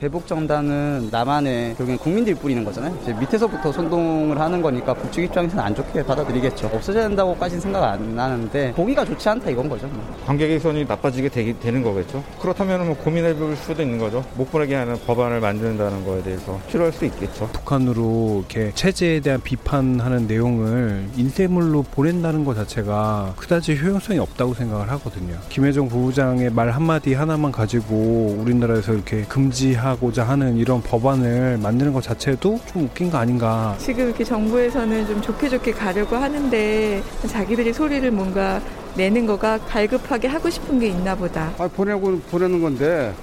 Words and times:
대북정단은 0.00 1.08
나만의 1.10 1.74
결국엔 1.74 1.98
국민들이 1.98 2.32
뿌리는 2.36 2.64
거잖아요. 2.64 2.96
이제 3.02 3.12
밑에서부터 3.14 3.72
선동을 3.72 4.38
하는 4.40 4.62
거니까 4.62 4.94
북측 4.94 5.24
입장에서는 5.24 5.62
안 5.64 5.74
좋게 5.74 6.04
받아들이겠죠. 6.04 6.68
없어져야 6.72 7.08
된다고까지는 7.08 7.60
생각 7.60 7.82
안 7.82 8.14
나는데 8.14 8.72
보기가 8.74 9.04
좋지 9.04 9.28
않다 9.28 9.50
이건 9.50 9.68
거죠. 9.68 9.88
뭐. 9.88 10.00
관계 10.24 10.46
개선이 10.46 10.84
나빠지게 10.84 11.30
되기, 11.30 11.58
되는 11.58 11.82
거겠죠. 11.82 12.22
그렇다면 12.40 12.86
뭐 12.86 12.96
고민해 12.96 13.34
볼 13.34 13.56
수도 13.56 13.82
있는 13.82 13.98
거죠. 13.98 14.24
못 14.36 14.48
보내게 14.52 14.76
하는 14.76 14.96
법안을 15.04 15.40
만든다는 15.40 16.04
거에 16.04 16.22
대해서 16.22 16.60
필요할 16.68 16.92
수 16.92 17.04
있겠죠. 17.06 17.48
북한으로 17.52 18.44
이렇게 18.48 18.70
체제에 18.74 19.18
대한 19.18 19.40
비판하는 19.40 20.28
내용을 20.28 21.08
인쇄물로 21.16 21.82
보낸다는 21.82 22.44
것 22.44 22.54
자체가 22.54 23.34
그다지 23.36 23.76
효용성이 23.76 24.20
없다고 24.20 24.54
생각을 24.54 24.92
하거든요. 24.92 25.36
김혜정 25.48 25.88
부부장의 25.88 26.50
말 26.50 26.70
한마디 26.70 27.14
하나만 27.14 27.50
가지고 27.50 28.36
우리나라에서 28.38 28.92
이렇게 28.92 29.22
금지하 29.22 29.87
하고자 29.88 30.24
하는 30.24 30.56
이런 30.56 30.82
법안을 30.82 31.58
만드는 31.62 31.92
것 31.92 32.02
자체도 32.02 32.60
좀 32.66 32.84
웃긴 32.84 33.10
거 33.10 33.18
아닌가. 33.18 33.74
지금 33.78 34.06
이렇게 34.06 34.24
정부에서는 34.24 35.06
좀 35.06 35.20
좋게 35.22 35.48
좋게 35.48 35.72
가려고 35.72 36.16
하는데 36.16 37.02
자기들이 37.26 37.72
소리를 37.72 38.10
뭔가 38.10 38.60
내는 38.98 39.26
거가 39.26 39.58
갈급하게 39.58 40.26
하고 40.26 40.50
싶은 40.50 40.80
게 40.80 40.88
있나 40.88 41.14
보다. 41.14 41.52
아, 41.56 41.68
보내고 41.68 42.18
보내는 42.32 42.60
건데 42.60 43.14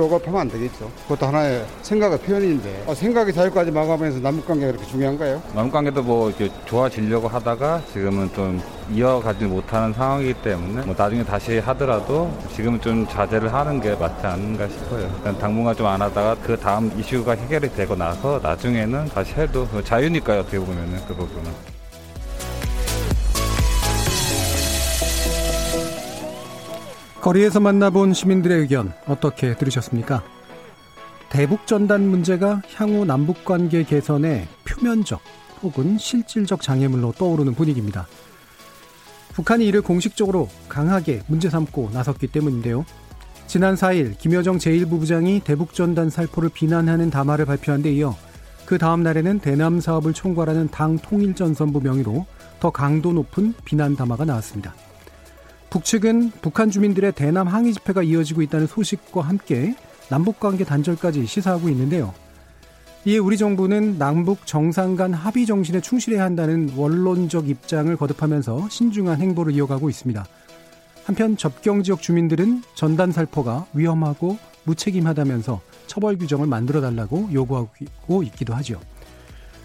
억압하면 0.00 0.40
안 0.40 0.48
되겠죠. 0.48 0.90
그것도 1.02 1.26
하나의 1.26 1.66
생각의 1.82 2.18
표현인데 2.20 2.84
아, 2.88 2.94
생각의 2.94 3.34
자유까지 3.34 3.70
마감해서 3.70 4.20
남북관계가 4.20 4.72
그렇게 4.72 4.86
중요한가요? 4.90 5.42
남북관계도 5.54 6.02
뭐 6.02 6.30
이렇게 6.30 6.50
좋아지려고 6.64 7.28
하다가 7.28 7.82
지금은 7.92 8.32
좀 8.32 8.58
이어가지 8.90 9.44
못하는 9.44 9.92
상황이기 9.92 10.32
때문에 10.42 10.86
뭐 10.86 10.94
나중에 10.96 11.22
다시 11.22 11.58
하더라도 11.58 12.32
지금은 12.56 12.80
좀 12.80 13.06
자제를 13.06 13.52
하는 13.52 13.82
게 13.82 13.94
맞지 13.94 14.26
않는가 14.26 14.66
싶어요. 14.66 15.10
당분간 15.38 15.76
좀 15.76 15.88
안 15.88 16.00
하다가 16.00 16.36
그 16.42 16.56
다음 16.58 16.90
이슈가 16.98 17.32
해결이 17.32 17.70
되고 17.74 17.94
나서 17.94 18.40
나중에는 18.42 19.08
다시 19.08 19.34
해도 19.34 19.66
자유니까요 19.84 20.40
어떻게 20.40 20.58
보면은 20.58 20.98
그 21.06 21.14
부분은. 21.14 21.67
거리에서 27.28 27.60
만나본 27.60 28.14
시민들의 28.14 28.58
의견 28.58 28.94
어떻게 29.06 29.54
들으셨습니까? 29.54 30.22
대북 31.28 31.66
전단 31.66 32.08
문제가 32.08 32.62
향후 32.74 33.04
남북 33.04 33.44
관계 33.44 33.82
개선의 33.82 34.48
표면적 34.64 35.20
혹은 35.62 35.98
실질적 35.98 36.62
장애물로 36.62 37.12
떠오르는 37.18 37.54
분위기입니다. 37.54 38.06
북한이 39.34 39.66
이를 39.66 39.82
공식적으로 39.82 40.48
강하게 40.70 41.20
문제 41.26 41.50
삼고 41.50 41.90
나섰기 41.92 42.28
때문인데요. 42.28 42.86
지난 43.46 43.74
4일 43.74 44.16
김여정 44.16 44.56
제1부부장이 44.56 45.44
대북 45.44 45.74
전단 45.74 46.08
살포를 46.08 46.48
비난하는 46.48 47.10
담화를 47.10 47.44
발표한 47.44 47.82
데 47.82 47.92
이어 47.92 48.16
그 48.64 48.78
다음 48.78 49.02
날에는 49.02 49.40
대남 49.40 49.80
사업을 49.80 50.14
총괄하는 50.14 50.68
당 50.68 50.96
통일전선부 50.96 51.82
명의로 51.82 52.24
더 52.58 52.70
강도 52.70 53.12
높은 53.12 53.52
비난 53.66 53.96
담화가 53.96 54.24
나왔습니다. 54.24 54.74
북측은 55.70 56.32
북한 56.40 56.70
주민들의 56.70 57.12
대남 57.12 57.46
항의 57.46 57.74
집회가 57.74 58.02
이어지고 58.02 58.42
있다는 58.42 58.66
소식과 58.66 59.20
함께 59.20 59.74
남북 60.08 60.40
관계 60.40 60.64
단절까지 60.64 61.26
시사하고 61.26 61.68
있는데요. 61.68 62.14
이에 63.04 63.18
우리 63.18 63.36
정부는 63.36 63.98
남북 63.98 64.46
정상 64.46 64.96
간 64.96 65.12
합의 65.12 65.46
정신에 65.46 65.80
충실해야 65.80 66.24
한다는 66.24 66.70
원론적 66.76 67.48
입장을 67.48 67.94
거듭하면서 67.96 68.68
신중한 68.70 69.20
행보를 69.20 69.52
이어가고 69.54 69.88
있습니다. 69.88 70.26
한편 71.04 71.36
접경 71.36 71.82
지역 71.82 72.02
주민들은 72.02 72.62
전단 72.74 73.12
살포가 73.12 73.66
위험하고 73.72 74.38
무책임하다면서 74.64 75.60
처벌 75.86 76.18
규정을 76.18 76.46
만들어 76.46 76.80
달라고 76.80 77.30
요구하고 77.32 78.22
있기도 78.24 78.54
하죠. 78.54 78.80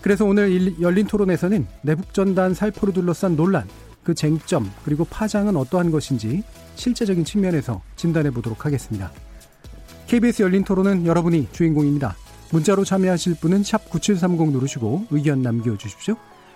그래서 0.01 0.25
오늘 0.25 0.79
열린 0.81 1.07
토론에서는 1.07 1.65
내북 1.81 2.13
전단 2.13 2.53
살포를 2.53 2.93
둘러싼 2.93 3.35
논란, 3.35 3.67
그 4.03 4.13
쟁점 4.13 4.69
그리고 4.83 5.05
파장은 5.05 5.55
어떠한 5.55 5.91
것인지 5.91 6.43
실제적인 6.75 7.25
측면에서 7.25 7.81
진단해 7.95 8.31
보도록 8.31 8.65
하겠습니다. 8.65 9.11
KBS 10.07 10.43
열린 10.43 10.63
토론은 10.63 11.05
여러분이 11.05 11.49
주인공입니다. 11.51 12.15
문자로 12.51 12.83
참여하실 12.85 13.35
분은 13.39 13.63
9730 13.63 14.51
누르시고 14.51 15.07
의견 15.09 15.41
남겨주십시오. 15.41 16.15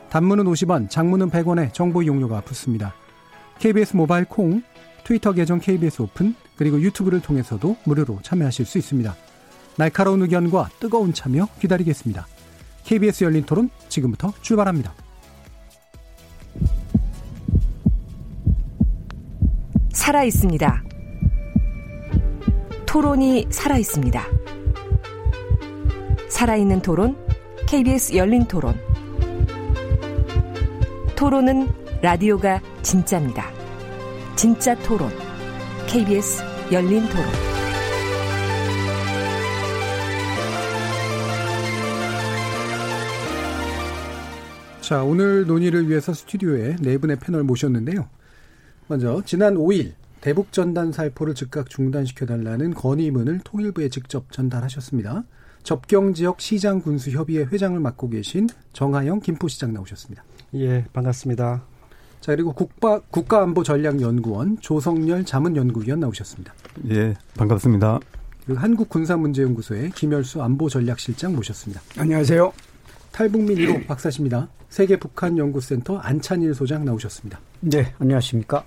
단문은 0.10 0.46
50원, 0.46 0.90
장문은 0.90 1.30
100원에 1.32 1.74
정보 1.74 2.04
이용료가 2.04 2.42
붙습니다. 2.42 2.94
KBS 3.60 3.96
모바일 3.96 4.26
콩, 4.26 4.62
트위터 5.04 5.34
계정 5.34 5.60
KBS 5.60 6.04
오픈, 6.04 6.36
그리고 6.56 6.80
유튜브를 6.82 7.22
통해서도 7.22 7.78
무료로 7.84 8.20
참여하실 8.22 8.66
수 8.66 8.78
있습니다. 8.78 9.16
날카로운 9.78 10.22
의견과 10.22 10.70
뜨거운 10.80 11.14
참여 11.14 11.48
기다리겠습니다. 11.60 12.28
KBS 12.84 13.24
열린 13.24 13.44
토론 13.44 13.70
지금부터 13.90 14.34
출발합니다. 14.42 15.07
살아 19.98 20.24
있습니다. 20.24 20.84
토론이 22.86 23.48
살아 23.50 23.78
있습니다. 23.78 24.24
살아있는 26.30 26.82
토론, 26.82 27.18
KBS 27.68 28.16
열린 28.16 28.46
토론. 28.46 28.80
토론은 31.16 31.68
라디오가 32.02 32.62
진짜입니다. 32.84 33.50
진짜 34.36 34.76
토론, 34.76 35.10
KBS 35.88 36.44
열린 36.72 37.10
토론. 37.10 37.26
자, 44.80 45.04
오늘 45.04 45.48
논의를 45.48 45.90
위해서 45.90 46.14
스튜디오에 46.14 46.78
네 46.80 46.98
분의 47.00 47.18
패널 47.20 47.44
모셨는데요. 47.44 48.08
먼저 48.88 49.22
지난 49.26 49.56
5일 49.56 49.94
대북 50.22 50.52
전단 50.52 50.92
살포를 50.92 51.36
즉각 51.36 51.70
중단시켜달라는 51.70 52.74
건의문을 52.74 53.42
통일부에 53.44 53.90
직접 53.90 54.32
전달하셨습니다. 54.32 55.24
접경 55.64 56.14
지역 56.14 56.40
시장 56.40 56.82
군수 56.82 57.12
협의회 57.12 57.44
회장을 57.44 57.78
맡고 57.80 58.10
계신 58.10 58.48
정하영 58.74 59.20
김포시장 59.20 59.74
나오셨습니다. 59.74 60.24
예, 60.56 60.86
반갑습니다. 60.94 61.64
자, 62.22 62.32
그리고 62.36 62.54
국가, 62.54 63.00
국가안보 63.00 63.64
전략연구원 63.64 64.60
조성열 64.60 65.26
자문연구위원 65.26 66.00
나오셨습니다. 66.00 66.54
예, 66.90 67.14
반갑습니다. 67.38 68.00
그리고 68.46 68.62
한국군사문제연구소의 68.62 69.92
김열수 69.92 70.42
안보전략실장 70.42 71.36
모셨습니다. 71.36 71.82
안녕하세요. 71.98 72.54
탈북민 73.12 73.58
1호 73.58 73.88
박사십니다. 73.88 74.48
세계북한연구센터 74.70 75.98
안찬일 75.98 76.54
소장 76.54 76.86
나오셨습니다. 76.86 77.40
네, 77.60 77.94
안녕하십니까. 78.00 78.64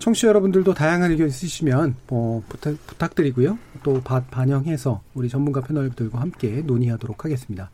청취자 0.00 0.28
여러분들도 0.28 0.72
다양한 0.74 1.10
의견 1.10 1.28
있으시면 1.28 1.94
뭐 2.08 2.42
부탁, 2.48 2.74
부탁드리고요. 2.86 3.58
또 3.82 4.00
반영해서 4.02 5.02
우리 5.14 5.28
전문가 5.28 5.60
패널들과 5.60 6.20
함께 6.20 6.62
논의하도록 6.62 7.24
하겠습니다. 7.24 7.70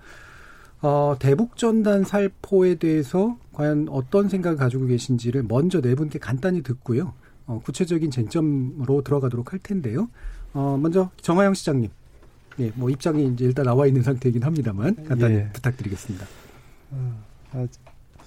어, 0.83 1.17
대북전단 1.19 2.05
살포에 2.05 2.75
대해서 2.75 3.39
과연 3.53 3.89
어떤 3.91 4.29
생각을 4.29 4.59
가지고 4.59 4.87
계신지를 4.87 5.45
먼저 5.45 5.81
네 5.81 5.95
분께 5.95 6.19
간단히 6.19 6.63
듣고요. 6.63 7.15
어, 7.47 7.61
구체적인 7.65 8.11
쟁점으로 8.11 9.03
들어가도록 9.03 9.53
할 9.53 9.61
텐데요. 9.61 10.11
어, 10.53 10.77
먼저 10.81 11.11
정하영 11.23 11.55
시장님. 11.55 11.91
예, 12.59 12.73
뭐 12.75 12.91
입장이 12.91 13.27
이제 13.29 13.45
일단 13.45 13.67
나와 13.67 13.87
있는 13.87 14.03
상태이긴 14.03 14.43
합니다만 14.43 14.97
간단히 15.07 15.37
예. 15.37 15.49
부탁드리겠습니다. 15.53 16.27
어, 16.91 17.25
어, 17.53 17.67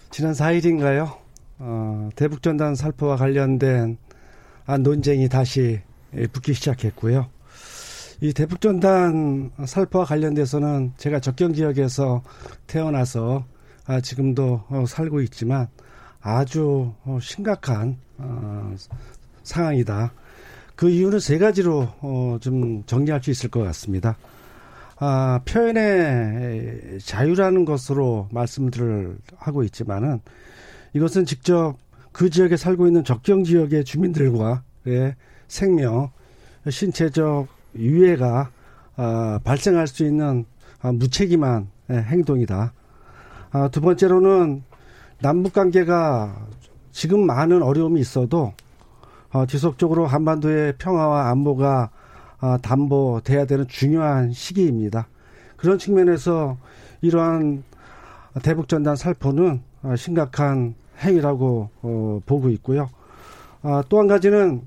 지난 0.10 0.34
4일인가요? 0.34 1.18
어, 1.60 2.10
대북전단 2.16 2.76
살포와 2.76 3.18
관련된 3.18 3.98
아, 4.66 4.78
논쟁이 4.78 5.28
다시 5.30 5.82
붙기 6.32 6.54
시작했고요. 6.54 7.28
이 8.22 8.34
대북전단 8.34 9.52
살포와 9.66 10.06
관련돼서는 10.06 10.94
제가 10.98 11.20
적경 11.20 11.54
지역에서 11.54 12.24
태어나서 12.68 13.46
아, 13.86 14.02
지금도 14.02 14.64
어, 14.70 14.86
살고 14.88 15.22
있지만 15.22 15.68
아주 16.22 16.94
어, 17.06 17.18
심각한 17.22 17.98
어, 18.18 18.76
상황이다. 19.44 20.14
그 20.76 20.90
이유는 20.90 21.20
세 21.20 21.38
가지로 21.38 21.90
어, 22.02 22.38
좀 22.40 22.84
정리할 22.86 23.22
수 23.24 23.32
있을 23.32 23.50
것 23.50 23.62
같습니다. 23.64 24.18
아, 24.98 25.42
표현의 25.46 27.00
자유라는 27.04 27.66
것으로 27.66 28.28
말씀들을 28.32 29.18
하고 29.38 29.64
있지만은 29.64 30.22
이것은 30.94 31.26
직접 31.26 31.78
그 32.12 32.30
지역에 32.30 32.58
살고 32.58 32.88
있는 32.88 33.04
적경 33.04 33.44
지역의 33.44 33.86
주민들과의 33.86 35.16
생명, 35.48 36.12
신체적 36.68 37.48
유해가 37.76 38.52
어, 38.98 39.40
발생할 39.44 39.88
수 39.88 40.04
있는 40.04 40.46
어, 40.82 40.92
무책임한 40.92 41.70
예, 41.92 41.96
행동이다. 41.96 42.74
아, 43.52 43.68
두 43.70 43.82
번째로는 43.82 44.64
남북 45.22 45.54
관계가 45.54 46.48
지금 46.92 47.26
많은 47.26 47.62
어려움이 47.64 48.00
있어도 48.00 48.54
어, 49.32 49.46
지속적으로 49.46 50.06
한반도의 50.06 50.74
평화와 50.78 51.30
안보가 51.30 51.90
어, 52.42 52.58
담보돼야 52.62 53.46
되는 53.46 53.68
중요한 53.68 54.32
시기입니다. 54.32 55.08
그런 55.56 55.78
측면에서 55.78 56.58
이러한 57.02 57.64
대북 58.44 58.68
전단 58.68 58.96
살포는 58.96 59.62
어, 59.62 59.69
심각한 59.96 60.76
행위라고 61.00 61.70
어, 61.82 62.20
보고 62.26 62.50
있고요. 62.50 62.90
아, 63.62 63.84
또한 63.90 64.08
가지는 64.08 64.62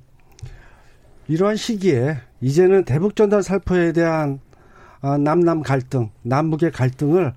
이러한 1.28 1.56
시기에 1.56 2.18
이제는 2.40 2.84
대북 2.84 3.16
전단 3.16 3.42
살포에 3.42 3.92
대한 3.92 4.40
아, 5.00 5.18
남남 5.18 5.62
갈등, 5.62 6.10
남북의 6.22 6.72
갈등을 6.72 7.32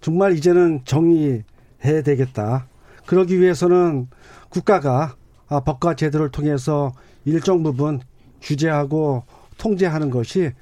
정말 0.00 0.32
이제는 0.32 0.82
정리해야 0.84 2.02
되겠다. 2.04 2.66
그러기 3.06 3.40
위해서는 3.40 4.08
국가가 4.48 5.14
아, 5.48 5.60
법과 5.60 5.94
제도를 5.94 6.30
통해서 6.30 6.92
일정 7.24 7.62
부분 7.62 8.00
규제하고 8.42 9.24
통제하는 9.58 10.10
것이 10.10 10.52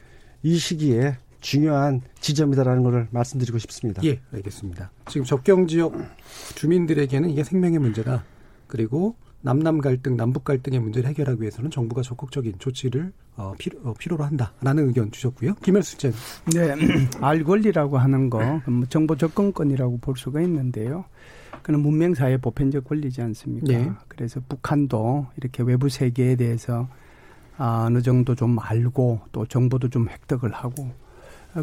이 0.43 0.56
시기에 0.56 1.17
중요한 1.44 2.00
지점이다라는 2.20 2.82
것을 2.82 3.06
말씀드리고 3.11 3.58
싶습니다. 3.58 4.02
예, 4.05 4.19
알겠습니다. 4.32 4.91
지금 5.08 5.26
접경 5.26 5.67
지역 5.67 5.94
주민들에게는 6.55 7.29
이게 7.29 7.44
생명의 7.44 7.79
문제다. 7.79 8.25
그리고 8.67 9.14
남남 9.43 9.82
갈등, 9.82 10.17
남북 10.17 10.44
갈등의 10.44 10.81
문제를 10.81 11.11
해결하기 11.11 11.43
위해서는 11.43 11.70
정부가 11.70 12.00
적극적인 12.00 12.55
조치를 12.58 13.12
어, 13.37 13.52
필요, 13.58 13.79
어, 13.85 13.93
필요로 13.93 14.25
한다라는 14.25 14.88
의견 14.88 15.11
주셨고요. 15.11 15.56
김일수 15.56 15.99
전. 15.99 16.12
네, 16.55 16.75
알 17.20 17.44
권리라고 17.44 17.99
하는 17.99 18.31
거, 18.31 18.38
뭐 18.67 18.87
정보 18.88 19.14
접근권이라고 19.14 19.99
볼 19.99 20.17
수가 20.17 20.41
있는데요. 20.41 21.05
그는 21.62 21.81
문명 21.81 22.14
사회 22.14 22.38
보편적 22.38 22.85
권리지 22.85 23.20
않습니까? 23.20 23.67
네. 23.67 23.91
그래서 24.08 24.41
북한도 24.49 25.26
이렇게 25.37 25.62
외부 25.62 25.91
세계에 25.91 26.37
대해서 26.37 26.88
아, 27.58 27.85
어느 27.87 28.00
정도 28.00 28.35
좀 28.35 28.58
알고 28.58 29.20
또 29.31 29.44
정보도 29.44 29.91
좀 29.91 30.08
획득을 30.08 30.52
하고 30.52 30.85
어, 30.85 31.04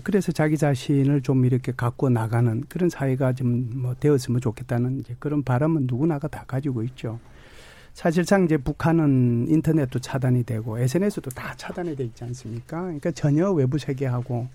그래서 0.03 0.31
자기 0.31 0.57
자신을 0.57 1.21
좀 1.21 1.45
이렇게 1.45 1.71
갖고 1.73 2.09
나가는 2.09 2.63
그런 2.69 2.89
사회가 2.89 3.33
좀 3.33 3.71
뭐 3.75 3.95
되었으면 3.99 4.41
좋겠다는 4.41 4.99
이제 4.99 5.15
그런 5.19 5.43
바람은 5.43 5.85
누구나가 5.87 6.27
다 6.27 6.43
가지고 6.47 6.83
있죠. 6.83 7.19
사실상 7.93 8.45
이제 8.45 8.57
북한은 8.57 9.47
인터넷도 9.49 9.99
차단이 9.99 10.43
되고 10.43 10.79
SNS도 10.79 11.31
다 11.31 11.53
차단이 11.57 11.95
돼 11.95 12.05
있지 12.05 12.23
않습니까? 12.23 12.81
그러니까 12.83 13.11
전혀 13.11 13.51
외부 13.51 13.77
세계하고 13.77 14.47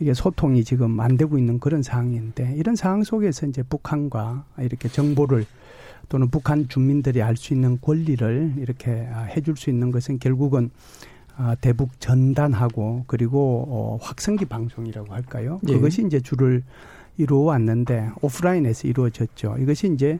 이게 0.00 0.12
소통이 0.14 0.64
지금 0.64 0.98
안 1.00 1.16
되고 1.16 1.38
있는 1.38 1.60
그런 1.60 1.82
상황인데 1.82 2.54
이런 2.56 2.74
상황 2.74 3.04
속에서 3.04 3.46
이제 3.46 3.62
북한과 3.62 4.44
이렇게 4.58 4.88
정보를 4.88 5.44
또는 6.08 6.30
북한 6.30 6.68
주민들이 6.68 7.22
알 7.22 7.36
수 7.36 7.52
있는 7.52 7.78
권리를 7.80 8.54
이렇게 8.58 9.08
아, 9.12 9.22
해줄 9.24 9.56
수 9.56 9.70
있는 9.70 9.90
것은 9.90 10.18
결국은 10.18 10.70
아, 11.38 11.54
대북 11.54 12.00
전단하고 12.00 13.04
그리고 13.06 13.64
어, 13.68 13.98
확성기 14.00 14.46
방송이라고 14.46 15.14
할까요? 15.14 15.60
예. 15.68 15.72
그것이 15.74 16.04
이제 16.04 16.20
주를 16.20 16.64
이루어 17.16 17.44
왔는데 17.44 18.10
오프라인에서 18.20 18.88
이루어졌죠. 18.88 19.56
이것이 19.60 19.92
이제 19.94 20.18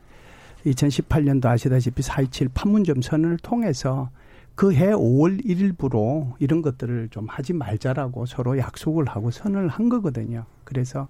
2018년도 0.64 1.46
아시다시피 1.46 2.02
4.27 2.02 2.50
판문점 2.54 3.02
선언을 3.02 3.38
통해서 3.38 4.10
그 4.54 4.72
해 4.72 4.90
5월 4.90 5.44
1일부로 5.44 6.34
이런 6.40 6.62
것들을 6.62 7.10
좀 7.10 7.26
하지 7.28 7.52
말자라고 7.52 8.26
서로 8.26 8.58
약속을 8.58 9.06
하고 9.06 9.30
선언을 9.30 9.68
한 9.68 9.88
거거든요. 9.88 10.46
그래서 10.64 11.06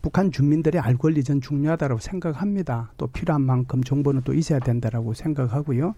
북한 0.00 0.32
주민들의 0.32 0.80
알 0.80 0.96
권리 0.96 1.22
전 1.22 1.42
중요하다고 1.42 1.98
생각합니다. 1.98 2.92
또 2.96 3.06
필요한 3.06 3.42
만큼 3.42 3.84
정보는 3.84 4.22
또 4.24 4.32
있어야 4.32 4.60
된다라고 4.60 5.12
생각하고요. 5.12 5.94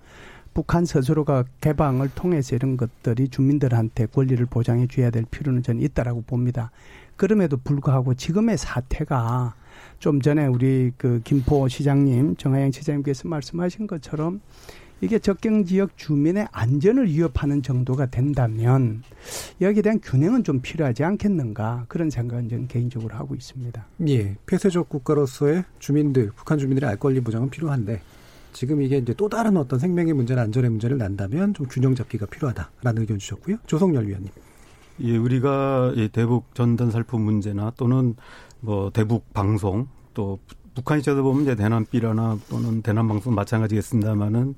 북한 0.55 0.85
스스로가 0.85 1.45
개방을 1.61 2.11
통해서 2.15 2.55
이런 2.55 2.77
것들이 2.77 3.29
주민들한테 3.29 4.07
권리를 4.07 4.45
보장해 4.47 4.87
줘야 4.87 5.11
될 5.11 5.25
필요는 5.31 5.63
저는 5.63 5.83
있다라고 5.83 6.23
봅니다. 6.23 6.71
그럼에도 7.17 7.57
불구하고 7.57 8.15
지금의 8.15 8.59
사태가 8.59 9.55
좀 9.99 10.21
전에 10.21 10.47
우리 10.47 10.93
그 10.97 11.21
김포 11.25 11.69
시장님, 11.69 12.37
정하영 12.37 12.73
시장님께서 12.73 13.29
말씀하신 13.29 13.87
것처럼 13.87 14.41
이게 15.01 15.19
적경 15.19 15.65
지역 15.65 15.97
주민의 15.97 16.47
안전을 16.53 17.09
위협하는 17.09 17.61
정도가 17.61 18.07
된다면 18.07 19.03
여기에 19.61 19.83
대한 19.83 20.01
균형은 20.01 20.45
좀 20.45 20.61
필요하지 20.61 21.03
않겠는가 21.03 21.87
그런 21.89 22.09
생각은 22.09 22.49
저는 22.49 22.69
개인적으로 22.69 23.17
하고 23.17 23.35
있습니다. 23.35 23.85
예, 24.09 24.37
폐쇄적 24.47 24.89
국가로서의 24.89 25.65
주민들, 25.81 26.31
북한 26.37 26.59
주민들의 26.59 26.89
알 26.89 26.97
권리 26.97 27.21
보장은 27.21 27.51
필요한데 27.51 28.01
지금 28.53 28.83
이게 28.83 28.99
이제 28.99 29.15
또 29.15 29.29
다른 29.29 29.57
어떤 29.57 29.79
생명의 29.79 30.13
문제나 30.15 30.43
안전의 30.43 30.71
문제를 30.71 30.99
난다면 30.99 31.55
좀 31.55 31.67
균형 31.69 31.95
잡기가 31.95 32.27
필요하다라는 32.27 33.03
의견 33.03 33.19
주셨고요. 33.19 33.57
조성열 33.67 34.07
위원님. 34.07 34.31
예, 35.01 35.17
우리가 35.17 35.95
대북 36.13 36.55
전단 36.55 36.91
살포 36.91 37.19
문제나 37.19 37.73
또는 37.77 38.15
뭐 38.61 38.91
대북 38.91 39.33
방송 39.33 39.89
또 40.15 40.39
북한이 40.75 41.03
쳐다보면 41.03 41.43
이제 41.43 41.55
대남 41.55 41.85
비라나 41.85 42.39
또는 42.49 42.83
대남 42.83 43.09
방송 43.09 43.35
마찬가지겠습니다만은 43.35 44.55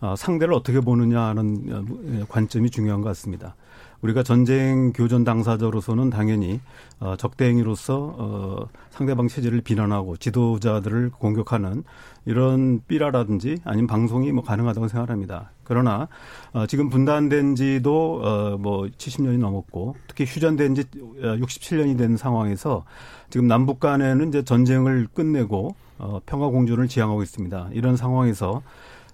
어, 0.00 0.14
상대를 0.16 0.54
어떻게 0.54 0.80
보느냐 0.80 1.20
하는 1.22 1.64
어, 1.70 2.24
관점이 2.28 2.70
중요한 2.70 3.00
것 3.00 3.08
같습니다. 3.08 3.54
우리가 4.02 4.22
전쟁 4.22 4.92
교전 4.92 5.24
당사자로서는 5.24 6.10
당연히 6.10 6.60
어, 7.00 7.16
적대행위로서 7.16 8.14
어, 8.18 8.68
상대방 8.90 9.28
체제를 9.28 9.60
비난하고 9.60 10.16
지도자들을 10.16 11.10
공격하는 11.10 11.84
이런 12.24 12.80
삐라라든지 12.86 13.58
아니면 13.64 13.86
방송이 13.86 14.30
뭐 14.32 14.44
가능하다고 14.44 14.88
생각합니다. 14.88 15.50
그러나 15.64 16.08
어, 16.52 16.66
지금 16.66 16.88
분단된 16.90 17.56
지도 17.56 18.20
어, 18.22 18.56
뭐 18.58 18.86
70년이 18.86 19.38
넘었고 19.38 19.96
특히 20.06 20.24
휴전된 20.24 20.74
지 20.74 20.84
67년이 20.84 21.98
된 21.98 22.16
상황에서 22.16 22.84
지금 23.30 23.46
남북 23.48 23.80
간에는 23.80 24.28
이제 24.28 24.42
전쟁을 24.42 25.08
끝내고 25.12 25.74
어, 25.98 26.20
평화 26.24 26.48
공존을 26.48 26.86
지향하고 26.86 27.22
있습니다. 27.22 27.70
이런 27.72 27.96
상황에서 27.96 28.62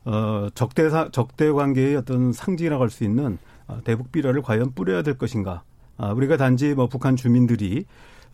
어, 0.04 0.48
적대 0.54 0.90
적대 1.12 1.50
관계의 1.50 1.96
어떤 1.96 2.32
상징이라고 2.32 2.82
할 2.82 2.90
수 2.90 3.04
있는 3.04 3.38
어, 3.38 3.53
대북 3.84 4.12
비라를 4.12 4.42
과연 4.42 4.72
뿌려야 4.72 5.02
될 5.02 5.18
것인가? 5.18 5.62
아, 5.96 6.12
우리가 6.12 6.36
단지 6.36 6.74
뭐 6.74 6.88
북한 6.88 7.16
주민들이 7.16 7.86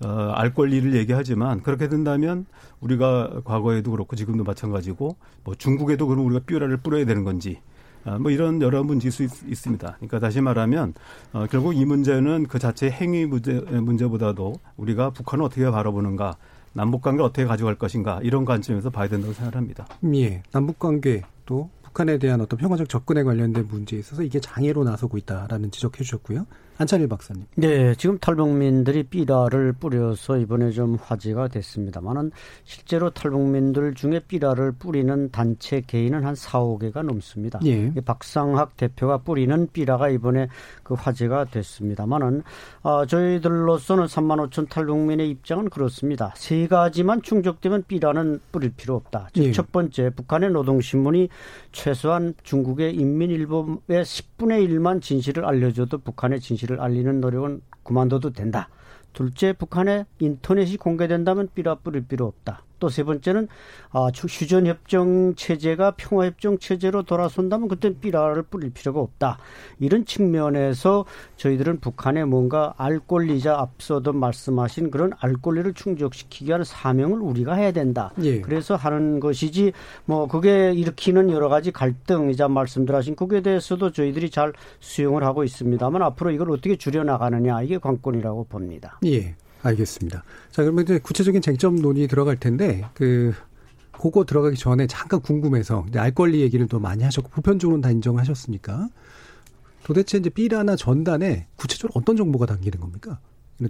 어, 0.04 0.32
알 0.34 0.54
권리를 0.54 0.94
얘기하지만 0.94 1.62
그렇게 1.62 1.88
된다면 1.88 2.46
우리가 2.80 3.42
과거에도 3.44 3.90
그렇고 3.90 4.16
지금도 4.16 4.44
마찬가지고 4.44 5.16
뭐 5.44 5.54
중국에도 5.54 6.06
그럼 6.06 6.25
우리가 6.26 6.44
삐라를 6.46 6.78
뿌려야 6.78 7.04
되는 7.04 7.22
건지 7.22 7.58
아, 8.04 8.18
뭐 8.18 8.30
이런 8.30 8.62
여러 8.62 8.82
문제일 8.82 9.12
수 9.12 9.22
있, 9.25 9.30
습니다 9.54 9.96
그러니까 9.96 10.18
다시 10.18 10.40
말하면 10.40 10.94
어, 11.34 11.46
결국 11.50 11.76
이 11.76 11.84
문제는 11.84 12.46
그 12.46 12.58
자체 12.58 12.90
행위 12.90 13.26
문제, 13.26 13.52
문제보다도 13.60 14.54
우리가 14.78 15.10
북한을 15.10 15.44
어떻게 15.44 15.70
바라보는가 15.70 16.37
남북 16.72 17.02
관계 17.02 17.22
어떻게 17.22 17.44
가져갈 17.44 17.75
것인가 17.75 18.20
이런 18.22 18.44
관점에서 18.44 18.90
봐야 18.90 19.08
된다고 19.08 19.32
생각합니다. 19.34 19.87
예, 20.14 20.42
남북 20.52 20.78
관계 20.78 21.22
또 21.44 21.68
북한에 21.90 22.18
대한 22.18 22.40
어떤 22.40 22.59
평화적 22.59 22.88
접근에 22.88 23.23
관련된 23.23 23.66
문제에 23.66 23.99
있어서 23.99 24.23
이게 24.23 24.40
장애로 24.40 24.85
나서고 24.85 25.18
있다라는 25.18 25.70
지적해 25.70 26.04
주셨고요. 26.04 26.47
안찬일 26.80 27.09
박사님. 27.09 27.44
네, 27.56 27.94
지금 27.97 28.16
탈북민들이 28.18 29.02
삐라를 29.02 29.75
뿌려서 29.75 30.38
이번에 30.38 30.70
좀 30.70 30.94
화제가 30.94 31.49
됐습니다만은 31.49 32.30
실제로 32.64 33.11
탈북민들 33.11 33.92
중에 33.92 34.20
삐라를 34.20 34.73
뿌리는 34.73 35.30
단체 35.30 35.82
개인은 35.82 36.25
한 36.25 36.35
4, 36.35 36.59
5개가 36.61 37.02
넘습니다. 37.02 37.61
예. 37.66 37.92
박상학 38.02 38.78
대표가 38.78 39.18
뿌리는 39.18 39.68
삐라가 39.70 40.09
이번에 40.09 40.49
그 40.82 40.94
화제가 40.94 41.44
됐습니다만은 41.47 42.44
어, 42.82 43.04
저희들로서는 43.04 44.06
3만 44.06 44.49
5천 44.49 44.70
탈북민의 44.70 45.28
입장은 45.28 45.68
그렇습니다. 45.68 46.32
세 46.35 46.66
가지만 46.66 47.20
충족되면 47.20 47.85
삐라는 47.88 48.40
뿌릴 48.52 48.70
필요 48.70 48.94
없다. 48.97 49.28
예. 49.37 49.52
첫 49.52 49.70
번째, 49.70 50.09
북한의 50.16 50.52
노동신문이 50.52 51.28
최소한 51.73 52.35
중국의 52.43 52.95
인민일보의 52.95 53.79
10분의 53.89 54.69
1만 54.69 55.00
진실을 55.00 55.45
알려줘도 55.45 55.99
북한의 55.99 56.41
진실을 56.41 56.81
알리는 56.81 57.21
노력은 57.21 57.62
그만둬도 57.83 58.31
된다. 58.31 58.69
둘째, 59.12 59.53
북한의 59.53 60.07
인터넷이 60.19 60.77
공개된다면 60.77 61.49
삐라 61.55 61.77
뿌릴 61.77 62.07
필요 62.07 62.27
없다. 62.27 62.62
또 62.80 62.90
세 62.90 63.04
번째는 63.04 63.49
아, 63.92 64.08
휴전 64.14 64.66
협정 64.66 65.34
체제가 65.34 65.92
평화 65.96 66.26
협정 66.26 66.58
체제로 66.58 67.02
돌아선다면 67.02 67.68
그때 67.68 67.92
삐라를 67.94 68.42
뿌릴 68.42 68.70
필요가 68.70 69.00
없다. 69.00 69.38
이런 69.78 70.04
측면에서 70.04 71.04
저희들은 71.37 71.80
북한에 71.80 72.25
뭔가 72.25 72.75
알 72.76 72.99
권리자 73.00 73.58
앞서도 73.58 74.12
말씀하신 74.12 74.90
그런 74.90 75.12
알 75.20 75.34
권리를 75.34 75.72
충족시키기 75.75 76.49
위한 76.49 76.64
사명을 76.64 77.20
우리가 77.20 77.54
해야 77.54 77.72
된다. 77.72 78.12
예. 78.22 78.40
그래서 78.40 78.76
하는 78.76 79.20
것이지 79.20 79.72
뭐 80.04 80.26
그게 80.26 80.72
일으키는 80.72 81.30
여러 81.30 81.49
가지 81.49 81.70
갈등이자 81.72 82.49
말씀들 82.49 82.94
하신 82.94 83.16
거기에 83.16 83.40
대해서도 83.40 83.92
저희들이 83.92 84.30
잘 84.30 84.52
수용을 84.80 85.25
하고 85.25 85.44
있습니다만 85.44 86.02
앞으로 86.02 86.30
이걸 86.30 86.50
어떻게 86.50 86.76
줄여나가느냐 86.76 87.62
이게 87.62 87.78
관건이라고 87.78 88.44
봅니다. 88.44 88.99
예. 89.06 89.34
알겠습니다. 89.62 90.25
자, 90.50 90.62
그러면 90.62 90.85
이제 90.85 90.99
구체적인 90.99 91.43
쟁점 91.43 91.76
논의 91.76 92.09
들어갈 92.09 92.37
텐데, 92.38 92.85
그, 92.95 93.35
그거 93.93 94.25
들어가기 94.25 94.57
전에 94.57 94.87
잠깐 94.87 95.21
궁금해서, 95.21 95.85
이제 95.88 95.99
알 95.99 96.12
권리 96.12 96.40
얘기를 96.40 96.67
또 96.69 96.79
많이 96.81 97.05
하셨고, 97.05 97.31
보편적으로는 97.31 97.83
다 97.83 97.90
인정하셨으니까, 97.90 98.88
도대체 99.85 100.19
이제 100.19 100.31
삐라나 100.31 100.76
전단에 100.76 101.47
구체적으로 101.57 101.93
어떤 101.95 102.17
정보가 102.17 102.47
담기는 102.47 102.79
겁니까? 102.81 103.19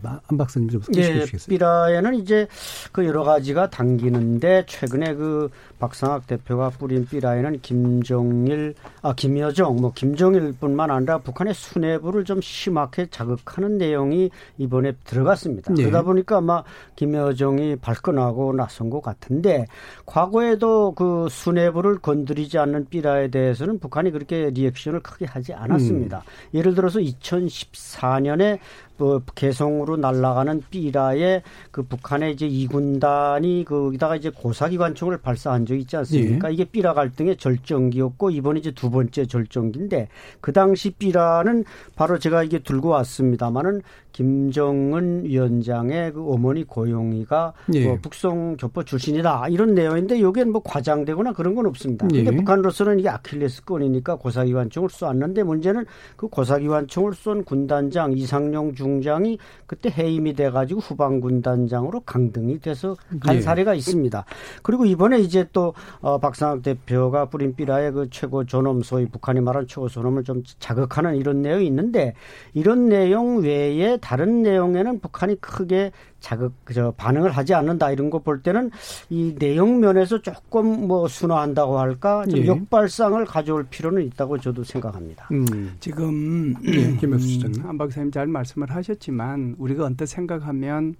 안 0.02 0.36
박사님 0.36 0.68
좀 0.68 0.82
소개해 0.82 1.16
예, 1.16 1.20
주시겠어요? 1.20 1.56
삐라에는 1.56 2.14
이제 2.14 2.46
그 2.92 3.04
여러 3.04 3.24
가지가 3.24 3.70
담기는데 3.70 4.64
최근에 4.66 5.14
그 5.14 5.50
박상학 5.78 6.26
대표가 6.26 6.70
뿌린 6.70 7.06
삐라에는 7.06 7.60
김정일, 7.60 8.74
아 9.02 9.14
김여정, 9.14 9.76
뭐 9.76 9.92
김정일뿐만 9.92 10.90
아니라 10.90 11.18
북한의 11.18 11.54
수뇌부를 11.54 12.24
좀 12.24 12.40
심하게 12.40 13.06
자극하는 13.10 13.78
내용이 13.78 14.30
이번에 14.58 14.92
들어갔습니다. 15.04 15.72
예. 15.78 15.84
그러다 15.84 16.02
보니까 16.02 16.38
아마 16.38 16.62
김여정이 16.96 17.76
발끈하고 17.76 18.52
나선 18.52 18.90
것 18.90 19.00
같은데 19.00 19.66
과거에도 20.06 20.92
그 20.92 21.28
수뇌부를 21.30 21.98
건드리지 21.98 22.58
않는 22.58 22.86
삐라에 22.90 23.28
대해서는 23.28 23.78
북한이 23.78 24.10
그렇게 24.10 24.50
리액션을 24.50 25.00
크게 25.00 25.24
하지 25.24 25.54
않았습니다. 25.54 26.18
음. 26.18 26.58
예를 26.58 26.74
들어서 26.74 27.00
2014년에 27.00 28.58
뭐 29.00 29.22
개성 29.34 29.79
으로 29.82 29.96
날아가는 29.96 30.62
삐라에 30.70 31.42
그 31.70 31.82
북한의 31.82 32.32
이제 32.32 32.46
이군단이 32.46 33.64
거기다가 33.66 34.16
이제 34.16 34.30
고사기관총을 34.30 35.18
발사한 35.18 35.66
적이 35.66 35.80
있지 35.80 35.96
않습니까? 35.96 36.48
예. 36.48 36.54
이게 36.54 36.64
삐라 36.64 36.94
갈등의 36.94 37.36
절정기였고 37.36 38.30
이번에 38.30 38.60
이제 38.60 38.70
두 38.72 38.90
번째 38.90 39.26
절정기인데 39.26 40.08
그 40.40 40.52
당시 40.52 40.90
삐라는 40.90 41.64
바로 41.96 42.18
제가 42.18 42.42
이게 42.42 42.58
들고 42.58 42.88
왔습니다마는 42.88 43.82
김정은 44.12 45.24
위원장의 45.24 46.12
그 46.12 46.32
어머니 46.32 46.64
고용이가 46.64 47.52
예. 47.74 47.86
뭐 47.86 47.98
북송 48.00 48.56
교포 48.56 48.82
출신이다 48.84 49.48
이런 49.48 49.74
내용인데 49.74 50.20
여기엔 50.20 50.52
뭐 50.52 50.62
과장되거나 50.64 51.32
그런 51.32 51.54
건 51.54 51.66
없습니다. 51.66 52.06
예. 52.12 52.24
근데 52.24 52.36
북한으로서는 52.36 52.98
이게 52.98 53.08
아킬레스건이니까 53.08 54.16
고사기관총을 54.16 54.90
쏘았는데 54.90 55.42
문제는 55.42 55.84
그 56.16 56.28
고사기관총을 56.28 57.14
쏜 57.14 57.44
군단장 57.44 58.12
이상용 58.12 58.74
중장이 58.74 59.38
그때 59.66 59.90
해임이 59.90 60.34
돼가지고 60.34 60.80
후방 60.80 61.20
군단장으로 61.20 62.00
강등이 62.00 62.60
돼서 62.60 62.96
간 63.20 63.36
예. 63.36 63.40
사례가 63.40 63.74
있습니다. 63.74 64.24
그리고 64.62 64.84
이번에 64.84 65.20
이제 65.20 65.46
또 65.52 65.74
어, 66.00 66.18
박상학 66.18 66.62
대표가 66.62 67.26
뿌린 67.26 67.54
삐라의 67.54 67.92
그 67.92 68.08
최고 68.10 68.44
존엄 68.44 68.82
소위 68.82 69.06
북한이 69.06 69.40
말한 69.40 69.66
최고 69.66 69.88
존엄을 69.88 70.24
좀 70.24 70.42
자극하는 70.58 71.16
이런 71.16 71.42
내용이 71.42 71.66
있는데 71.66 72.14
이런 72.54 72.88
내용 72.88 73.38
외에 73.42 73.98
다른 74.00 74.42
내용에는 74.42 75.00
북한이 75.00 75.40
크게 75.40 75.92
자극 76.20 76.52
저 76.72 76.92
반응을 76.96 77.30
하지 77.32 77.54
않는다 77.54 77.90
이런 77.90 78.08
거 78.10 78.20
볼 78.20 78.42
때는 78.42 78.70
이 79.08 79.34
내용 79.38 79.80
면에서 79.80 80.20
조금 80.20 80.86
뭐 80.86 81.08
순화한다고 81.08 81.78
할까 81.78 82.26
좀 82.26 82.40
예. 82.40 82.46
역발상을 82.46 83.24
가져올 83.24 83.64
필요는 83.64 84.02
있다고 84.08 84.38
저도 84.38 84.62
생각합니다. 84.62 85.28
음. 85.32 85.76
지금 85.80 86.54
예, 86.64 86.96
김혁수 86.96 87.46
음, 87.46 87.52
한 87.64 87.78
박사님 87.78 88.10
잘 88.10 88.26
말씀을 88.26 88.70
하셨지만 88.70 89.56
우리가 89.58 89.84
언뜻 89.86 90.06
생각하면 90.06 90.96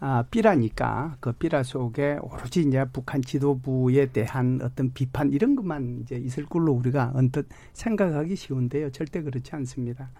아, 0.00 0.24
삐라니까 0.30 1.16
그 1.20 1.32
삐라 1.32 1.62
속에 1.62 2.18
오로지 2.20 2.60
이제 2.62 2.84
북한 2.92 3.22
지도부에 3.22 4.06
대한 4.06 4.60
어떤 4.62 4.92
비판 4.92 5.32
이런 5.32 5.56
것만 5.56 6.00
이제 6.02 6.16
있을 6.16 6.44
걸로 6.46 6.72
우리가 6.72 7.12
언뜻 7.14 7.46
생각하기 7.72 8.36
쉬운데요. 8.36 8.90
절대 8.90 9.22
그렇지 9.22 9.54
않습니다. 9.54 10.10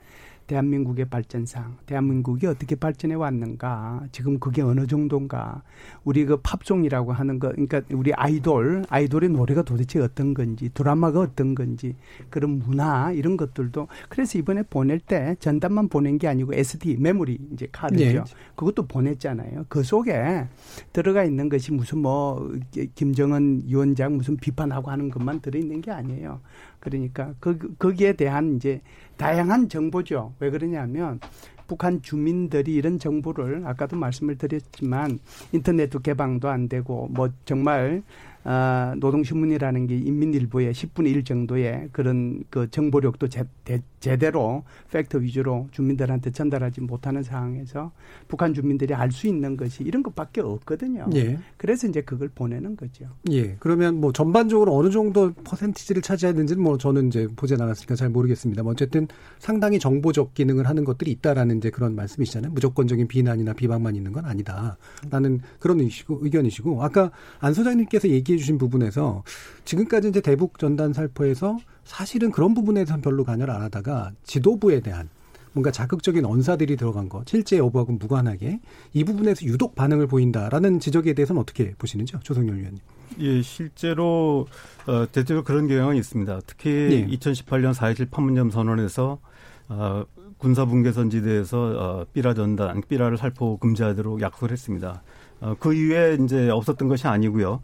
대한민국의 0.46 1.06
발전상, 1.06 1.76
대한민국이 1.86 2.46
어떻게 2.46 2.74
발전해 2.74 3.14
왔는가, 3.14 4.06
지금 4.12 4.38
그게 4.38 4.62
어느 4.62 4.86
정도인가, 4.86 5.62
우리 6.04 6.24
그 6.24 6.36
팝송이라고 6.42 7.12
하는 7.12 7.38
거, 7.38 7.48
그러니까 7.50 7.80
우리 7.92 8.12
아이돌, 8.12 8.84
아이돌의 8.88 9.30
노래가 9.30 9.62
도대체 9.62 10.00
어떤 10.00 10.34
건지, 10.34 10.70
드라마가 10.74 11.20
어떤 11.20 11.54
건지, 11.54 11.96
그런 12.30 12.58
문화, 12.58 13.12
이런 13.12 13.36
것들도, 13.36 13.88
그래서 14.08 14.38
이번에 14.38 14.62
보낼 14.62 14.98
때 15.00 15.36
전단만 15.40 15.88
보낸 15.88 16.18
게 16.18 16.28
아니고 16.28 16.54
SD, 16.54 16.96
메모리, 16.98 17.38
이제 17.52 17.66
카드죠. 17.72 18.04
네. 18.04 18.22
그것도 18.54 18.86
보냈잖아요. 18.86 19.64
그 19.68 19.82
속에 19.82 20.46
들어가 20.92 21.24
있는 21.24 21.48
것이 21.48 21.72
무슨 21.72 21.98
뭐, 21.98 22.52
김정은 22.94 23.62
위원장 23.66 24.16
무슨 24.16 24.36
비판하고 24.36 24.90
하는 24.90 25.10
것만 25.10 25.40
들어있는 25.40 25.80
게 25.80 25.90
아니에요. 25.90 26.40
그러니까 26.84 27.34
그, 27.40 27.74
거기에 27.78 28.12
대한 28.12 28.56
이제 28.56 28.82
다양한 29.16 29.68
정보죠. 29.68 30.34
왜 30.40 30.50
그러냐면 30.50 31.20
북한 31.66 32.02
주민들이 32.02 32.74
이런 32.74 32.98
정보를 32.98 33.66
아까도 33.66 33.96
말씀을 33.96 34.36
드렸지만 34.36 35.18
인터넷도 35.52 36.00
개방도 36.00 36.48
안 36.48 36.68
되고 36.68 37.08
뭐 37.10 37.30
정말 37.44 38.02
어, 38.44 38.92
노동신문이라는 38.98 39.86
게 39.86 39.96
인민일보의 39.96 40.72
10분의 40.72 41.06
1 41.06 41.24
정도의 41.24 41.88
그런 41.92 42.44
그 42.50 42.70
정보력도 42.70 43.28
제, 43.28 43.44
대, 43.64 43.80
제대로 44.00 44.64
팩트 44.90 45.22
위주로 45.22 45.68
주민들한테 45.70 46.30
전달하지 46.30 46.82
못하는 46.82 47.22
상황에서 47.22 47.92
북한 48.28 48.52
주민들이 48.52 48.92
알 48.92 49.14
수 49.14 49.28
있는 49.28 49.56
것이 49.56 49.84
이런 49.84 50.02
것밖에 50.02 50.40
없거든요. 50.40 51.08
예. 51.14 51.38
그래서 51.56 51.86
이제 51.86 52.00
그걸 52.00 52.28
보내는 52.34 52.76
거죠. 52.76 53.06
예. 53.30 53.54
그러면 53.60 54.00
뭐 54.00 54.12
전반적으로 54.12 54.76
어느 54.76 54.90
정도 54.90 55.32
퍼센티지를 55.44 56.02
차지하는지는 56.02 56.60
뭐 56.60 56.76
저는 56.76 57.08
이제 57.08 57.28
보진 57.36 57.60
않았으니까 57.60 57.94
잘 57.94 58.08
모르겠습니다. 58.08 58.62
어쨌든 58.64 59.06
상당히 59.38 59.78
정보적 59.78 60.34
기능을 60.34 60.68
하는 60.68 60.84
것들이 60.84 61.12
있다라는 61.12 61.58
이제 61.58 61.70
그런 61.70 61.94
말씀이시잖아요. 61.94 62.52
무조건적인 62.52 63.06
비난이나 63.06 63.52
비방만 63.52 63.94
있는 63.94 64.12
건 64.12 64.24
아니다 64.24 64.76
라는 65.10 65.40
그런 65.60 65.78
의견이시고 65.80 66.82
아까 66.82 67.12
안 67.38 67.54
소장님께서 67.54 68.08
얘기 68.08 68.33
얘기해 68.34 68.38
주신 68.38 68.58
부분에서 68.58 69.22
지금까지 69.64 70.08
이제 70.08 70.20
대북 70.20 70.58
전단 70.58 70.92
살포에서 70.92 71.58
사실은 71.84 72.30
그런 72.30 72.54
부분에선 72.54 73.00
별로 73.00 73.24
관여를 73.24 73.52
안 73.52 73.62
하다가 73.62 74.12
지도부에 74.24 74.80
대한 74.80 75.08
뭔가 75.52 75.70
자극적인 75.70 76.24
언사들이 76.24 76.76
들어간 76.76 77.08
것, 77.08 77.28
실제 77.28 77.58
여부하고 77.58 77.92
무관하게 77.92 78.60
이 78.92 79.04
부분에서 79.04 79.46
유독 79.46 79.76
반응을 79.76 80.08
보인다라는 80.08 80.80
지적에 80.80 81.14
대해서는 81.14 81.40
어떻게 81.40 81.74
보시는지요, 81.78 82.20
조성열 82.20 82.56
위원님? 82.56 82.80
예, 83.20 83.40
실제로 83.42 84.46
어, 84.86 85.06
대체로 85.12 85.44
그런 85.44 85.68
경향은 85.68 85.94
있습니다. 85.96 86.40
특히 86.46 86.70
예. 86.70 87.06
2018년 87.16 87.72
4.27 87.72 88.10
판문점 88.10 88.50
선언에서 88.50 89.20
어, 89.68 90.04
군사분계선지대에서 90.38 91.58
어, 91.58 92.06
삐라 92.12 92.34
전단, 92.34 92.82
삐라를 92.88 93.16
살포 93.16 93.58
금지하도록 93.58 94.20
약속을 94.20 94.50
했습니다. 94.50 95.02
어, 95.40 95.54
그 95.60 95.72
이후에 95.72 96.18
이제 96.20 96.50
없었던 96.50 96.88
것이 96.88 97.06
아니고요. 97.06 97.60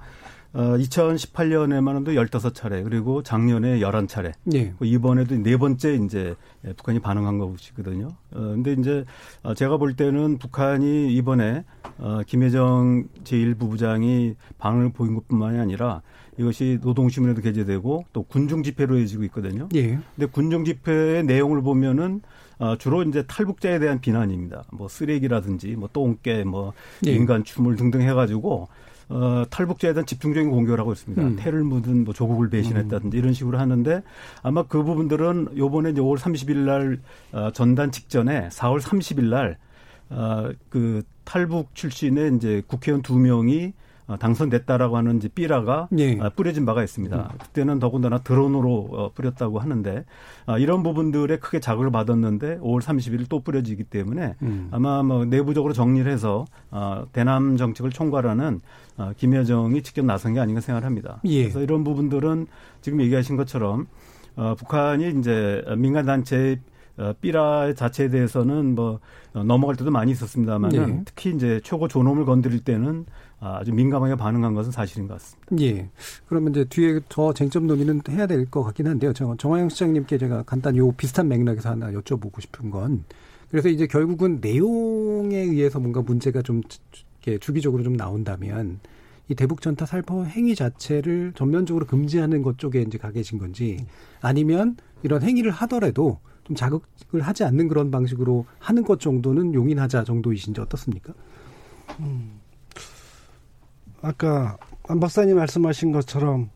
어, 0.53 0.77
2018년에만 0.77 2.01
해도 2.01 2.13
15차례, 2.13 2.83
그리고 2.83 3.23
작년에 3.23 3.79
11차례. 3.79 4.33
예. 4.55 4.75
이번에도 4.83 5.37
네 5.37 5.57
번째 5.57 5.95
이제 5.95 6.35
북한이 6.77 6.99
반응한 6.99 7.39
것이거든요. 7.39 8.09
어, 8.33 8.41
근데 8.41 8.73
이제 8.73 9.05
어, 9.43 9.55
제가 9.55 9.77
볼 9.77 9.95
때는 9.95 10.39
북한이 10.39 11.15
이번에 11.15 11.65
어, 11.99 12.21
김혜정 12.27 13.05
제1부부장이 13.23 14.35
반응을 14.59 14.93
보인 14.93 15.15
것 15.15 15.29
뿐만이 15.29 15.59
아니라 15.59 16.03
이것이 16.37 16.79
노동신문에도 16.83 17.43
게재되고 17.43 18.07
또 18.13 18.23
군중 18.25 18.63
집회로 18.63 18.99
이어지고 18.99 19.25
있거든요. 19.25 19.69
예. 19.75 19.99
근데 20.17 20.27
군중 20.31 20.65
집회의 20.65 21.23
내용을 21.25 21.63
보면은 21.63 22.23
어, 22.59 22.77
주로 22.77 23.03
이제 23.03 23.25
탈북자에 23.27 23.79
대한 23.79 24.01
비난입니다. 24.01 24.65
뭐 24.73 24.89
쓰레기라든지 24.89 25.77
뭐 25.77 25.89
똥개 25.93 26.45
뭐 26.45 26.73
예. 27.07 27.13
인간 27.13 27.45
추물 27.45 27.77
등등 27.77 28.03
해가지고 28.03 28.69
어, 29.11 29.43
탈북자에 29.51 29.93
대한 29.93 30.07
집중적인 30.07 30.51
공격을 30.51 30.79
하고 30.79 30.93
있습니다. 30.93 31.21
음. 31.21 31.37
태를 31.37 31.65
묻은 31.65 32.05
뭐 32.05 32.15
조국을 32.15 32.49
배신했다든지 32.49 33.17
음. 33.17 33.19
이런 33.19 33.33
식으로 33.33 33.59
하는데 33.59 34.03
아마 34.43 34.63
그 34.63 34.85
부분들은 34.85 35.57
요번에 35.57 35.91
이제 35.91 36.01
5월 36.01 36.17
30일 36.17 36.57
날 36.59 37.01
어, 37.33 37.51
전단 37.53 37.91
직전에 37.91 38.49
4월 38.51 38.81
30일 38.81 39.25
날 39.25 39.59
어, 40.11 40.51
그 40.69 41.03
탈북 41.25 41.75
출신의 41.75 42.37
이제 42.37 42.63
국회의원 42.69 43.03
두 43.03 43.19
명이 43.19 43.67
어, 43.67 43.73
당선됐다라고 44.19 44.97
하는 44.97 45.17
이제 45.17 45.29
삐라가 45.29 45.89
예. 45.99 46.19
어, 46.19 46.31
뿌려진 46.35 46.67
바가 46.67 46.83
있습니다. 46.83 47.17
음. 47.17 47.39
그때는 47.39 47.79
더군다나 47.79 48.19
드론으로 48.19 48.89
어, 48.93 49.11
뿌렸다고 49.15 49.59
하는데 49.59 50.05
이런 50.59 50.83
부분들에 50.83 51.39
크게 51.39 51.61
자극을 51.61 51.91
받았는데 51.91 52.59
5월 52.59 52.81
30일 52.81 53.29
또 53.29 53.41
뿌려지기 53.41 53.85
때문에 53.85 54.35
음. 54.43 54.69
아마 54.71 55.03
뭐 55.03 55.25
내부적으로 55.25 55.73
정리를 55.73 56.11
해서 56.11 56.45
대남 57.13 57.57
정책을 57.57 57.91
총괄하는 57.91 58.61
김여정이 59.17 59.83
직접 59.83 60.05
나선 60.05 60.35
게 60.35 60.41
아닌가 60.41 60.61
생각합니다. 60.61 61.21
예. 61.25 61.43
그래서 61.43 61.63
이런 61.63 61.85
부분들은 61.85 62.47
지금 62.81 63.01
얘기하신 63.01 63.37
것처럼 63.37 63.87
북한이 64.35 65.19
이제 65.19 65.63
민간 65.77 66.07
단체의 66.07 66.59
어, 67.01 67.15
삐라 67.21 67.73
자체에 67.73 68.11
대해서는 68.11 68.75
뭐 68.75 69.01
어, 69.33 69.43
넘어갈 69.43 69.77
때도 69.77 69.91
많이 69.91 70.13
있었습니다만 70.13 70.71
네. 70.71 71.03
특히 71.07 71.35
이제 71.35 71.61
최고 71.65 71.89
존엄을 71.89 72.27
건드릴 72.27 72.63
때는 72.63 73.07
아주 73.41 73.73
민감하게 73.73 74.17
반응한 74.17 74.55
것은 74.55 74.71
사실인 74.71 75.09
것 75.09 75.15
같습니다. 75.15 75.65
예. 75.65 75.89
그러면 76.27 76.53
이제 76.53 76.65
뒤에 76.65 77.01
더 77.09 77.33
쟁점 77.33 77.67
논의는 77.67 78.03
해야 78.11 78.27
될 78.27 78.47
것 78.51 78.63
같긴 78.63 78.87
한데요. 78.87 79.13
정, 79.13 79.37
정화영 79.37 79.69
시장님께 79.71 80.19
제가 80.19 80.43
간단히 80.43 80.79
요 80.79 80.93
비슷한 80.93 81.29
맥락에서 81.29 81.71
하나 81.71 81.91
여쭤보고 81.93 82.41
싶은 82.41 82.71
건 82.71 83.05
그래서 83.51 83.69
이제 83.69 83.87
결국은 83.87 84.39
내용에 84.41 85.37
의해서 85.37 85.81
뭔가 85.81 86.03
문제가 86.03 86.43
좀 86.43 86.61
주기적으로 87.41 87.83
좀 87.83 87.95
나온다면 87.95 88.79
이 89.29 89.35
대북 89.35 89.61
전타 89.61 89.87
살포 89.87 90.25
행위 90.27 90.55
자체를 90.55 91.33
전면적으로 91.37 91.87
금지하는 91.87 92.43
것 92.43 92.59
쪽에 92.59 92.83
이제 92.83 92.99
가 92.99 93.11
계신 93.11 93.39
건지 93.39 93.87
아니면 94.21 94.77
이런 95.03 95.23
행위를 95.23 95.51
하더라도 95.53 96.19
좀 96.45 96.57
자극을 96.57 97.21
하지 97.21 97.45
않는 97.45 97.69
그런 97.69 97.91
방식으로 97.91 98.47
하는 98.59 98.83
것 98.83 98.99
정도는 99.01 99.55
용인하자 99.55 100.05
정도이신지 100.05 100.61
어떻습니까? 100.61 101.13
음. 102.01 102.40
아까 104.03 104.57
안 104.89 105.01
박사님 105.01 105.37
말씀하신 105.37 105.93
것처럼 105.93 106.51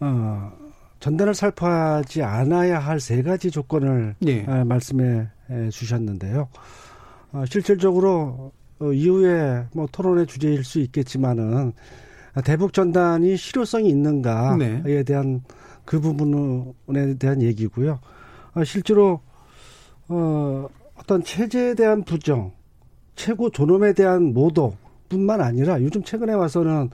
어, 0.00 0.52
전단을 1.00 1.34
살포하지 1.34 2.22
않아야 2.22 2.78
할 2.78 3.00
세 3.00 3.22
가지 3.22 3.50
조건을 3.50 4.16
네. 4.20 4.44
에, 4.48 4.64
말씀해 4.64 5.28
에, 5.50 5.70
주셨는데요. 5.70 6.48
어, 7.32 7.44
실질적으로 7.48 8.52
어, 8.78 8.92
이후에 8.92 9.64
뭐 9.72 9.86
토론의 9.90 10.26
주제일 10.26 10.64
수 10.64 10.80
있겠지만은 10.80 11.72
대북 12.44 12.72
전단이 12.72 13.36
실효성이 13.36 13.88
있는가에 13.88 14.56
네. 14.82 15.02
대한 15.04 15.42
그 15.84 16.00
부분에 16.00 17.14
대한 17.18 17.40
얘기고요. 17.40 17.98
아, 18.52 18.64
실제로 18.64 19.20
어, 20.08 20.68
어떤 20.96 21.22
체제에 21.22 21.74
대한 21.74 22.02
부정, 22.04 22.52
최고 23.14 23.50
존엄에 23.50 23.92
대한 23.92 24.34
모독 24.34 24.76
뿐만 25.08 25.40
아니라 25.40 25.80
요즘 25.82 26.02
최근에 26.02 26.32
와서는 26.34 26.90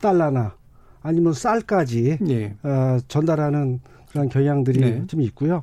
달러나 0.00 0.54
아니면 1.02 1.32
쌀까지 1.32 2.18
네. 2.20 2.56
어, 2.62 2.98
전달하는 3.08 3.80
그런 4.10 4.28
경향들이 4.28 4.80
네. 4.80 5.06
좀 5.06 5.20
있고요. 5.22 5.62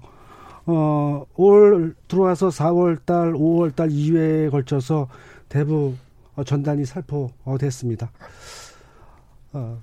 어, 0.65 1.25
올 1.35 1.95
들어와서 2.07 2.49
4월 2.49 3.05
달, 3.05 3.33
5월 3.33 3.75
달 3.75 3.89
2회에 3.89 4.51
걸쳐서 4.51 5.09
대북 5.49 5.97
어, 6.35 6.43
전단이 6.43 6.85
살포됐습니다. 6.85 8.11
어, 9.53 9.79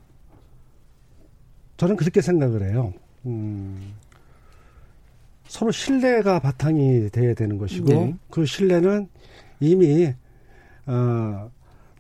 저는 1.77 1.97
그렇게 1.97 2.21
생각을 2.21 2.63
해요. 2.63 2.93
음, 3.27 3.95
서로 5.47 5.71
신뢰가 5.71 6.41
바탕이 6.41 7.11
돼야 7.11 7.35
되는 7.35 7.59
것이고 7.59 7.87
네. 7.87 8.17
그 8.31 8.47
신뢰는 8.47 9.09
이미 9.61 10.15
어 10.87 11.51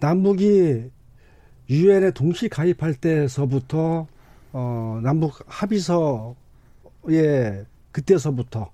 남북이 0.01 0.91
유엔에 1.69 2.11
동시 2.13 2.49
가입할 2.49 2.95
때서부터 2.95 4.07
어 4.53 5.01
남북 5.03 5.39
합의서에 5.47 6.35
그때서부터 7.93 8.71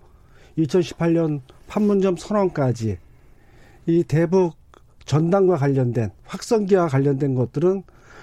2018년 0.57 1.41
판문점 1.67 2.17
선언까지 2.17 2.99
이 3.87 4.05
대북 4.05 4.55
전당과 5.05 5.57
관련된 5.57 6.11
확성기와 6.25 6.89
관련된 6.89 7.35
것들은 7.35 7.83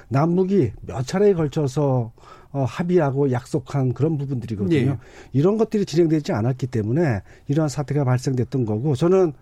남북이 0.10 0.72
몇 0.82 1.06
차례에 1.06 1.34
걸쳐서 1.34 2.12
어, 2.52 2.66
합의하고 2.66 3.32
약속한 3.32 3.94
그런 3.94 4.18
부분들이거든요. 4.18 4.76
예. 4.92 4.98
이런 5.32 5.58
것들이 5.58 5.86
진행되지 5.86 6.34
않았기 6.34 6.68
때문에 6.68 7.22
이러한 7.48 7.68
사태가 7.68 8.04
발생됐던 8.04 8.66
거고 8.66 8.96
저는 8.96 9.34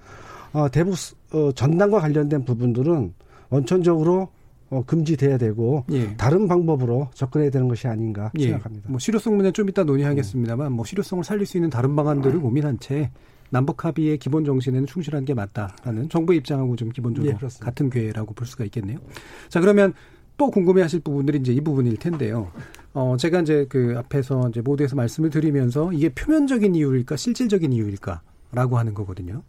어, 0.54 0.70
대북 0.70 0.96
어, 1.34 1.52
전당과 1.52 2.00
관련된 2.00 2.46
부분들은 2.46 3.14
원천적으로 3.52 4.30
어, 4.72 4.84
금지돼야 4.86 5.38
되고 5.38 5.84
예. 5.92 6.16
다른 6.16 6.48
방법으로 6.48 7.10
접근해야 7.14 7.52
되는 7.52 7.68
것이 7.68 7.88
아닌가 7.88 8.32
예. 8.40 8.44
생각합니다. 8.44 8.90
뭐 8.90 9.00
실효성 9.00 9.36
문제 9.36 9.52
좀 9.52 9.70
이따 9.70 9.84
논의하겠습니다만 9.84 10.68
음. 10.68 10.74
뭐 10.74 10.86
실효성을 10.86 11.24
살릴 11.24 11.46
수 11.46 11.58
있는 11.58 11.70
다른 11.70 11.96
방안들을 11.96 12.36
음. 12.36 12.42
고민한 12.42 12.80
채 12.80 13.12
남북 13.50 13.84
합의의 13.84 14.18
기본 14.18 14.46
정신에는 14.46 14.88
충실한 14.88 15.26
게 15.26 15.34
맞다라는 15.34 16.08
정부 16.08 16.34
입장하고 16.34 16.78
좀 16.78 16.90
기본적으로 16.90 17.34
예, 17.34 17.48
같은 17.60 17.90
궤라고 17.90 18.34
볼 18.34 18.48
수가 18.48 18.64
있겠네요. 18.64 18.98
자 19.50 19.60
그러면 19.60 19.94
또 20.38 20.50
궁금해하실 20.50 21.02
부분들이 21.02 21.40
이제 21.40 21.52
이 21.52 21.60
부분일 21.60 21.98
텐데요. 21.98 22.50
어, 22.94 23.18
제가 23.18 23.42
이제 23.42 23.66
그 23.70 23.96
앞에서 23.98 24.50
이제 24.50 24.62
모두에서 24.62 24.96
말씀을 24.96 25.30
드리면서 25.30 25.92
이게 25.92 26.10
표면적인 26.10 26.76
이유일까 26.76 27.18
실질적인 27.18 27.74
이유일까라고 27.74 28.78
하는 28.78 28.94
거거든요. 28.94 29.44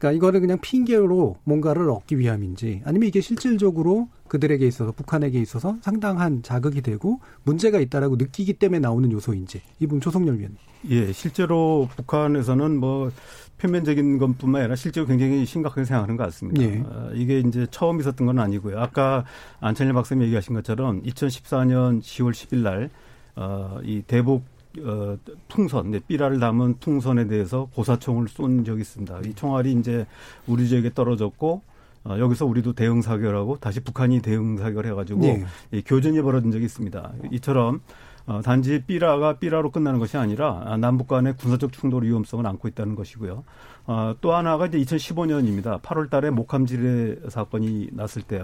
그러니까 0.00 0.12
이거를 0.16 0.40
그냥 0.40 0.58
핑계로 0.60 1.36
뭔가를 1.44 1.90
얻기 1.90 2.18
위함인지 2.18 2.80
아니면 2.84 3.06
이게 3.06 3.20
실질적으로 3.20 4.08
그들에게 4.28 4.66
있어서 4.66 4.92
북한에게 4.92 5.38
있어서 5.40 5.76
상당한 5.82 6.42
자극이 6.42 6.80
되고 6.80 7.20
문제가 7.42 7.78
있다라고 7.78 8.16
느끼기 8.16 8.54
때문에 8.54 8.80
나오는 8.80 9.12
요소인지 9.12 9.60
이분 9.78 10.00
조성열 10.00 10.38
위원. 10.38 10.56
예, 10.88 11.12
실제로 11.12 11.88
북한에서는 11.96 12.78
뭐 12.78 13.12
표면적인 13.58 14.16
것뿐만 14.16 14.62
아니라 14.62 14.74
실제로 14.74 15.06
굉장히 15.06 15.44
심각하게 15.44 15.84
생각하는 15.84 16.16
것 16.16 16.24
같습니다. 16.24 16.62
예. 16.62 16.78
어, 16.78 17.10
이게 17.12 17.40
이제 17.40 17.66
처음 17.70 18.00
있었던 18.00 18.26
건 18.26 18.38
아니고요. 18.38 18.80
아까 18.80 19.26
안철일 19.60 19.92
박사님 19.92 20.24
얘기하신 20.24 20.54
것처럼 20.54 21.02
2014년 21.02 22.00
10월 22.00 22.30
10일 22.30 22.62
날, 22.62 22.88
어, 23.36 23.78
이 23.84 24.02
대북 24.06 24.44
어, 24.78 25.16
풍선, 25.48 25.90
네, 25.90 26.00
삐라를 26.06 26.38
담은 26.38 26.78
풍선에 26.78 27.26
대해서 27.26 27.68
고사총을 27.74 28.28
쏜 28.28 28.64
적이 28.64 28.82
있습니다. 28.82 29.20
이 29.26 29.34
총알이 29.34 29.72
이제 29.72 30.06
우리 30.46 30.68
지역에 30.68 30.92
떨어졌고, 30.94 31.62
어, 32.04 32.16
여기서 32.18 32.46
우리도 32.46 32.72
대응 32.72 33.02
사격하고 33.02 33.58
다시 33.58 33.80
북한이 33.80 34.22
대응 34.22 34.56
사격을 34.56 34.86
해가지고 34.86 35.20
네. 35.20 35.44
이 35.72 35.82
교전이 35.82 36.22
벌어진 36.22 36.50
적이 36.50 36.64
있습니다. 36.64 37.12
이처럼 37.32 37.80
어, 38.26 38.40
단지 38.42 38.82
삐라가 38.86 39.38
삐라로 39.38 39.70
끝나는 39.70 39.98
것이 39.98 40.16
아니라 40.16 40.76
남북 40.78 41.08
간의 41.08 41.36
군사적 41.36 41.72
충돌 41.72 42.04
위험성을 42.04 42.46
안고 42.46 42.68
있다는 42.68 42.94
것이고요. 42.94 43.44
어, 43.86 44.14
또 44.20 44.34
하나가 44.34 44.66
이제 44.66 44.78
2015년입니다. 44.78 45.80
8월 45.82 46.08
달에 46.08 46.30
목함지뢰 46.30 47.28
사건이 47.28 47.88
났을 47.92 48.22
때요. 48.22 48.42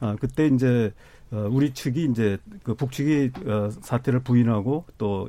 어, 0.00 0.16
그때 0.20 0.46
이제 0.46 0.92
어, 1.32 1.48
우리 1.50 1.72
측이 1.72 2.04
이제 2.10 2.38
그 2.62 2.74
북측이 2.74 3.32
어, 3.46 3.70
사태를 3.80 4.20
부인하고 4.20 4.84
또 4.98 5.22
어, 5.22 5.28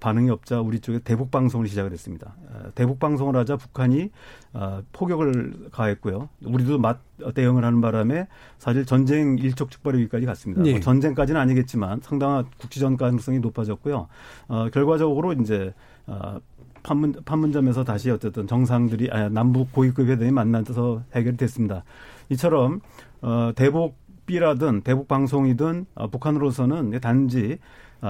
반응이 0.00 0.30
없자 0.30 0.60
우리 0.60 0.80
쪽에 0.80 0.98
대북 0.98 1.30
방송을 1.30 1.68
시작을 1.68 1.92
했습니다. 1.92 2.34
어, 2.50 2.70
대북 2.74 2.98
방송을 2.98 3.36
하자 3.36 3.56
북한이 3.56 4.10
어, 4.52 4.82
포격을 4.92 5.68
가했고요. 5.70 6.28
우리도 6.44 6.78
맞 6.78 6.98
대응을 7.34 7.64
하는 7.64 7.80
바람에 7.80 8.26
사실 8.58 8.84
전쟁 8.84 9.38
일촉즉발이기까지 9.38 10.26
갔습니다. 10.26 10.62
네. 10.62 10.72
뭐 10.72 10.80
전쟁까지는 10.80 11.40
아니겠지만 11.40 12.00
상당한 12.02 12.44
국지전 12.58 12.96
가능성이 12.96 13.38
높아졌고요. 13.38 14.08
어, 14.48 14.68
결과적으로 14.72 15.32
이제 15.34 15.72
어, 16.06 16.40
판문, 16.82 17.14
판문점에서 17.24 17.84
다시 17.84 18.10
어쨌든 18.10 18.46
정상들이 18.46 19.10
아, 19.10 19.28
남북 19.28 19.72
고위급 19.72 20.08
회담이 20.08 20.30
만나서 20.30 21.02
해결이 21.14 21.36
됐습니다. 21.36 21.84
이처럼 22.28 22.80
어, 23.22 23.52
대북 23.54 23.96
B라든 24.26 24.82
대북 24.82 25.08
방송이든 25.08 25.86
어, 25.94 26.08
북한으로서는 26.08 26.98
단지 27.00 27.58
아, 27.60 27.66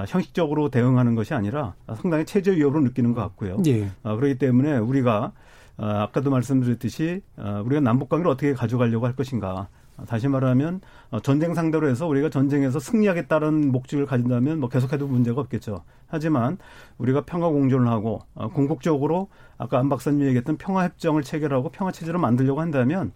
형식적으로 0.07 0.69
대응하는 0.69 1.15
것이 1.15 1.33
아니라 1.33 1.73
상당히 1.95 2.25
체제 2.25 2.51
위협으로 2.51 2.81
느끼는 2.81 3.13
것 3.13 3.21
같고요. 3.21 3.57
예. 3.67 3.89
아, 4.03 4.15
그렇기 4.15 4.37
때문에 4.37 4.77
우리가 4.77 5.31
아, 5.77 6.03
아까도 6.03 6.29
말씀드렸듯이 6.29 7.21
우리가 7.65 7.81
남북 7.81 8.09
관계를 8.09 8.31
어떻게 8.31 8.53
가져가려고 8.53 9.05
할 9.05 9.15
것인가. 9.15 9.67
다시 10.05 10.27
말하면 10.27 10.81
어, 11.09 11.19
전쟁 11.19 11.55
상대로 11.55 11.89
해서 11.89 12.05
우리가 12.05 12.29
전쟁에서 12.29 12.79
승리하겠다는 12.79 13.71
목적을 13.71 14.05
가진다면 14.05 14.59
뭐 14.59 14.69
계속해도 14.69 15.07
문제가 15.07 15.41
없겠죠. 15.41 15.83
하지만 16.05 16.59
우리가 16.99 17.21
평화 17.25 17.47
공존을 17.49 17.87
하고 17.87 18.19
어, 18.35 18.49
궁극적으로 18.49 19.29
아까 19.57 19.79
안 19.79 19.89
박사님이 19.89 20.25
얘기했던 20.27 20.57
평화 20.57 20.83
협정을 20.83 21.23
체결하고 21.23 21.69
평화 21.69 21.91
체제를 21.91 22.19
만들려고 22.19 22.61
한다면 22.61 23.11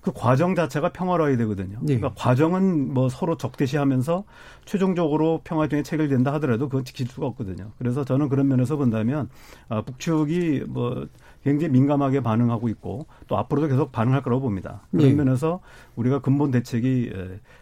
그 0.00 0.10
과정 0.12 0.54
자체가 0.54 0.88
평화로워야 0.88 1.36
되거든요. 1.36 1.78
네. 1.80 1.96
그러니까 1.96 2.12
과정은 2.16 2.92
뭐 2.92 3.08
서로 3.08 3.36
적대시하면서 3.36 4.24
최종적으로 4.64 5.40
평화협정이 5.44 5.82
체결된다 5.82 6.32
하더라도 6.34 6.68
그건 6.68 6.84
지킬 6.84 7.06
수가 7.06 7.26
없거든요. 7.26 7.72
그래서 7.78 8.04
저는 8.04 8.28
그런 8.28 8.48
면에서 8.48 8.76
본다면 8.76 9.28
아, 9.68 9.82
북측이 9.82 10.64
뭐 10.68 11.06
굉장히 11.44 11.72
민감하게 11.72 12.20
반응하고 12.22 12.68
있고 12.68 13.06
또 13.26 13.36
앞으로도 13.36 13.68
계속 13.68 13.90
반응할 13.92 14.22
거라고 14.22 14.42
봅니다. 14.42 14.86
그런 14.90 15.08
예. 15.08 15.12
면에서 15.12 15.60
우리가 15.96 16.20
근본 16.20 16.52
대책이 16.52 17.12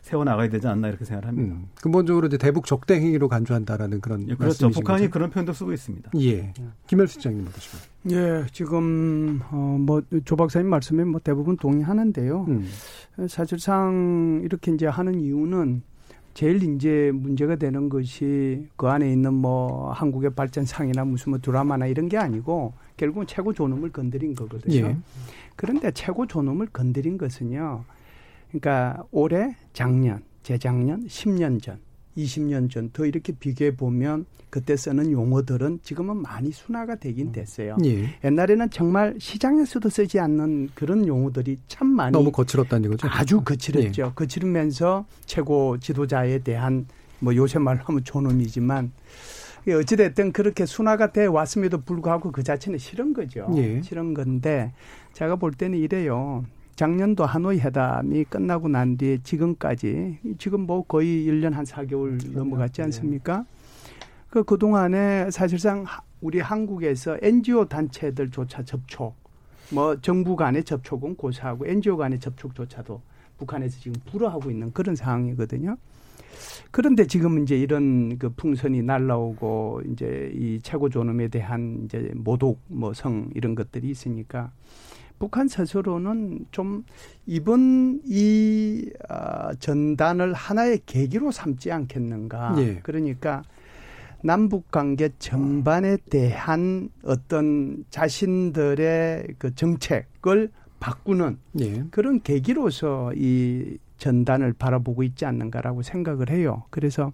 세워 0.03 0.25
나가야 0.25 0.51
되지 0.51 0.69
않나 0.69 0.89
이렇게 0.89 1.05
생각을 1.05 1.29
합니다. 1.29 1.55
음, 1.55 1.69
근본적으로 1.81 2.27
이제 2.27 2.37
대북 2.37 2.67
적대 2.67 2.97
행위로 2.97 3.29
간주한다라는 3.29 4.01
그런 4.01 4.29
예, 4.29 4.35
그렇죠. 4.35 4.69
북한이 4.69 5.03
거죠? 5.05 5.11
그런 5.11 5.31
표현도 5.31 5.53
쓰고 5.55 5.73
있습니다. 5.73 6.11
예. 6.21 6.53
김열수 6.87 7.21
장님 7.21 7.47
어떠십니까? 7.47 7.91
예, 8.11 8.47
지금 8.53 9.41
어뭐조 9.51 10.37
박사님 10.37 10.69
말씀에 10.69 11.05
뭐 11.05 11.21
대부분 11.23 11.57
동의하는데요. 11.57 12.45
음. 12.49 12.69
사실상 13.29 14.43
이렇게 14.45 14.73
이제 14.73 14.87
하는 14.87 15.21
이유는 15.21 15.83
제일 16.41 16.63
이제 16.63 17.11
문제가 17.13 17.55
되는 17.55 17.91
것이 17.91 18.67
그 18.77 18.89
안에 18.89 19.13
있는 19.13 19.35
뭐 19.35 19.93
한국의 19.93 20.31
발전상이나 20.31 21.05
무슨 21.05 21.33
뭐 21.33 21.39
드라마나 21.39 21.87
이런 21.87 22.09
게 22.09 22.17
아니고 22.17 22.73
결국은 22.97 23.27
최고 23.27 23.53
존엄을 23.53 23.93
건드린 23.93 24.35
거거든요. 24.35 24.87
예. 24.87 24.97
그런데 25.55 25.91
최고 25.91 26.27
존엄을 26.27 26.69
건드린 26.69 27.19
것은요. 27.19 27.85
그러니까 28.49 29.05
올해, 29.11 29.55
작년, 29.75 30.23
재작년, 30.43 31.07
10년 31.09 31.61
전, 31.61 31.79
20년 32.17 32.71
전더 32.71 33.07
이렇게 33.07 33.33
비교해 33.33 33.75
보면 33.75 34.27
그때 34.51 34.77
쓰는 34.77 35.13
용어들은 35.13 35.81
지금은 35.83 36.17
많이 36.17 36.51
순화가 36.51 36.97
되긴 36.97 37.29
음. 37.29 37.33
됐어요. 37.33 37.77
예. 37.85 38.19
옛날에는 38.25 38.71
정말 38.71 39.15
시장에서도 39.19 39.89
쓰지 39.89 40.19
않는 40.19 40.71
그런 40.75 41.07
용어들이 41.07 41.59
참 41.69 41.87
많이 41.87 42.13
너무 42.13 42.33
거칠었다는 42.33 42.91
거죠. 42.91 43.09
아주 43.09 43.41
거칠었죠. 43.43 44.03
예. 44.07 44.13
거칠으면서 44.15 45.07
최고 45.25 45.79
지도자에 45.79 46.41
대한 46.41 46.87
뭐 47.21 47.35
요새 47.37 47.59
말로 47.59 47.81
하면 47.85 48.03
존엄이지만 48.03 48.91
어찌됐든 49.69 50.33
그렇게 50.33 50.67
순화가 50.67 51.13
돼 51.13 51.27
왔음에도 51.27 51.83
불구하고 51.83 52.33
그 52.33 52.43
자체는 52.43 52.79
싫은 52.79 53.13
거죠. 53.13 53.49
예. 53.57 53.81
싫은 53.83 54.15
건데 54.15 54.73
제가 55.13 55.37
볼 55.37 55.53
때는 55.53 55.79
이래요. 55.79 56.45
작년도 56.81 57.27
하노이 57.27 57.61
회담이 57.61 58.25
끝나고 58.25 58.69
난 58.69 58.97
뒤에 58.97 59.19
지금까지 59.23 60.17
지금 60.39 60.63
뭐 60.63 60.83
거의 60.83 61.27
1년 61.27 61.53
한 61.53 61.67
4개월 61.67 62.33
넘어갔지 62.33 62.81
않습니까? 62.81 63.45
그 64.31 64.43
그동안에 64.45 65.31
사실상 65.31 65.85
우리 66.23 66.41
한국에서 66.41 67.19
NGO 67.21 67.67
단체들조차 67.67 68.63
접촉, 68.65 69.15
뭐 69.71 70.01
정부 70.01 70.37
간의 70.37 70.65
접촉은 70.65 71.17
고사하고 71.17 71.67
NGO 71.67 71.99
간의 71.99 72.19
접촉조차도 72.19 73.03
북한에서 73.37 73.79
지금 73.79 74.01
불허하고 74.11 74.51
있는 74.51 74.73
그런 74.73 74.97
상황이거든요. 74.97 75.77
그런데 76.71 77.07
지금 77.07 77.43
이제 77.43 77.59
이런 77.59 78.17
그 78.17 78.31
풍선이 78.31 78.81
날라오고 78.81 79.83
이제 79.93 80.33
이 80.35 80.59
최고 80.63 80.89
존엄에 80.89 81.29
대한 81.29 81.83
이제 81.85 82.11
모독 82.15 82.59
뭐 82.69 82.95
성 82.95 83.29
이런 83.35 83.55
것들이 83.55 83.91
있으니까 83.91 84.51
북한 85.21 85.49
스스로는 85.49 86.47
좀 86.51 86.83
이번 87.27 88.01
이 88.07 88.91
어, 89.11 89.55
전단을 89.61 90.33
하나의 90.33 90.81
계기로 90.87 91.31
삼지 91.31 91.71
않겠는가. 91.71 92.55
예. 92.59 92.81
그러니까 92.83 93.43
남북 94.23 94.71
관계 94.71 95.11
전반에 95.19 95.99
대한 96.09 96.89
어떤 97.05 97.85
자신들의 97.91 99.35
그 99.39 99.55
정책을 99.55 100.51
바꾸는 100.81 101.37
예. 101.61 101.85
그런 101.91 102.23
계기로서 102.23 103.13
이 103.15 103.77
전단을 103.99 104.55
바라보고 104.55 105.03
있지 105.03 105.27
않는가라고 105.27 105.83
생각을 105.83 106.31
해요. 106.31 106.65
그래서 106.71 107.13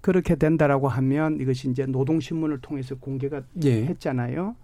그렇게 0.00 0.36
된다라고 0.36 0.88
하면 0.88 1.38
이것이 1.38 1.68
이제 1.68 1.84
노동신문을 1.84 2.60
통해서 2.62 2.94
공개가 2.94 3.42
예. 3.62 3.84
했잖아요. 3.84 4.56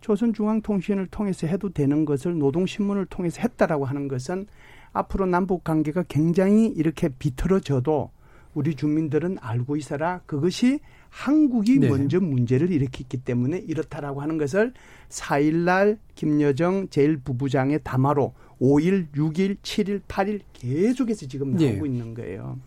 조선중앙통신을 0.00 1.08
통해서 1.08 1.46
해도 1.46 1.70
되는 1.70 2.04
것을 2.04 2.38
노동신문을 2.38 3.06
통해서 3.06 3.40
했다라고 3.40 3.84
하는 3.84 4.08
것은 4.08 4.46
앞으로 4.92 5.26
남북 5.26 5.64
관계가 5.64 6.04
굉장히 6.08 6.66
이렇게 6.66 7.08
비틀어져도 7.08 8.10
우리 8.54 8.74
주민들은 8.74 9.38
알고 9.40 9.76
있어라. 9.76 10.20
그것이 10.26 10.80
한국이 11.10 11.78
네. 11.78 11.88
먼저 11.88 12.20
문제를 12.20 12.70
일으켰기 12.70 13.18
때문에 13.18 13.58
이렇다라고 13.58 14.20
하는 14.20 14.38
것을 14.38 14.72
4일날 15.08 15.98
김여정 16.14 16.88
제1부부장의 16.88 17.82
담화로 17.84 18.34
5일, 18.60 19.12
6일, 19.12 19.58
7일, 19.58 20.02
8일 20.02 20.40
계속해서 20.52 21.26
지금 21.26 21.56
네. 21.56 21.70
나오고 21.70 21.86
네. 21.86 21.92
있는 21.92 22.14
거예요. 22.14 22.58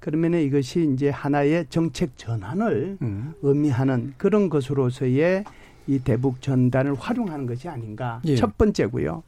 그러면 0.00 0.34
이것이 0.34 0.90
이제 0.92 1.10
하나의 1.10 1.66
정책 1.68 2.16
전환을 2.16 2.98
음. 3.02 3.34
의미하는 3.42 4.14
그런 4.16 4.48
것으로서의 4.48 5.44
이 5.86 5.98
대북 5.98 6.40
전단을 6.42 6.94
활용하는 6.94 7.46
것이 7.46 7.68
아닌가. 7.68 8.20
예. 8.24 8.36
첫 8.36 8.56
번째고요. 8.58 9.22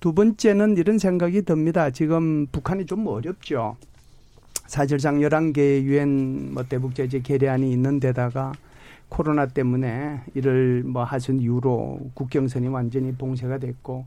두 0.00 0.12
번째는 0.12 0.76
이런 0.76 0.98
생각이 0.98 1.42
듭니다. 1.42 1.90
지금 1.90 2.46
북한이 2.46 2.86
좀 2.86 3.06
어렵죠. 3.06 3.76
사실상 4.66 5.18
11개의 5.20 5.82
유엔 5.82 6.52
뭐 6.54 6.62
대북 6.62 6.94
제재 6.94 7.20
계례안이 7.20 7.72
있는 7.72 8.00
데다가 8.00 8.52
코로나 9.08 9.46
때문에 9.46 10.20
이를 10.34 10.82
뭐 10.84 11.02
하신 11.02 11.40
이후로 11.40 12.10
국경선이 12.12 12.68
완전히 12.68 13.12
봉쇄가 13.12 13.56
됐고 13.56 14.04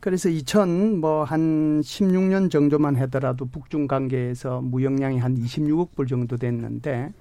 그래서 0.00 0.28
2000 0.28 0.98
뭐 1.00 1.22
한 1.22 1.80
16년 1.80 2.50
정도만 2.50 2.96
하더라도 2.96 3.46
북중 3.46 3.86
관계에서 3.86 4.60
무역량이 4.60 5.18
한 5.18 5.36
26억 5.38 5.94
불 5.94 6.08
정도 6.08 6.36
됐는데 6.36 7.12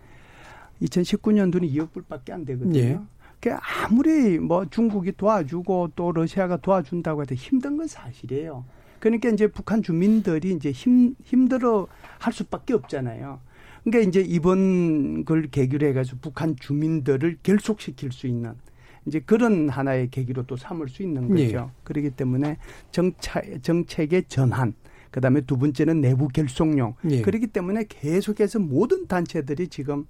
2019년도는 0.82 1.72
2억 1.72 1.92
불밖에 1.94 2.34
안 2.34 2.44
되거든요. 2.46 2.80
예. 2.80 3.00
그 3.42 3.50
아무리 3.54 4.38
뭐 4.38 4.66
중국이 4.70 5.14
도와주고 5.14 5.92
또 5.96 6.12
러시아가 6.12 6.58
도와준다고 6.58 7.24
해도 7.24 7.34
힘든 7.36 7.76
건 7.76 7.88
사실이에요. 7.88 8.64
그러니까 9.00 9.30
이제 9.30 9.48
북한 9.48 9.82
주민들이 9.82 10.52
이제 10.52 10.72
힘, 10.72 11.16
힘들어 11.24 11.88
할 12.20 12.32
수밖에 12.32 12.74
없잖아요. 12.76 13.40
그러니까 13.84 14.08
이제 14.08 14.22
이번 14.22 15.26
걸 15.26 15.48
계기로 15.50 15.88
해가지고 15.88 16.20
북한 16.22 16.56
주민들을 16.56 17.40
결속시킬 17.42 18.12
수 18.12 18.28
있는 18.28 18.54
이제 19.08 19.20
그런 19.20 19.70
하나의 19.70 20.12
계기로 20.12 20.44
또 20.44 20.56
삼을 20.56 20.88
수 20.88 21.02
있는 21.02 21.28
거죠. 21.28 21.42
네. 21.44 21.68
그렇기 21.84 22.12
때문에 22.12 22.58
정책, 22.92 23.64
정책의 23.64 24.26
전환, 24.28 24.76
그 25.10 25.20
다음에 25.20 25.42
두 25.42 25.58
번째는 25.58 26.00
내부 26.02 26.28
결속용. 26.28 26.94
네. 27.02 27.24
그렇기 27.24 27.48
때문에 27.48 27.86
계속해서 27.90 28.60
모든 28.60 29.08
단체들이 29.08 29.70
지금 29.70 30.06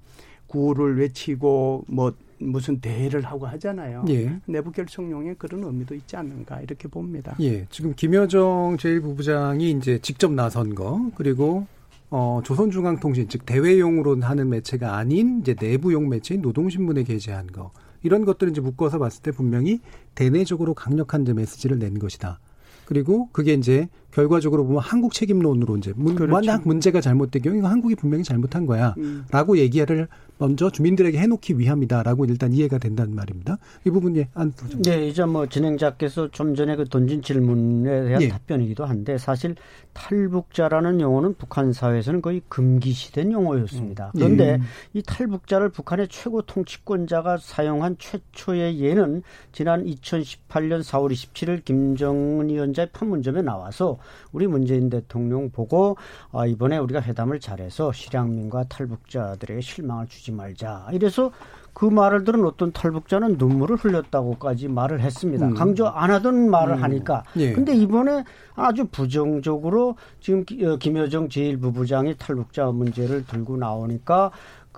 구호를 0.48 1.00
외치고 1.00 1.86
뭐 1.88 2.14
무슨 2.42 2.80
대회를 2.80 3.22
하고 3.24 3.46
하잖아요. 3.48 4.06
예. 4.10 4.40
내부 4.46 4.72
결속용에 4.72 5.36
그런 5.36 5.64
의미도 5.64 5.96
있지 5.96 6.16
않는가 6.16 6.62
이렇게 6.62 6.88
봅니다. 6.88 7.36
예. 7.40 7.66
지금 7.70 7.94
김여정 7.96 8.78
제1부부장이 8.78 9.78
이제 9.78 10.00
직접 10.00 10.32
나선 10.32 10.76
거 10.76 11.12
그리고 11.16 11.66
어, 12.10 12.42
조선중앙통신 12.44 13.30
즉 13.30 13.46
대외용으로 13.46 14.20
하는 14.22 14.50
매체가 14.50 14.98
아닌 14.98 15.40
이제 15.40 15.56
내부용 15.58 16.10
매체인 16.10 16.42
노동신문에 16.42 17.04
게재한 17.04 17.48
거 17.48 17.72
이런 18.04 18.26
것들을 18.26 18.52
이제 18.52 18.62
묶어서 18.62 19.00
봤을 19.00 19.22
때 19.22 19.32
분명히 19.32 19.80
대내적으로 20.16 20.74
강력한 20.74 21.22
이제 21.22 21.34
메시지를 21.34 21.80
낸 21.80 22.00
것이다. 22.00 22.40
그리고 22.86 23.30
그게 23.32 23.54
이제 23.54 23.88
결과적으로 24.12 24.66
보면 24.66 24.82
한국 24.82 25.14
책임론으로 25.14 25.78
이제 25.78 25.94
문, 25.96 26.16
그렇죠. 26.16 26.32
만약 26.32 26.68
문제가 26.68 27.02
잘못된 27.02 27.42
경우 27.42 27.58
이건 27.58 27.72
한국이 27.72 27.96
분명히 27.96 28.24
잘못한 28.24 28.66
거야라고 28.66 29.54
음. 29.54 29.58
얘기를 29.58 30.08
먼저 30.42 30.72
주민들에게 30.72 31.20
해놓기 31.20 31.60
위함이다라고 31.60 32.26
일단 32.26 32.52
이해가 32.52 32.80
된다는 32.80 33.14
말입니다. 33.14 33.60
이 33.86 33.92
부분 33.92 34.18
예, 34.18 34.28
안 34.34 34.52
네, 34.84 35.08
이제 35.08 35.24
뭐 35.24 35.46
진행자께서 35.46 36.30
좀 36.32 36.56
전에 36.56 36.76
그 36.76 36.86
던진 36.86 37.22
질문에 37.22 38.06
대한 38.06 38.22
예. 38.24 38.28
답변이기도 38.30 38.84
한데 38.84 39.20
사실 39.20 39.56
탈북자라는 39.94 41.00
용어는 41.00 41.36
북한 41.36 41.74
사회에서는 41.74 42.24
거의 42.24 42.42
금기시된 42.50 43.32
용어였습니다. 43.32 44.14
음. 44.16 44.20
그런데 44.20 44.54
예. 44.54 44.60
이 44.94 45.04
탈북자를 45.04 45.70
북한의 45.70 46.08
최고 46.10 46.42
통치권자가 46.42 47.38
사용한 47.38 47.98
최초의 48.00 48.80
예는 48.80 49.22
지난 49.52 49.86
2018년 49.86 50.82
4월 50.82 51.12
27일 51.12 51.64
김정은 51.64 52.50
위원장의 52.50 52.90
판문점에 52.94 53.44
나와서 53.44 54.00
우리 54.32 54.48
문재인 54.48 54.90
대통령 54.90 55.50
보고 55.50 55.98
아, 56.32 56.46
이번에 56.46 56.78
우리가 56.78 57.02
회담을 57.02 57.40
잘해서 57.40 57.92
실향민과 57.92 58.66
탈북자들에게 58.66 59.62
실망을 59.62 60.08
주지 60.08 60.32
말자. 60.32 60.88
이래서 60.92 61.32
그 61.74 61.86
말을 61.86 62.24
들은 62.26 62.46
어떤 62.46 62.72
탈북자는 62.72 63.38
눈물을 63.38 63.78
흘렸다고까지 63.78 64.68
말을 64.68 65.00
했습니다. 65.00 65.48
음. 65.48 65.54
강조 65.54 65.88
안 65.88 66.12
하던 66.12 66.50
말을 66.50 66.76
음. 66.76 66.84
하니까. 66.84 67.24
예. 67.38 67.54
근데 67.54 67.74
이번에 67.74 68.24
아주 68.56 68.86
부정적으로 68.86 69.96
지금 70.20 70.44
어, 70.64 70.76
김여정 70.76 71.30
제1부부장이 71.30 72.18
탈북자 72.18 72.66
문제를 72.68 73.26
들고 73.26 73.58
나오니까 73.58 74.32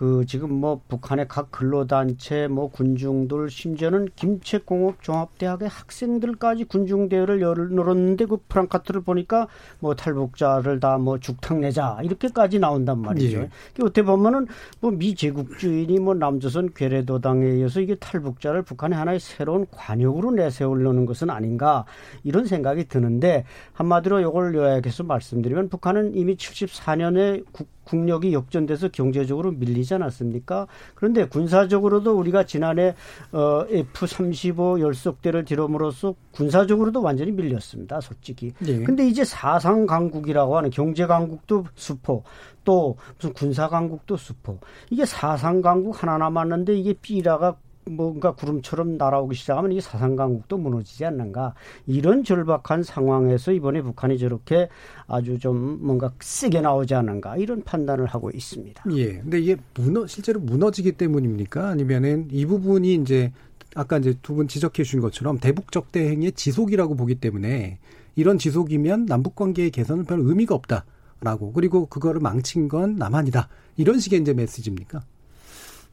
그그 0.03 0.25
지금 0.25 0.53
뭐 0.53 0.81
북한의 0.89 1.29
각 1.29 1.49
근로단체 1.49 2.49
뭐 2.49 2.69
군중들 2.69 3.49
심지어는 3.49 4.09
김책공업 4.17 5.01
종합대학의 5.01 5.69
학생들까지 5.69 6.65
군중대회를 6.65 7.41
열었는데 7.41 8.25
그 8.25 8.37
프랑카트를 8.49 9.01
보니까 9.01 9.47
뭐 9.79 9.95
탈북자를 9.95 10.79
다 10.79 10.93
뭐 11.03 11.19
죽탕 11.19 11.61
내자 11.61 11.97
이렇게까지 12.03 12.59
나온단 12.59 12.99
말이죠. 12.99 13.39
예. 13.39 13.49
어떻게 13.81 14.03
보면은 14.03 14.47
뭐 14.79 14.91
미제국주의니 14.91 15.99
뭐 15.99 16.13
남조선 16.13 16.73
괴뢰도당에 16.73 17.45
의해서 17.45 17.81
이게 17.81 17.95
탈북자를 17.95 18.61
북한의 18.61 18.97
하나의 18.97 19.19
새로운 19.19 19.65
관역으로 19.71 20.31
내세우려는 20.31 21.05
것은 21.05 21.29
아닌가 21.29 21.85
이런 22.23 22.45
생각이 22.45 22.87
드는데 22.87 23.43
한마디로 23.73 24.21
이걸 24.21 24.55
요약해서 24.55 25.03
말씀드리면 25.03 25.69
북한은 25.69 26.15
이미 26.15 26.35
74년에 26.35 27.43
국 27.51 27.67
국력이 27.83 28.33
역전돼서 28.33 28.89
경제적으로 28.89 29.51
밀리지 29.51 29.93
않았습니까? 29.95 30.67
그런데 30.95 31.27
군사적으로도 31.27 32.17
우리가 32.17 32.45
지난해 32.45 32.95
어 33.31 33.65
F-35 33.69 34.79
열속대를 34.79 35.45
들음으로써 35.45 36.15
군사적으로도 36.31 37.01
완전히 37.01 37.31
밀렸습니다. 37.31 38.01
솔직히. 38.01 38.53
네. 38.59 38.83
근데 38.83 39.07
이제 39.07 39.23
사상 39.23 39.85
강국이라고 39.85 40.57
하는 40.57 40.69
경제 40.69 41.05
강국도 41.05 41.65
수포 41.75 42.23
또 42.63 42.97
무슨 43.17 43.33
군사 43.33 43.67
강국도 43.67 44.17
수포. 44.17 44.59
이게 44.89 45.05
사상 45.05 45.61
강국 45.61 46.01
하나 46.01 46.17
남았는데 46.17 46.75
이게 46.75 46.93
삐라가 46.93 47.55
뭔가 47.85 48.33
구름처럼 48.33 48.97
날아오기 48.97 49.35
시작하면 49.35 49.71
이 49.71 49.81
사상 49.81 50.15
강국도 50.15 50.57
무너지지 50.57 51.05
않는가 51.05 51.53
이런 51.85 52.23
절박한 52.23 52.83
상황에서 52.83 53.51
이번에 53.51 53.81
북한이 53.81 54.17
저렇게 54.17 54.69
아주 55.07 55.37
좀 55.39 55.79
뭔가 55.81 56.11
세게 56.19 56.61
나오지 56.61 56.95
않는가 56.95 57.37
이런 57.37 57.63
판단을 57.63 58.05
하고 58.05 58.29
있습니다. 58.31 58.83
예. 58.95 59.17
근데 59.19 59.39
이게 59.39 59.57
무너 59.75 60.07
실제로 60.07 60.39
무너지기 60.39 60.93
때문입니까? 60.93 61.67
아니면은 61.69 62.27
이 62.31 62.45
부분이 62.45 62.93
이제 62.95 63.31
아까 63.75 63.97
이제 63.97 64.13
두 64.21 64.33
분 64.35 64.47
지적해 64.47 64.83
주신 64.83 64.99
것처럼 65.01 65.39
대북 65.39 65.71
적 65.71 65.91
대행의 65.91 66.33
지속이라고 66.33 66.95
보기 66.95 67.15
때문에 67.15 67.79
이런 68.15 68.37
지속이면 68.37 69.05
남북 69.07 69.35
관계의 69.35 69.71
개선은 69.71 70.05
별 70.05 70.19
의미가 70.19 70.53
없다라고 70.55 71.51
그리고 71.53 71.87
그거를 71.87 72.21
망친 72.21 72.67
건 72.67 72.95
남한이다 72.95 73.49
이런 73.77 73.99
식의 73.99 74.21
이제 74.21 74.33
메시지입니까? 74.33 75.01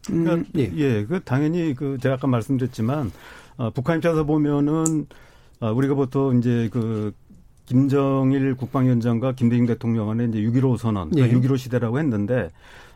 그러니까 0.06 0.34
음, 0.34 0.46
예. 0.56 0.72
예, 0.76 1.04
그 1.04 1.20
당연히 1.24 1.74
그 1.74 1.98
제가 2.00 2.16
아까 2.16 2.26
말씀드렸지만 2.26 3.10
어, 3.56 3.70
북한 3.70 3.96
입장에서 3.96 4.24
보면은 4.24 5.06
어, 5.60 5.72
우리가 5.72 5.94
보통 5.94 6.38
이제 6.38 6.68
그 6.72 7.12
김정일 7.66 8.56
국방위원장과 8.56 9.32
김대중 9.34 9.66
대통령 9.66 10.08
간에 10.08 10.24
이제 10.24 10.40
6.15 10.40 10.76
선언, 10.78 11.10
예. 11.16 11.30
6.15 11.30 11.58
시대라고 11.58 11.98
했는데 11.98 12.50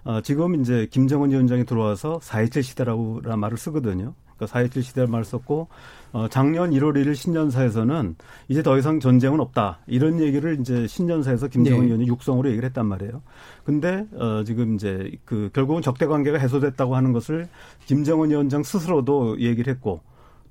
어, 0.05 0.21
지금 0.21 0.61
이제 0.61 0.88
김정은 0.90 1.31
위원장이 1.31 1.64
들어와서 1.64 2.19
4.27 2.23 2.62
시대라고 2.62 3.21
말을 3.37 3.57
쓰거든요. 3.57 4.14
그러니까 4.37 4.59
4.27 4.59 4.83
시대를 4.83 5.09
말 5.09 5.25
썼고 5.25 5.68
어, 6.12 6.29
작년 6.29 6.70
1월 6.70 6.94
1일 6.94 7.14
신년사에서는 7.14 8.16
이제 8.49 8.62
더 8.62 8.79
이상 8.79 9.01
전쟁은 9.01 9.40
없다 9.40 9.81
이런 9.87 10.20
얘기를 10.20 10.59
이제 10.61 10.87
신년사에서 10.87 11.49
김정은 11.49 11.81
네. 11.81 11.87
위원이 11.87 12.07
육성으로 12.07 12.49
얘기를 12.51 12.68
했단 12.68 12.87
말이에요. 12.87 13.23
근데 13.64 14.07
어, 14.14 14.44
지금 14.44 14.75
이제 14.75 15.11
그 15.25 15.51
결국은 15.53 15.83
적대 15.83 16.07
관계가 16.07 16.38
해소됐다고 16.38 16.94
하는 16.94 17.12
것을 17.12 17.49
김정은 17.87 18.31
위원장 18.31 18.62
스스로도 18.62 19.40
얘기를 19.40 19.73
했고 19.73 20.01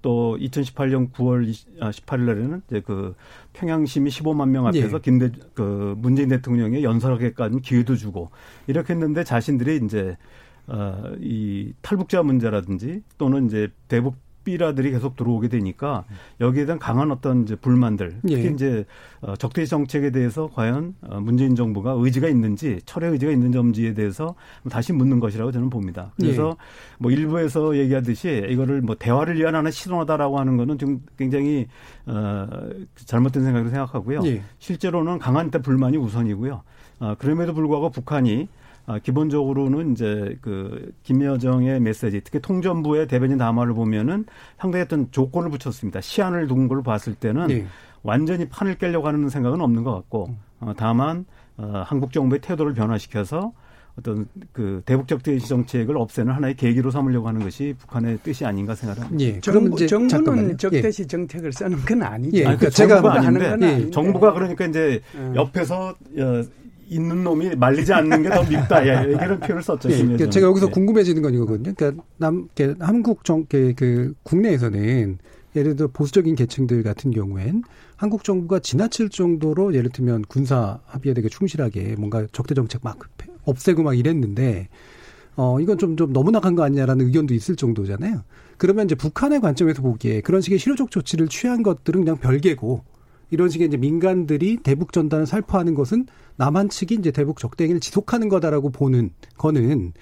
또 0.03 0.37
2018년 0.39 1.11
9월 1.13 1.49
18일 1.79 2.19
날에는 2.19 2.61
이제 2.67 2.81
그 2.81 3.15
평양 3.53 3.85
시민 3.85 4.09
15만 4.11 4.49
명 4.49 4.67
앞에서 4.67 4.97
예. 4.97 5.01
김대 5.01 5.31
그 5.55 5.95
문재인 5.97 6.27
대통령의 6.27 6.83
연설하게까지 6.83 7.61
기회도 7.61 7.95
주고 7.95 8.29
이렇게 8.67 8.93
했는데 8.93 9.23
자신들이 9.23 9.79
이제 9.85 10.17
어, 10.67 11.11
이 11.19 11.73
탈북자 11.81 12.23
문제라든지 12.23 13.01
또는 13.17 13.47
이제 13.47 13.69
대북 13.87 14.15
삐라들이 14.43 14.91
계속 14.91 15.15
들어오게 15.15 15.47
되니까 15.47 16.03
여기에 16.41 16.65
대한 16.65 16.79
강한 16.79 17.11
어떤 17.11 17.43
이제 17.43 17.55
불만들 17.55 18.19
특히 18.21 18.45
예. 18.45 18.49
이제 18.49 18.85
어, 19.21 19.35
적대 19.35 19.65
정책에 19.65 20.11
대해서 20.11 20.49
과연 20.53 20.95
어, 21.01 21.19
문재인 21.19 21.55
정부가 21.55 21.95
의지가 21.97 22.27
있는지 22.27 22.79
철회 22.85 23.07
의지가 23.07 23.31
있는지에 23.31 23.93
대해서 23.93 24.35
다시 24.69 24.93
묻는 24.93 25.19
것이라고 25.19 25.51
저는 25.51 25.69
봅니다. 25.69 26.11
그래서 26.17 26.49
예. 26.49 26.63
뭐 26.99 27.11
일부에서 27.11 27.77
얘기하듯이 27.77 28.45
이거를 28.49 28.81
뭐 28.81 28.95
대화를 28.95 29.37
위한 29.37 29.55
하나의 29.55 29.71
실언하다라고 29.71 30.39
하는 30.39 30.57
거는 30.57 30.77
지금 30.77 31.01
굉장히 31.17 31.67
어 32.05 32.47
잘못된 32.95 33.43
생각으로 33.43 33.69
생각하고요. 33.69 34.21
예. 34.25 34.41
실제로는 34.59 35.19
강한 35.19 35.51
때 35.51 35.59
불만이 35.59 35.97
우선이고요. 35.97 36.61
어, 36.99 37.15
그럼에도 37.17 37.53
불구하고 37.53 37.89
북한이 37.89 38.47
아, 38.85 38.99
기본적으로는 38.99 39.93
이제 39.93 40.37
그 40.41 40.91
김여정의 41.03 41.79
메시지, 41.79 42.21
특히 42.21 42.39
통전부의 42.39 43.07
대변인 43.07 43.37
담화를 43.37 43.73
보면은 43.73 44.25
상당히 44.57 44.83
어떤 44.83 45.09
조건을 45.11 45.49
붙였습니다. 45.51 46.01
시안을 46.01 46.47
둔 46.47 46.67
걸 46.67 46.83
봤을 46.83 47.15
때는 47.15 47.47
네. 47.47 47.65
완전히 48.03 48.47
판을 48.49 48.77
깨려고 48.77 49.07
하는 49.07 49.29
생각은 49.29 49.61
없는 49.61 49.83
것 49.83 49.93
같고, 49.93 50.35
어, 50.59 50.73
다만 50.75 51.25
어, 51.57 51.83
한국 51.85 52.11
정부의 52.11 52.41
태도를 52.41 52.73
변화시켜서 52.73 53.53
어떤 53.97 54.27
그 54.51 54.81
대북적 54.85 55.21
대시 55.21 55.47
정책을 55.47 55.97
없애는 55.97 56.33
하나의 56.33 56.55
계기로 56.55 56.89
삼으려고 56.89 57.27
하는 57.27 57.41
것이 57.41 57.75
북한의 57.77 58.19
뜻이 58.23 58.43
아닌가 58.43 58.73
생각합니다. 58.73 59.19
예. 59.23 59.39
정부, 59.39 59.75
이제 59.75 59.85
정부는 59.85 60.57
적대시 60.57 61.03
예. 61.03 61.07
정책을 61.07 61.53
쓰는 61.53 61.77
건 61.77 62.01
아니죠. 62.01 62.37
예. 62.37 62.43
그러니까 62.43 62.69
제가 62.69 63.23
하는 63.23 63.39
건 63.39 63.61
예. 63.61 63.89
정부가 63.91 64.33
그러니까 64.33 64.65
이제 64.65 64.99
어. 65.15 65.33
옆에서 65.35 65.89
어, 65.89 66.43
있는 66.89 67.23
놈이 67.23 67.55
말리지 67.55 67.93
않는 67.93 68.23
게 68.23 68.29
더 68.29 68.43
밉다. 68.43 68.85
예, 68.87 69.11
이런 69.11 69.39
표현을 69.39 69.61
썼죠. 69.63 69.89
예, 69.91 70.29
제가 70.29 70.47
여기서 70.47 70.67
예. 70.67 70.71
궁금해지는 70.71 71.21
건 71.21 71.33
이거거든요. 71.33 71.73
그러니까 71.75 72.03
남, 72.17 72.47
한국 72.79 73.23
정, 73.23 73.45
그, 73.49 73.73
그 73.75 74.13
국내에서는 74.23 75.17
예를 75.55 75.75
들어 75.75 75.87
보수적인 75.93 76.35
계층들 76.35 76.81
같은 76.83 77.11
경우엔 77.11 77.63
한국 77.95 78.23
정부가 78.23 78.59
지나칠 78.59 79.09
정도로 79.09 79.75
예를 79.75 79.91
들면 79.91 80.23
군사 80.27 80.79
합의에 80.85 81.13
되게 81.13 81.29
충실하게 81.29 81.95
뭔가 81.97 82.25
적대 82.31 82.55
정책 82.55 82.81
막 82.83 82.97
없애고 83.45 83.83
막 83.83 83.97
이랬는데 83.97 84.67
어 85.35 85.59
이건 85.59 85.77
좀 85.77 85.95
좀 85.95 86.11
너무 86.13 86.31
나간 86.31 86.55
거 86.55 86.63
아니냐라는 86.63 87.05
의견도 87.05 87.33
있을 87.33 87.55
정도잖아요. 87.55 88.23
그러면 88.57 88.85
이제 88.85 88.95
북한의 88.95 89.41
관점에서 89.41 89.81
보기에 89.81 90.21
그런 90.21 90.41
식의 90.41 90.57
실효적 90.59 90.89
조치를 90.91 91.27
취한 91.27 91.63
것들은 91.63 92.01
그냥 92.03 92.17
별개고 92.17 92.83
이런 93.31 93.49
식의 93.49 93.67
이제 93.67 93.77
민간들이 93.77 94.57
대북 94.57 94.91
전단을 94.93 95.25
살포하는 95.25 95.73
것은 95.73 96.05
남한 96.35 96.69
측이 96.69 96.95
이제 96.95 97.11
대북 97.11 97.39
적대행위를 97.39 97.79
지속하는 97.79 98.29
거다라고 98.29 98.69
보는 98.69 99.11
거는 99.37 99.93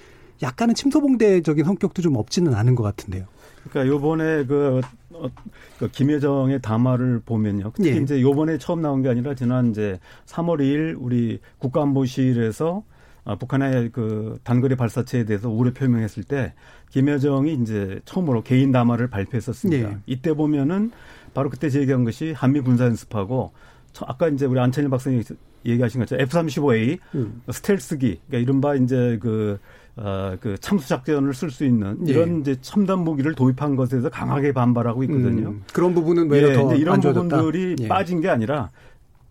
약간은 0.42 0.74
침소봉대적인 0.76 1.64
성격도 1.66 2.02
좀 2.02 2.16
없지는 2.16 2.54
않은 2.54 2.76
것 2.76 2.84
같은데요. 2.84 3.26
그러니까 3.70 3.94
요번에 3.94 4.46
그, 4.46 4.82
어, 5.12 5.30
그 5.78 5.90
김여정의 5.90 6.62
담화를 6.62 7.22
보면요. 7.26 7.72
특히 7.76 7.92
예. 7.92 7.98
이제 7.98 8.22
요번에 8.22 8.58
처음 8.58 8.82
나온 8.82 9.02
게 9.04 9.10
아니라 9.10 9.36
지난 9.36 9.70
이제 9.70 10.00
3월 10.26 10.60
2일 10.60 10.96
우리 11.00 11.40
국가안보실에서 11.60 12.84
아, 13.24 13.36
북한의 13.36 13.92
그 13.92 14.40
단거리 14.44 14.76
발사체에 14.76 15.26
대해서 15.26 15.48
우려 15.48 15.72
표명했을 15.74 16.24
때 16.24 16.54
김여정이 16.90 17.54
이제 17.62 18.00
처음으로 18.06 18.42
개인 18.42 18.72
담화를 18.72 19.10
발표했었습니다. 19.10 19.90
예. 19.90 19.98
이때 20.08 20.34
보면은 20.34 20.92
바로 21.34 21.50
그때 21.50 21.70
제기한 21.70 22.04
것이 22.04 22.34
한미 22.34 22.62
군사 22.62 22.86
연습하고 22.86 23.52
아까 24.02 24.28
이제 24.28 24.46
우리 24.46 24.60
안찬일 24.60 24.90
박사님 24.90 25.24
얘기하신 25.66 26.02
것처럼 26.02 26.24
F-35A 26.24 26.98
음. 27.16 27.42
스텔스기 27.50 28.22
그러니까 28.28 28.38
이른바 28.38 28.76
이제 28.76 29.18
그 29.22 29.60
어, 29.98 30.38
그 30.40 30.58
참수 30.60 30.88
작전을 30.88 31.34
쓸 31.34 31.52
수 31.52 31.66
있는 31.66 31.98
예. 32.08 32.12
이런 32.12 32.38
예. 32.38 32.40
이제 32.40 32.56
첨단 32.62 33.00
무기를 33.00 33.36
도입한 33.36 33.76
것에 33.76 34.00
서 34.00 34.10
강하게 34.10 34.54
반발하고 34.54 35.04
있거든요. 35.04 35.50
음. 35.50 35.64
그런 35.74 35.94
부분은 35.94 36.30
왜 36.30 36.44
예, 36.44 36.54
더 36.54 36.74
이런 36.76 37.00
부분들이 37.02 37.76
예. 37.82 37.88
빠진 37.88 38.22
게 38.22 38.30
아니라 38.30 38.70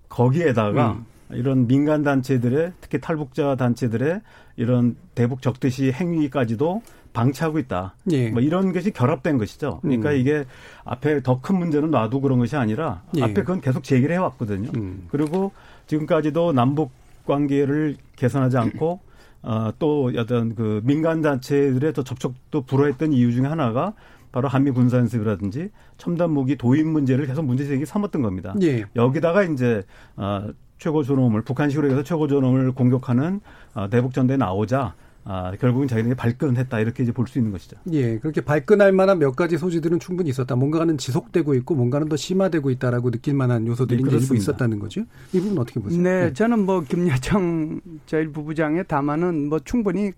거기에다가 0.09 0.93
음. 0.93 1.07
이런 1.33 1.67
민간 1.67 2.03
단체들의 2.03 2.73
특히 2.81 3.01
탈북자 3.01 3.57
단체들의 3.57 4.21
이런 4.57 4.97
대북 5.15 5.41
적대시 5.43 5.93
행위까지도 5.93 6.83
방치하고 7.13 7.59
있다. 7.59 7.95
예. 8.13 8.31
뭐 8.31 8.41
이런 8.41 8.73
것이 8.73 8.91
결합된 8.91 9.39
것이죠. 9.39 9.81
그러니까 9.83 10.11
음. 10.11 10.17
이게 10.17 10.45
앞에 10.85 11.23
더 11.23 11.41
큰 11.41 11.59
문제는 11.59 11.91
놔도 11.91 12.21
그런 12.21 12.39
것이 12.39 12.57
아니라 12.57 13.03
예. 13.17 13.23
앞에 13.23 13.35
그건 13.35 13.61
계속 13.61 13.83
제기를 13.83 14.15
해왔거든요. 14.15 14.71
음. 14.77 15.07
그리고 15.11 15.53
지금까지도 15.87 16.53
남북 16.53 16.91
관계를 17.27 17.97
개선하지 18.17 18.59
않고 18.59 19.01
어, 19.43 19.71
또 19.79 20.13
어떤 20.17 20.55
그 20.55 20.81
민간 20.85 21.23
단체들의 21.23 21.93
또 21.95 22.05
접촉도 22.05 22.63
불허했던 22.63 23.13
이유 23.13 23.33
중에 23.33 23.47
하나가 23.47 23.95
바로 24.33 24.49
한미 24.49 24.71
군사 24.71 24.99
연습이라든지 24.99 25.71
첨단 25.99 26.31
무기 26.31 26.57
도입 26.57 26.87
문제를 26.87 27.27
계속 27.27 27.45
문제 27.45 27.65
제기 27.67 27.85
삼았던 27.87 28.23
겁니다. 28.23 28.55
예. 28.63 28.85
여기다가 28.95 29.43
이제 29.45 29.83
어, 30.17 30.49
최고 30.79 31.03
존엄을 31.03 31.43
북한식으로 31.43 31.91
해서 31.91 32.03
최고 32.03 32.29
존엄을 32.29 32.73
공격하는 32.73 33.41
어, 33.75 33.89
대북 33.91 34.13
전대에 34.15 34.37
나오자 34.37 34.95
아, 35.25 35.53
결국은 35.61 35.87
자기들이 35.87 36.15
발끈했다 36.15 36.81
이렇게 36.81 37.03
이제 37.03 37.13
볼 37.13 37.27
수 37.27 37.39
있는 37.39 37.53
것이죠. 37.53 37.77
예, 37.93 38.19
그렇게 38.19 38.41
발끈할 38.41 38.91
만한 38.93 39.19
몇 39.19 39.37
가지 39.37 39.59
소지들은 39.59 40.01
충분히 40.01 40.31
있었다. 40.31 40.57
뭔가는 40.57 40.97
지속되고 40.99 41.55
있고 41.57 41.75
뭔가는 41.75 42.09
더 42.09 42.17
심화되고 42.17 42.71
있다라고 42.71 43.11
느낄 43.11 43.35
만한 43.35 43.67
요소들이 43.67 44.03
네, 44.03 44.11
일부 44.17 44.35
있었다는 44.35 44.79
거죠. 44.79 45.03
이 45.33 45.41
부분 45.41 45.59
어떻게 45.59 45.79
보세요? 45.79 46.01
네, 46.03 46.25
네. 46.27 46.33
저는 46.33 46.61
뭐 46.61 46.81
김여정 46.81 47.81
제1 48.07 48.33
부부장의 48.33 48.85
담화는 48.89 49.49
뭐 49.49 49.59
충분히 49.61 50.13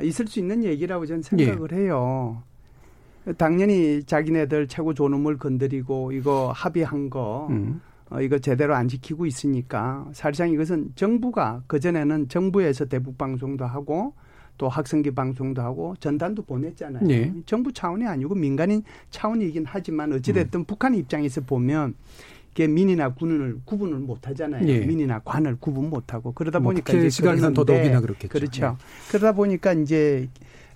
있을 0.00 0.26
수 0.28 0.38
있는 0.38 0.64
얘기라고 0.64 1.04
저는 1.06 1.22
생각을 1.22 1.68
예. 1.72 1.76
해요. 1.76 2.42
당연히 3.36 4.02
자기네들 4.04 4.66
최고 4.68 4.94
존엄을 4.94 5.36
건드리고 5.38 6.12
이거 6.12 6.52
합의한 6.54 7.10
거 7.10 7.48
음. 7.50 7.80
어, 8.10 8.20
이거 8.20 8.38
제대로 8.38 8.74
안 8.74 8.88
지키고 8.88 9.24
있으니까 9.26 10.06
사실상 10.12 10.50
이것은 10.50 10.92
정부가 10.96 11.62
그전에는 11.66 12.28
정부에서 12.28 12.84
대북 12.86 13.16
방송도 13.16 13.64
하고 13.64 14.14
또 14.58 14.68
학생기 14.68 15.12
방송도 15.12 15.62
하고 15.62 15.94
전단도 16.00 16.42
보냈잖아요. 16.42 17.06
네. 17.06 17.32
정부 17.46 17.72
차원이 17.72 18.06
아니고 18.06 18.34
민간인 18.34 18.82
차원이긴 19.10 19.64
하지만 19.66 20.12
어찌됐든 20.12 20.60
음. 20.60 20.64
북한 20.64 20.94
입장에서 20.94 21.40
보면 21.40 21.94
이게 22.50 22.66
민이나 22.66 23.14
군을 23.14 23.60
구분을 23.64 24.00
못 24.00 24.26
하잖아요. 24.28 24.66
네. 24.66 24.80
민이나 24.84 25.20
관을 25.20 25.56
구분 25.60 25.88
못 25.88 26.12
하고 26.12 26.32
그러다 26.32 26.58
뭐 26.58 26.72
보니까 26.72 26.92
이제 26.92 27.08
시간은 27.08 27.54
더더욱이나 27.54 28.00
그렇겠죠. 28.00 28.28
그렇죠. 28.28 28.66
네. 28.66 28.76
그러다 29.08 29.32
보니까 29.32 29.72
이제 29.72 30.28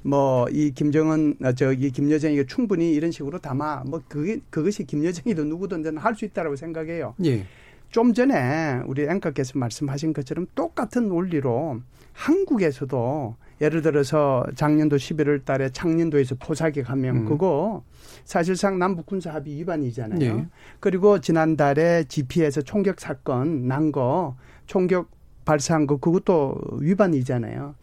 뭐 0.05 0.47
이 0.51 0.71
김정은 0.71 1.37
어, 1.43 1.53
저기 1.53 1.90
김여정이 1.90 2.47
충분히 2.47 2.93
이런 2.93 3.11
식으로 3.11 3.38
담아 3.38 3.85
뭐 3.87 4.03
그게 4.09 4.38
그것이 4.51 4.85
김여정이든 4.85 5.49
누구든 5.49 5.97
할 5.97 6.14
수 6.14 6.25
있다라고 6.27 6.57
생각해요. 6.57 7.14
예. 7.25 7.45
좀 7.90 8.12
전에 8.12 8.81
우리 8.87 9.05
앵커께서 9.09 9.59
말씀하신 9.59 10.12
것처럼 10.12 10.47
똑같은 10.55 11.09
논리로 11.09 11.81
한국에서도 12.12 13.37
예를 13.61 13.83
들어서 13.83 14.45
작년도 14.57 14.97
11월 14.97 15.45
달에 15.45 15.71
창년도에서 15.71 16.35
포사격 16.37 16.90
하면 16.90 17.17
음. 17.19 17.25
그거 17.27 17.83
사실상 18.25 18.79
남북 18.79 19.07
군사 19.07 19.33
합의 19.33 19.55
위반이잖아요. 19.57 20.19
네. 20.19 20.47
그리고 20.81 21.21
지난달에 21.21 22.05
GP에서 22.09 22.62
총격 22.62 23.01
사건 23.01 23.67
난 23.69 23.93
거 23.93 24.37
총격 24.67 25.09
발사한 25.45 25.87
거 25.87 25.99
그것도 25.99 26.57
위반이잖아요. 26.81 27.75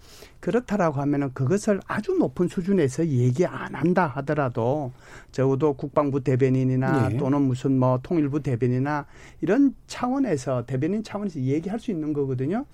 그렇다라고 0.42 1.00
하면은 1.00 1.32
그것을 1.34 1.80
아주 1.88 2.14
높은 2.18 2.48
수준에서 2.48 3.08
얘기 3.08 3.46
안 3.46 3.74
한다 3.76 4.08
하더라도 4.16 4.92
적어도 5.32 5.74
국방부 5.74 6.24
대변인이나 6.24 7.10
네. 7.10 7.18
또는 7.18 7.44
무슨 7.44 7.80
뭐 7.80 8.00
통일부 8.04 8.42
대변인이나 8.42 9.06
이런 9.40 9.74
차원에서 9.88 10.66
대변인 10.66 11.04
차원에서 11.04 11.40
얘기할 11.40 11.80
수 11.80 11.92
있는 11.92 12.12
거거든요. 12.12 12.66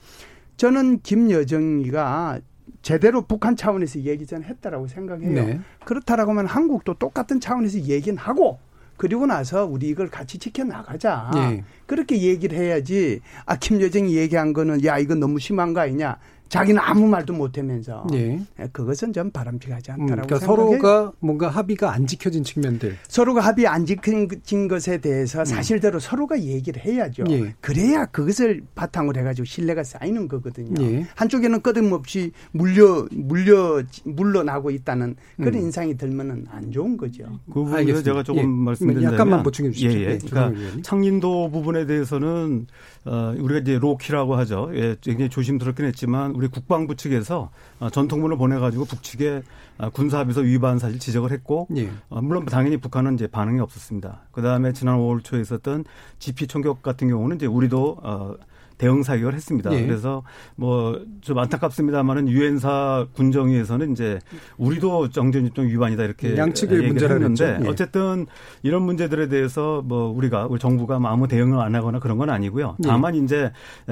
저는 0.56 1.02
김여정이가 1.02 2.40
제대로 2.82 3.22
북한 3.22 3.56
차원에서 3.56 4.00
얘기 4.02 4.26
전 4.26 4.44
했다라고 4.44 4.88
생각해요. 4.88 5.34
네. 5.34 5.60
그렇다라고 5.86 6.32
하면 6.32 6.48
한국도 6.48 6.96
똑같은 6.96 7.40
차원에서 7.40 7.82
얘기는 7.82 8.18
하고 8.18 8.60
그리고 8.98 9.28
나서 9.28 9.66
우리 9.66 9.90
이걸 9.90 10.10
같이 10.10 10.40
지켜나가자. 10.40 11.32
네. 11.36 11.64
그렇게 11.86 12.20
얘기를 12.22 12.58
해야지. 12.58 13.22
아, 13.46 13.56
김여정이 13.56 14.16
얘기한 14.18 14.54
거는 14.54 14.84
야, 14.86 14.98
이건 14.98 15.20
너무 15.20 15.40
심한 15.40 15.74
거 15.74 15.82
아니냐. 15.82 16.18
자기는 16.50 16.82
아무 16.82 17.08
말도 17.08 17.34
못하면서 17.34 18.08
네. 18.12 18.40
예, 18.60 18.68
그것은 18.72 19.14
좀 19.14 19.32
바람직하지 19.32 19.92
않다라고 19.92 20.04
음, 20.04 20.28
그러니까 20.28 20.40
생각해요. 20.40 20.80
서로가 20.80 21.12
뭔가 21.20 21.50
합의가 21.50 21.92
안 21.92 22.08
지켜진 22.08 22.44
측면들 22.44 22.98
서로가 23.08 23.42
합의 23.42 23.68
안 23.68 23.86
지켜진 23.86 24.68
것에 24.68 25.00
대해서 25.00 25.40
음. 25.40 25.46
사실대로 25.46 25.98
음. 25.98 26.00
서로가 26.00 26.42
얘기를 26.42 26.84
해야죠. 26.84 27.24
예. 27.30 27.54
그래야 27.62 28.06
그것을 28.06 28.64
바탕으로 28.76 29.20
해가지고 29.20 29.46
신뢰가 29.46 29.84
쌓이는 29.84 30.28
거거든요. 30.28 30.82
예. 30.84 31.06
한쪽에는 31.16 31.62
끄듬없이 31.62 32.32
물려 32.52 33.08
물려 33.12 33.84
물러나고 34.04 34.72
있다는 34.72 35.16
그런 35.38 35.56
음. 35.56 35.60
인상이 35.60 35.98
들면은 35.98 36.46
안 36.50 36.72
좋은 36.72 36.98
거죠. 36.98 37.24
그 37.48 37.64
부분에서 37.64 38.04
제가 38.04 38.24
조금 38.24 38.42
예. 38.42 38.46
말씀드리자면 38.46 39.14
약간만 39.14 39.44
보충해 39.44 39.72
주시죠. 39.72 39.98
예, 39.98 40.12
예. 40.14 40.18
그러니까 40.18 40.82
창린도 40.82 41.52
부분에 41.52 41.86
대해서는 41.86 42.68
어, 43.06 43.34
우리가 43.38 43.60
이제 43.62 43.78
로키라고 43.80 44.36
하죠. 44.36 44.70
예, 44.74 44.96
굉장히 45.02 45.30
조심스럽긴 45.30 45.86
했지만 45.86 46.34
우리 46.38 46.48
국방부 46.48 46.96
측에서 46.96 47.50
어, 47.80 47.90
전통문을 47.90 48.38
보내가지고 48.38 48.86
북측에 48.86 49.42
어, 49.80 49.90
군사합의서 49.90 50.42
위반 50.42 50.78
사실 50.78 51.00
지적을 51.00 51.32
했고, 51.32 51.68
예. 51.76 51.90
어, 52.10 52.22
물론 52.22 52.46
당연히 52.46 52.78
북한은 52.78 53.16
이제 53.16 53.26
반응이 53.26 53.60
없었습니다. 53.60 54.22
그 54.32 54.44
다음에 54.44 54.72
지난 54.72 55.00
5월 55.00 55.24
초에 55.24 55.42
있었던 55.42 55.86
GP 56.20 56.46
총격 56.46 56.84
같은 56.84 57.10
경우는 57.10 57.38
이제 57.38 57.48
우리도 57.48 57.98
어, 58.04 58.36
대응 58.78 59.04
사격을 59.04 59.34
했습니다. 59.34 59.70
네. 59.70 59.86
그래서 59.86 60.24
뭐 60.56 60.98
좀 61.22 61.38
안타깝습니다만은 61.40 62.30
유엔사 62.30 63.08
군정위에서는 63.14 63.92
이제 63.92 64.20
우리도 64.58 65.10
정전협정 65.10 65.68
위반이다 65.68 66.04
이렇게 66.04 66.38
양측의 66.38 66.88
문제를 66.88 67.18
했는데 67.18 67.58
네. 67.60 67.68
어쨌든 67.68 68.28
이런 68.64 68.84
문제들에 68.84 69.28
대해서 69.28 69.82
뭐 69.86 70.08
우리가 70.10 70.48
우리 70.48 70.60
정부가 70.60 71.00
뭐 71.00 71.12
아무 71.12 71.28
대응을 71.28 71.60
안 71.60 71.76
하거나 71.76 72.00
그런 72.00 72.18
건 72.18 72.30
아니고요. 72.30 72.76
네. 72.80 72.88
다만 72.88 73.16
이제 73.16 73.52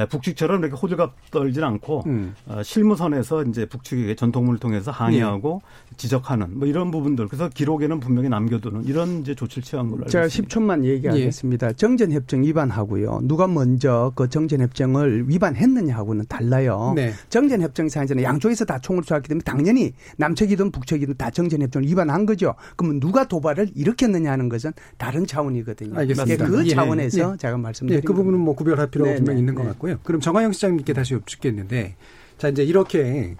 북측처럼 0.09 0.61
이렇게 0.61 0.75
호들갑 0.77 1.31
떨진 1.31 1.63
않고 1.63 2.03
음. 2.05 2.35
어, 2.47 2.61
실무선에서 2.63 3.43
이제 3.43 3.65
북측에게 3.65 4.15
전통문을 4.15 4.59
통해서 4.59 4.91
항의하고 4.91 5.61
네. 5.89 5.97
지적하는 5.97 6.57
뭐 6.59 6.67
이런 6.67 6.91
부분들 6.91 7.27
그래서 7.27 7.49
기록에는 7.49 7.99
분명히 7.99 8.29
남겨두는 8.29 8.85
이런 8.85 9.21
이제 9.21 9.35
조치를 9.35 9.63
취한 9.63 9.89
걸로 9.89 10.05
알고 10.05 10.07
있습니다. 10.07 10.29
제가 10.29 10.47
10초만 10.47 10.85
얘기하겠습니다. 10.85 11.67
예. 11.67 11.73
정전협정 11.73 12.43
위반하고요. 12.43 13.19
누가 13.23 13.47
먼저 13.47 14.11
그 14.15 14.29
정전협정 14.29 14.74
협정을 14.75 15.29
위반했느냐하고는 15.29 16.25
달라요. 16.27 16.93
네. 16.95 17.13
정전 17.29 17.61
협정상에서는 17.61 18.21
양쪽에서 18.21 18.65
다 18.65 18.79
총을 18.79 19.03
쏘았기 19.03 19.29
때문에 19.29 19.43
당연히 19.43 19.93
남측이든 20.17 20.71
북측이든 20.71 21.15
다 21.17 21.29
정전 21.29 21.61
협정을 21.61 21.87
위반한 21.87 22.25
거죠. 22.25 22.53
그러면 22.75 22.99
누가 22.99 23.27
도발을 23.27 23.71
일으켰느냐 23.73 24.31
하는 24.31 24.49
것은 24.49 24.73
다른 24.97 25.25
차원이거든요. 25.25 25.97
알겠습니다. 25.97 26.47
그 26.47 26.65
예. 26.65 26.69
차원에서 26.69 27.33
예. 27.33 27.37
제가 27.37 27.57
말씀드린 27.57 27.97
예. 27.97 28.05
그 28.05 28.13
부분은 28.13 28.39
뭐 28.39 28.55
구별할 28.55 28.91
필요가 28.91 29.11
네, 29.11 29.17
분명히 29.17 29.37
네, 29.37 29.39
있는 29.39 29.55
것 29.55 29.63
네. 29.63 29.69
같고요. 29.69 29.99
그럼 30.03 30.19
정하영 30.19 30.51
시장님께 30.51 30.93
다시 30.93 31.13
여쭙겠는데 31.13 31.95
자 32.37 32.49
이제 32.49 32.63
이렇게 32.63 33.35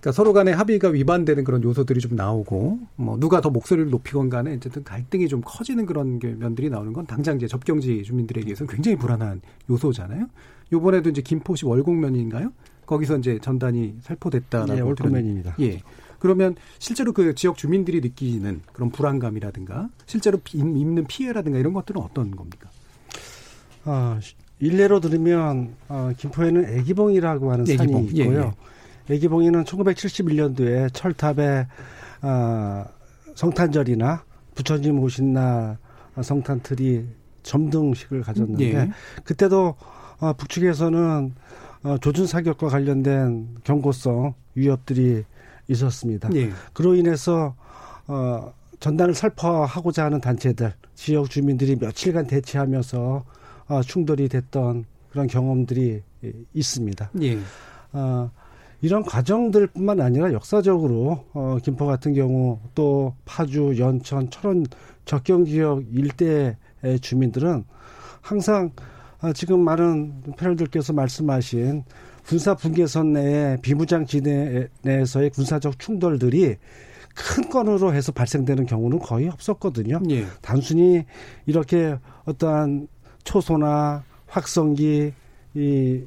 그러니까 0.00 0.12
서로 0.12 0.32
간의 0.32 0.54
합의가 0.54 0.88
위반되는 0.88 1.42
그런 1.44 1.62
요소들이 1.62 2.00
좀 2.00 2.14
나오고 2.14 2.78
뭐 2.96 3.18
누가 3.18 3.40
더 3.40 3.50
목소리를 3.50 3.90
높이건 3.90 4.30
간에 4.30 4.54
어쨌든 4.54 4.84
갈등이 4.84 5.28
좀 5.28 5.40
커지는 5.44 5.86
그런 5.86 6.20
면들이 6.20 6.70
나오는 6.70 6.92
건 6.92 7.06
당장 7.06 7.36
이제 7.36 7.48
접경지 7.48 8.04
주민들에게서 8.04 8.66
굉장히 8.66 8.96
불안한 8.96 9.40
요소잖아요. 9.68 10.28
요번에도 10.72 11.10
이제 11.10 11.20
김포시 11.20 11.66
월곡면인가요? 11.66 12.52
거기서 12.86 13.18
이제 13.18 13.38
전단이 13.42 13.96
살포됐다라고 14.02 14.76
예, 14.76 14.80
월곡면입니다. 14.80 15.56
예. 15.60 15.80
그러면 16.20 16.54
실제로 16.78 17.12
그 17.12 17.34
지역 17.34 17.56
주민들이 17.56 18.00
느끼는 18.00 18.62
그런 18.72 18.90
불안감이라든가 18.90 19.88
실제로 20.06 20.38
입는 20.52 21.06
피해라든가 21.06 21.58
이런 21.58 21.72
것들은 21.72 22.00
어떤 22.00 22.30
겁니까? 22.30 22.70
아, 23.84 24.18
일례로 24.60 25.00
들으면 25.00 25.74
어, 25.88 26.10
김포에는 26.16 26.78
애기봉이라고 26.78 27.52
하는 27.52 27.64
애기봉. 27.68 27.86
산이 27.86 28.06
있고요. 28.08 28.40
예, 28.40 28.46
예. 28.46 28.52
애기봉이는 29.10 29.64
1971년도에 29.64 30.92
철탑에 30.92 31.66
어, 32.22 32.84
성탄절이나 33.34 34.24
부처님 34.54 34.98
오신 35.00 35.32
날 35.32 35.78
성탄틀이 36.20 37.06
점등식을 37.42 38.22
가졌는데 38.22 38.74
예. 38.74 38.90
그때도 39.24 39.76
어, 40.20 40.32
북측에서는 40.32 41.34
어, 41.84 41.98
조준 41.98 42.26
사격과 42.26 42.68
관련된 42.68 43.56
경고성 43.64 44.34
위협들이 44.54 45.24
있었습니다. 45.68 46.28
예. 46.34 46.50
그로 46.72 46.94
인해서 46.94 47.54
어, 48.06 48.52
전단을 48.80 49.14
살포하고자 49.14 50.04
하는 50.04 50.20
단체들, 50.20 50.72
지역 50.94 51.30
주민들이 51.30 51.76
며칠간 51.76 52.26
대치하면서 52.26 53.24
어, 53.68 53.82
충돌이 53.82 54.28
됐던 54.28 54.84
그런 55.10 55.26
경험들이 55.26 56.02
있습니다. 56.52 57.10
예. 57.22 57.38
어, 57.92 58.30
이런 58.80 59.02
과정들뿐만 59.02 60.00
아니라 60.00 60.32
역사적으로 60.32 61.24
어, 61.32 61.58
김포 61.62 61.86
같은 61.86 62.14
경우 62.14 62.60
또 62.74 63.14
파주, 63.24 63.76
연천, 63.78 64.30
철원 64.30 64.66
적경 65.04 65.44
지역 65.44 65.82
일대의 65.92 66.56
주민들은 67.00 67.64
항상 68.20 68.70
아, 69.20 69.32
지금 69.32 69.60
많은 69.60 70.22
패널들께서 70.36 70.92
말씀하신 70.92 71.82
군사 72.24 72.54
분계선 72.54 73.14
내에 73.14 73.56
비무장 73.62 74.06
지대 74.06 74.68
내에서의 74.82 75.30
군사적 75.30 75.78
충돌들이 75.78 76.56
큰 77.14 77.48
건으로 77.48 77.92
해서 77.94 78.12
발생되는 78.12 78.66
경우는 78.66 79.00
거의 79.00 79.28
없었거든요. 79.28 80.00
예. 80.10 80.26
단순히 80.40 81.04
이렇게 81.46 81.98
어떠한 82.26 82.86
초소나 83.24 84.04
확성기 84.26 85.12
이 85.54 86.04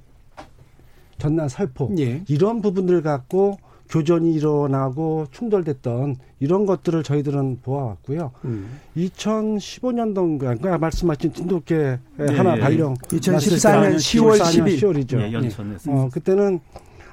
전난 1.22 1.48
살포 1.48 1.94
예. 2.00 2.24
이런 2.28 2.64
부분들 2.64 3.04
갖고 3.04 3.58
교전이 3.90 4.34
일어나고 4.34 5.28
충돌됐던 5.32 6.16
이런 6.40 6.66
것들을 6.66 7.04
저희들은 7.04 7.60
보아왔고요. 7.62 8.32
음. 8.46 8.80
2015년도인가 8.98 10.40
그러니까 10.40 10.78
말씀하신 10.80 11.34
진돗개 11.34 11.76
예, 11.76 12.26
하나 12.36 12.58
예. 12.58 12.60
발령 12.60 12.96
2014년 12.96 13.98
10월 13.98 14.40
10일 14.40 14.80
10월이죠. 14.80 15.22
예, 15.22 15.32
연천 15.32 15.78
어, 15.90 16.10
그때는 16.12 16.60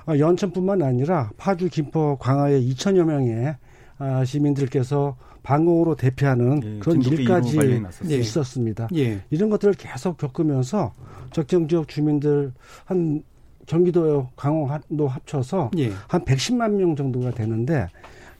어, 0.06 0.18
연천뿐만 0.18 0.80
아니라 0.80 1.30
파주, 1.36 1.68
김포, 1.68 2.16
광화의 2.18 2.66
2천여 2.70 3.04
명의 3.04 3.56
아, 3.98 4.24
시민들께서 4.24 5.16
방공으로 5.42 5.96
대피하는 5.96 6.62
예, 6.64 6.78
그런 6.78 7.02
일까지 7.02 7.82
있었습니다. 8.04 8.88
예. 8.94 9.20
이런 9.28 9.50
것들을 9.50 9.74
계속 9.74 10.16
겪으면서 10.16 10.94
적정 11.32 11.68
지역 11.68 11.88
주민들 11.88 12.52
한 12.86 13.22
경기도 13.68 14.28
강원도 14.34 15.06
합쳐서 15.06 15.70
예. 15.78 15.92
한 16.08 16.24
110만 16.24 16.72
명 16.72 16.96
정도가 16.96 17.30
되는데 17.30 17.86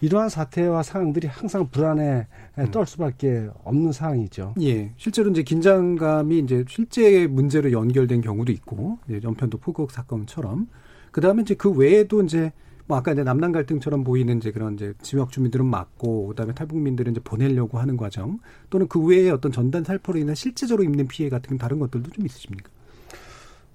이러한 0.01 0.29
사태와 0.29 0.83
상황들이 0.83 1.27
항상 1.27 1.69
불안에 1.69 2.27
음. 2.59 2.71
떨 2.71 2.87
수밖에 2.87 3.49
없는 3.65 3.93
상황이죠. 3.93 4.55
예. 4.63 4.93
실제로 4.97 5.31
이제 5.31 5.43
긴장감이 5.43 6.39
이제 6.39 6.65
실제 6.69 7.27
문제로 7.27 7.73
연결된 7.73 8.21
경우도 8.21 8.53
있고, 8.53 8.99
예, 9.11 9.21
연편도 9.23 9.59
포격 9.59 9.91
사건처럼. 9.91 10.69
그 11.11 11.21
다음에 11.21 11.43
이제 11.43 11.55
그 11.55 11.71
외에도 11.71 12.23
이제 12.23 12.53
뭐 12.87 12.97
아까 12.97 13.13
이제 13.13 13.23
남남 13.23 13.53
갈등처럼 13.53 14.05
보이는 14.05 14.39
이제 14.39 14.51
그런 14.51 14.75
이제 14.75 14.95
지역 15.03 15.31
주민들은 15.31 15.67
막고 15.67 16.29
그다음에 16.29 16.55
탈북민들은 16.55 17.13
이제 17.13 17.21
보내려고 17.23 17.79
하는 17.79 17.97
과정 17.97 18.39
또는 18.71 18.89
그 18.89 19.05
외에 19.05 19.29
어떤 19.31 19.53
전단 19.53 19.85
살포로 19.85 20.19
인한 20.19 20.35
실제적으로 20.35 20.85
입는 20.85 21.09
피해 21.09 21.29
같은 21.29 21.59
다른 21.59 21.81
것들도 21.81 22.11
좀 22.11 22.25
있으십니까? 22.25 22.71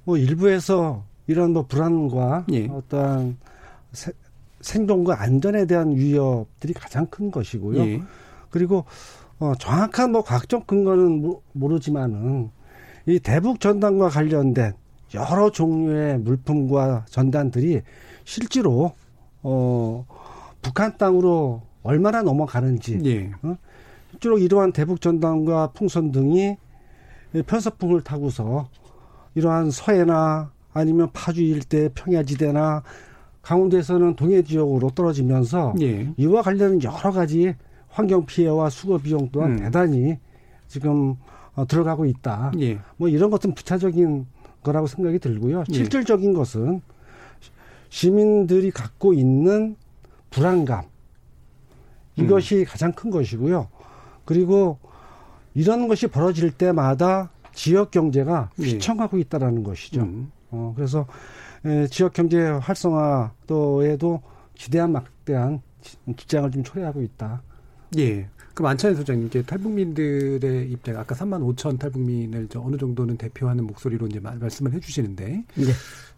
뭐 0.06 0.18
일부에서 0.18 1.04
이런 1.28 1.54
뭐 1.54 1.66
불안과 1.66 2.46
예. 2.52 2.68
어떤 2.68 3.38
세, 3.92 4.12
생존과 4.62 5.22
안전에 5.22 5.66
대한 5.66 5.96
위협들이 5.96 6.74
가장 6.74 7.06
큰 7.08 7.32
것이고요. 7.32 7.80
예. 7.80 8.02
그리고 8.50 8.86
어, 9.40 9.54
정확한 9.58 10.12
뭐 10.12 10.24
과학적 10.24 10.68
근거는 10.68 11.40
모르지만은 11.54 12.50
이 13.06 13.20
대북 13.20 13.60
전단과 13.60 14.10
관련된 14.10 14.74
여러 15.14 15.52
종류의 15.52 16.20
물품과 16.20 17.06
전단들이 17.10 17.82
실제로 18.24 18.94
어 19.42 20.06
북한 20.62 20.98
땅으로 20.98 21.62
얼마나 21.84 22.22
넘어가는지 22.22 23.00
예. 23.04 23.32
어? 23.44 23.58
실제로 24.12 24.38
이러한 24.38 24.72
대북 24.72 25.02
전단과 25.02 25.72
풍선 25.74 26.12
등이 26.12 26.56
편서풍을 27.46 28.02
타고서 28.02 28.70
이러한 29.36 29.72
서해나 29.72 30.52
아니면 30.74 31.10
파주 31.14 31.42
일대 31.42 31.90
평야지대나 31.94 32.84
강원도에서는 33.42 34.16
동해 34.16 34.42
지역으로 34.42 34.90
떨어지면서 34.92 35.76
예. 35.82 36.12
이와 36.18 36.42
관련 36.42 36.82
여러 36.82 37.12
가지 37.12 37.54
환경 37.90 38.26
피해와 38.26 38.70
수거 38.70 38.98
비용 38.98 39.30
또한 39.32 39.52
음. 39.52 39.58
대단히 39.58 40.18
지금 40.68 41.16
어, 41.54 41.68
들어가고 41.68 42.06
있다. 42.06 42.54
예. 42.60 42.80
뭐 42.98 43.08
이런 43.10 43.30
것은 43.30 43.54
부차적인 43.54 44.26
거라고 44.64 44.88
생각이 44.88 45.20
들고요. 45.20 45.66
예. 45.70 45.74
실질적인 45.74 46.34
것은 46.34 46.82
시민들이 47.90 48.72
갖고 48.72 49.14
있는 49.14 49.76
불안감 50.32 50.86
이것이 52.16 52.60
음. 52.60 52.66
가장 52.66 52.92
큰 52.94 53.12
것이고요. 53.12 53.68
그리고 54.26 54.80
이런 55.54 55.88
것이 55.88 56.08
벌어질 56.08 56.50
때마다 56.52 57.30
지역 57.54 57.92
경제가 57.92 58.50
예. 58.60 58.64
휘청하고 58.64 59.18
있다라는 59.20 59.64
것이죠. 59.64 60.02
음. 60.02 60.32
어, 60.54 60.74
그래서 60.76 61.06
에, 61.66 61.88
지역 61.88 62.14
경제 62.14 62.40
활성화도에도 62.40 64.22
기대한 64.54 64.92
막대한 64.92 65.62
기장을 66.16 66.52
좀 66.52 66.64
초래하고 66.64 67.02
있다. 67.02 67.42
예. 67.98 68.28
그럼 68.54 68.70
안찬희 68.72 68.96
소장님, 68.96 69.28
이제 69.28 69.42
탈북민들의 69.42 70.70
입장, 70.72 70.98
아까 70.98 71.16
3만 71.16 71.42
5천 71.56 71.80
탈북민을 71.80 72.50
어느 72.58 72.78
정도는 72.78 73.18
대표하는 73.18 73.66
목소리로 73.66 74.06
이제 74.08 74.20
말씀을 74.20 74.74
해주시는데, 74.74 75.26
네. 75.26 75.66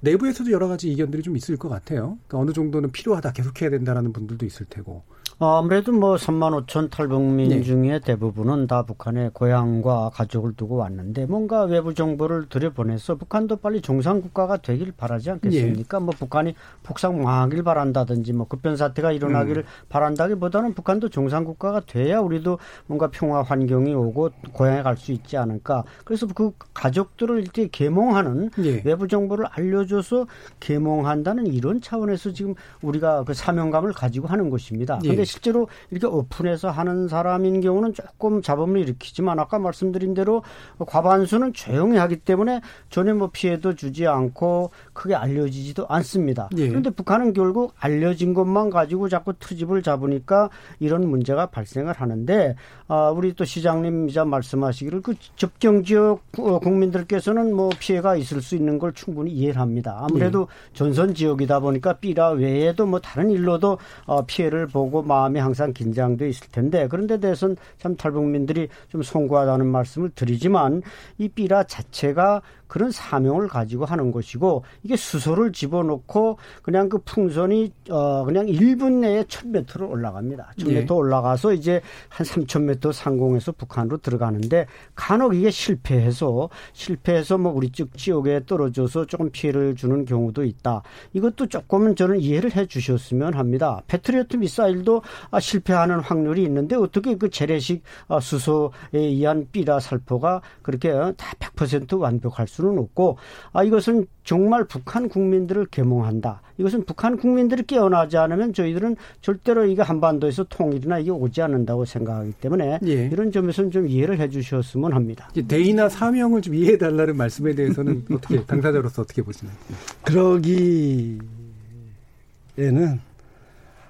내부에서도 0.01 0.51
여러 0.51 0.67
가지 0.67 0.91
이견들이 0.91 1.23
좀 1.23 1.37
있을 1.37 1.55
것 1.55 1.69
같아요. 1.69 2.17
그러니까 2.27 2.39
어느 2.39 2.51
정도는 2.51 2.91
필요하다, 2.91 3.31
계속해야 3.31 3.69
된다라는 3.69 4.11
분들도 4.11 4.45
있을 4.45 4.65
테고. 4.65 5.03
어, 5.37 5.57
아무래도 5.57 5.91
뭐 5.91 6.15
3만 6.15 6.65
5천 6.65 6.89
탈북민 6.89 7.49
네. 7.49 7.61
중에 7.61 7.99
대부분은 7.99 8.67
다 8.67 8.83
북한의 8.83 9.31
고향과 9.33 10.11
가족을 10.13 10.53
두고 10.55 10.77
왔는데 10.77 11.25
뭔가 11.25 11.65
외부 11.65 11.93
정보를 11.93 12.47
들여보내서 12.47 13.15
북한도 13.15 13.57
빨리 13.57 13.81
정상국가가 13.81 14.55
되길 14.55 14.93
바라지 14.95 15.31
않겠습니까? 15.31 15.99
네. 15.99 16.05
뭐 16.05 16.13
북한이 16.17 16.55
폭삭 16.83 17.15
망하길 17.15 17.63
바란다든지 17.63 18.31
뭐 18.31 18.47
급변 18.47 18.77
사태가 18.77 19.11
일어나기를 19.11 19.63
음. 19.63 19.67
바란다기보다는 19.89 20.73
북한도 20.73 21.09
정상국가가 21.09 21.81
돼야 21.81 22.21
우리도 22.21 22.57
뭔가 22.87 23.09
평화 23.11 23.41
환경이 23.41 23.93
오고 23.93 24.29
고향에 24.53 24.83
갈 24.83 24.95
수 24.95 25.11
있지 25.11 25.35
않을까. 25.35 25.83
그래서 26.05 26.25
그 26.33 26.53
가족들을 26.73 27.41
이렇게 27.41 27.67
계몽하는 27.69 28.51
네. 28.57 28.81
외부 28.85 29.09
정보를 29.09 29.45
알려줘서 29.51 30.27
계몽한다는 30.61 31.47
이런 31.47 31.81
차원에서 31.81 32.31
지금 32.31 32.55
우리가 32.81 33.25
그 33.25 33.33
사명감을 33.33 33.91
가지고 33.91 34.27
하는 34.27 34.49
것입니다. 34.49 34.97
그런데 35.01 35.23
예. 35.23 35.24
실제로 35.25 35.67
이렇게 35.91 36.07
오픈해서 36.07 36.69
하는 36.69 37.07
사람인 37.07 37.61
경우는 37.61 37.93
조금 37.93 38.41
잡음을 38.41 38.81
일으키지만 38.81 39.39
아까 39.39 39.59
말씀드린 39.59 40.13
대로 40.13 40.43
과반수는 40.79 41.53
조용히 41.53 41.97
하기 41.97 42.17
때문에 42.17 42.61
전혀 42.89 43.13
뭐 43.13 43.29
피해도 43.31 43.75
주지 43.75 44.07
않고 44.07 44.71
크게 44.93 45.15
알려지지도 45.15 45.87
않습니다. 45.87 46.49
예. 46.57 46.67
그런데 46.69 46.89
북한은 46.89 47.33
결국 47.33 47.73
알려진 47.79 48.33
것만 48.33 48.69
가지고 48.69 49.09
자꾸 49.09 49.33
트집을 49.33 49.83
잡으니까 49.83 50.49
이런 50.79 51.07
문제가 51.09 51.47
발생을 51.47 51.93
하는데 51.93 52.55
아, 52.87 53.09
우리 53.09 53.33
또 53.33 53.45
시장님이자 53.45 54.25
말씀하시기를 54.25 55.01
그 55.01 55.15
접경 55.35 55.83
지역 55.83 56.21
어, 56.37 56.59
국민들께서는 56.59 57.55
뭐 57.55 57.69
피해가 57.79 58.15
있을 58.15 58.41
수 58.41 58.55
있는 58.55 58.77
걸 58.77 58.93
충분히 58.93 59.31
이해를 59.31 59.59
합니다. 59.59 59.97
아무래도 60.01 60.41
예. 60.41 60.73
전선 60.73 61.13
지역이다 61.13 61.59
보니까 61.59 61.93
삐라 61.93 62.29
외에도 62.31 62.85
뭐 62.85 62.99
다른 62.99 63.31
일로도 63.31 63.77
어, 64.05 64.25
피해를 64.25 64.67
보고 64.67 65.01
마음이 65.15 65.39
항상 65.39 65.71
긴장돼 65.71 66.27
있을 66.27 66.47
텐데 66.51 66.87
그런 66.87 67.07
데 67.07 67.19
대해서는 67.19 67.55
참 67.77 67.95
탈북민들이 67.95 68.67
좀 68.89 69.01
송구하다는 69.01 69.65
말씀을 69.65 70.09
드리지만 70.09 70.81
이 71.17 71.29
삐라 71.29 71.63
자체가 71.63 72.41
그런 72.67 72.91
사명을 72.91 73.47
가지고 73.47 73.85
하는 73.85 74.11
것이고 74.11 74.63
이게 74.83 74.95
수소를 74.95 75.51
집어넣고 75.51 76.37
그냥 76.61 76.89
그 76.89 76.97
풍선이 76.99 77.71
어 77.89 78.23
그냥 78.25 78.45
1분 78.45 78.99
내에 78.99 79.23
1000m를 79.23 79.89
올라갑니다. 79.89 80.53
1000m 80.57 80.87
네. 80.87 80.93
올라가서 80.93 81.53
이제 81.53 81.81
한 82.09 82.25
3000m 82.25 82.93
상공에서 82.93 83.51
북한으로 83.51 83.97
들어가는데 83.97 84.65
간혹 84.95 85.35
이게 85.35 85.51
실패해서 85.51 86.49
실패해서 86.73 87.37
뭐 87.37 87.51
우리 87.51 87.69
쪽 87.69 87.97
지역에 87.97 88.41
떨어져서 88.45 89.05
조금 89.05 89.29
피해를 89.31 89.75
주는 89.75 90.05
경우도 90.05 90.43
있다. 90.43 90.81
이것도 91.13 91.47
조금은 91.47 91.95
저는 91.95 92.19
이해를 92.19 92.55
해 92.55 92.65
주셨으면 92.65 93.33
합니다. 93.33 93.81
패트리어트 93.87 94.37
미사일도 94.37 95.01
아, 95.31 95.39
실패하는 95.39 95.99
확률이 95.99 96.43
있는데 96.43 96.75
어떻게 96.75 97.15
그 97.15 97.29
재래식 97.29 97.83
아, 98.07 98.19
수소에 98.19 98.71
의한 98.93 99.47
삐라 99.51 99.79
살포가 99.79 100.41
그렇게 100.61 100.91
다 100.91 101.13
100% 101.39 101.99
완벽할 101.99 102.47
수 102.47 102.54
수는 102.55 102.77
없고 102.79 103.17
아 103.53 103.63
이것은 103.63 104.07
정말 104.23 104.63
북한 104.65 105.09
국민들을 105.09 105.65
계몽한다. 105.65 106.41
이것은 106.57 106.85
북한 106.85 107.17
국민들이 107.17 107.63
깨어나지 107.63 108.17
않으면 108.17 108.53
저희들은 108.53 108.95
절대로 109.21 109.65
이게 109.65 109.81
한반도에서 109.81 110.45
통일이나 110.45 110.99
이게 110.99 111.11
오지 111.11 111.41
않는다고 111.41 111.85
생각하기 111.85 112.33
때문에 112.33 112.79
예. 112.85 113.07
이런 113.11 113.31
점에서는 113.31 113.71
좀 113.71 113.87
이해를 113.87 114.19
해 114.19 114.29
주셨으면 114.29 114.93
합니다. 114.93 115.29
대의나 115.47 115.89
사명을 115.89 116.41
좀 116.41 116.55
이해해 116.55 116.77
달라는 116.77 117.17
말씀에 117.17 117.53
대해서는 117.53 118.05
어떻게 118.11 118.43
당사자로서 118.45 119.01
어떻게 119.01 119.21
보시나요? 119.21 119.55
그러기에는 120.03 121.19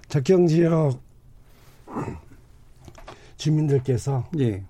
적경 0.07 0.47
지역 0.47 0.99
주민들께서 3.37 4.25
예. 4.39 4.63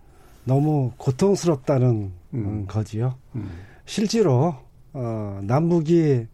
너무 0.44 0.92
고통스럽다는 0.98 2.12
음. 2.34 2.66
거지요. 2.68 3.16
음. 3.36 3.50
실제로 3.86 4.56
어, 4.94 5.40
남북이 5.44 6.28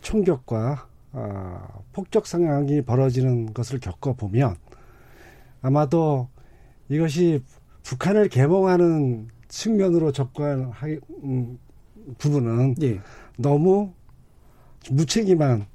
총격과 0.00 0.86
어, 1.12 1.84
폭격 1.92 2.26
상황이 2.26 2.82
벌어지는 2.82 3.52
것을 3.52 3.80
겪어보면 3.80 4.56
아마도 5.62 6.28
이것이 6.88 7.42
북한을 7.82 8.28
개몽하는 8.28 9.28
측면으로 9.48 10.12
접근할 10.12 11.00
음, 11.24 11.58
부분은 12.18 12.76
예. 12.82 13.00
너무 13.36 13.92
무책임한 14.90 15.66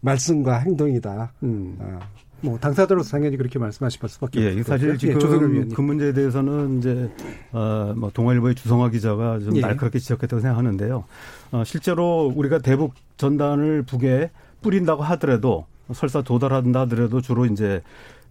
말씀과 0.00 0.58
행동이다. 0.58 1.32
음. 1.42 1.76
어, 1.80 1.98
뭐 2.40 2.58
당사자로서 2.58 3.10
당연히 3.10 3.36
그렇게 3.36 3.58
말씀하실 3.58 4.00
수밖에 4.08 4.40
예, 4.40 4.50
없죠. 4.50 4.62
사실 4.64 4.90
예, 4.90 4.96
지금 4.98 5.68
그 5.70 5.80
문제에 5.80 6.12
대해서는 6.12 6.78
이제 6.78 7.10
어뭐 7.52 8.10
동아일보의 8.12 8.54
주성화 8.54 8.90
기자가 8.90 9.38
좀 9.40 9.56
예. 9.56 9.60
날카롭게 9.60 9.98
지적했다고 9.98 10.40
생각하는데요. 10.40 11.04
어 11.52 11.64
실제로 11.64 12.32
우리가 12.34 12.58
대북 12.58 12.94
전단을 13.16 13.82
북에 13.82 14.30
뿌린다고 14.60 15.02
하더라도 15.02 15.66
설사 15.94 16.22
도달한다 16.22 16.80
하더라도 16.80 17.20
주로 17.20 17.46
이제 17.46 17.82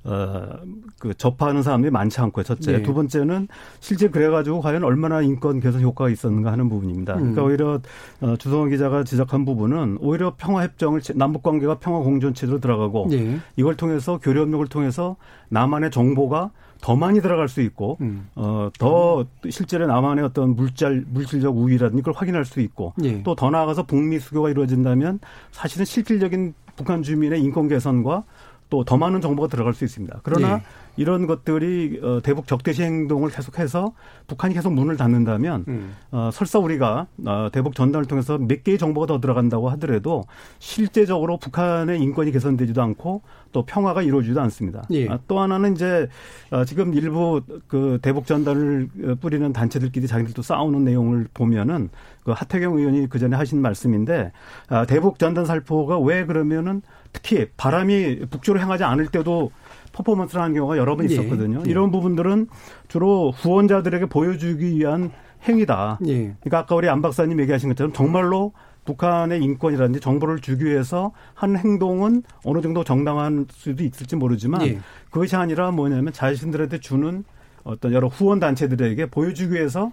어, 0.06 0.60
그 1.00 1.14
접하는 1.16 1.64
사람들이 1.64 1.92
많지 1.92 2.22
않고요. 2.22 2.44
첫째. 2.44 2.74
네. 2.74 2.84
두 2.84 2.94
번째는 2.94 3.48
실제 3.80 4.08
그래가지고 4.08 4.62
과연 4.62 4.84
얼마나 4.84 5.22
인권 5.22 5.60
개선 5.60 5.82
효과가 5.82 6.12
있었는가 6.12 6.52
하는 6.52 6.70
부분입니다. 6.70 7.16
음. 7.16 7.20
그러니까 7.20 7.44
오히려 7.44 7.80
어, 8.22 8.36
주성호 8.38 8.68
기자가 8.68 9.04
지적한 9.04 9.46
부분은 9.46 9.98
오히려 10.02 10.36
평화 10.38 10.64
협정을 10.64 11.02
남북 11.16 11.42
관계가 11.42 11.80
평화 11.80 12.00
공존 12.00 12.36
체제로 12.36 12.60
들어가고 12.60 13.08
네. 13.10 13.40
이걸 13.56 13.76
통해서 13.76 14.20
교류 14.20 14.42
협력을 14.42 14.68
통해서 14.68 15.16
남한의 15.50 15.90
정보가 15.90 16.52
더 16.82 16.96
많이 16.96 17.20
들어갈 17.20 17.50
수 17.50 17.62
있고 17.62 17.98
음. 18.02 18.28
어더 18.36 19.26
실제로 19.50 19.88
남한의 19.88 20.24
어떤 20.24 20.56
물질 20.56 21.04
물질적 21.08 21.58
우위라든지 21.58 22.04
그걸 22.04 22.14
확인할 22.14 22.46
수 22.46 22.60
있고 22.60 22.94
예. 23.02 23.24
또더 23.24 23.50
나아가서 23.50 23.84
북미 23.84 24.20
수교가 24.20 24.52
이루어진다면 24.52 25.20
사실은 25.52 25.86
실질적인 25.86 26.54
북한 26.76 27.02
주민의 27.02 27.42
인권 27.42 27.68
개선과 27.68 28.24
또 28.70 28.84
더 28.84 28.98
많은 28.98 29.22
정보가 29.22 29.48
들어갈 29.48 29.74
수 29.74 29.84
있습니다. 29.86 30.20
그러나 30.24 30.58
네. 30.58 30.64
이런 30.98 31.28
것들이 31.28 32.00
어, 32.02 32.22
대북 32.22 32.48
적대시 32.48 32.84
행동을 32.84 33.30
계속해서 33.30 33.94
북한이 34.28 34.54
계속 34.54 34.74
문을 34.74 34.98
닫는다면 34.98 35.66
음. 35.68 35.96
어, 36.12 36.30
설사 36.32 36.60
우리가 36.60 37.08
어, 37.26 37.50
대북 37.52 37.76
전단을 37.76 38.06
통해서 38.06 38.38
몇 38.38 38.64
개의 38.64 38.78
정보가 38.78 39.08
더 39.08 39.20
들어간다고 39.20 39.70
하더라도 39.72 40.24
실제적으로 40.60 41.38
북한의 41.38 42.00
인권이 42.02 42.32
개선되지도 42.32 42.82
않고 42.82 43.22
또 43.52 43.64
평화가 43.64 44.02
이루어지지도 44.02 44.42
않습니다. 44.42 44.84
예. 44.92 45.08
아, 45.08 45.20
또 45.28 45.40
하나는 45.40 45.74
이제 45.74 46.08
어, 46.52 46.66
지금 46.66 46.94
일부 46.94 47.42
그 47.68 48.00
대북 48.02 48.28
전단을 48.28 48.90
어, 49.04 49.16
뿌리는 49.22 49.52
단체들끼리 49.54 50.08
자기들도 50.08 50.42
싸우는 50.42 50.84
내용을 50.84 51.28
보면은 51.34 51.90
그 52.24 52.32
하태경 52.32 52.78
의원이 52.78 53.08
그 53.08 53.20
전에 53.20 53.36
하신 53.38 53.62
말씀인데 53.62 54.32
아, 54.68 54.86
대북 54.86 55.20
전단 55.20 55.46
살포가 55.46 56.00
왜 56.00 56.26
그러면은 56.26 56.82
특히 57.14 57.48
바람이 57.56 58.26
북쪽으로 58.30 58.62
향하지 58.62 58.84
않을 58.84 59.08
때도 59.08 59.52
퍼포먼스를 59.96 60.42
하는 60.42 60.54
경우가 60.56 60.78
여러 60.78 60.96
번 60.96 61.10
예. 61.10 61.14
있었거든요. 61.14 61.64
예. 61.66 61.70
이런 61.70 61.90
부분들은 61.90 62.48
주로 62.90 63.32
후원자들에게 63.32 64.08
보여주기 64.08 64.76
위한 64.76 65.12
행위다. 65.48 66.00
예. 66.08 66.36
그러니까 66.42 66.60
아까 66.60 66.76
우리 66.76 66.90
안 66.90 67.02
박사님 67.02 67.40
얘기하신 67.40 67.70
것처럼 67.70 67.94
정말로 67.94 68.52
북한의 68.84 69.42
인권이라든지 69.42 70.00
정보를 70.00 70.42
주기 70.42 70.66
위해서 70.66 71.12
한 71.34 71.58
행동은 71.58 72.24
어느 72.44 72.62
정도 72.62 72.84
정당한 72.84 73.48
수도 73.50 73.84
있을지 73.84 74.16
모르지만 74.16 74.62
예. 74.68 74.80
그것이 75.10 75.36
아니라 75.36 75.72
뭐냐면 75.72 76.12
자신들한테 76.14 76.80
주는 76.80 77.24
어떤 77.64 77.94
여러 77.94 78.08
후원 78.08 78.40
단체들에게 78.40 79.08
보여주기 79.08 79.56
위해서 79.56 79.92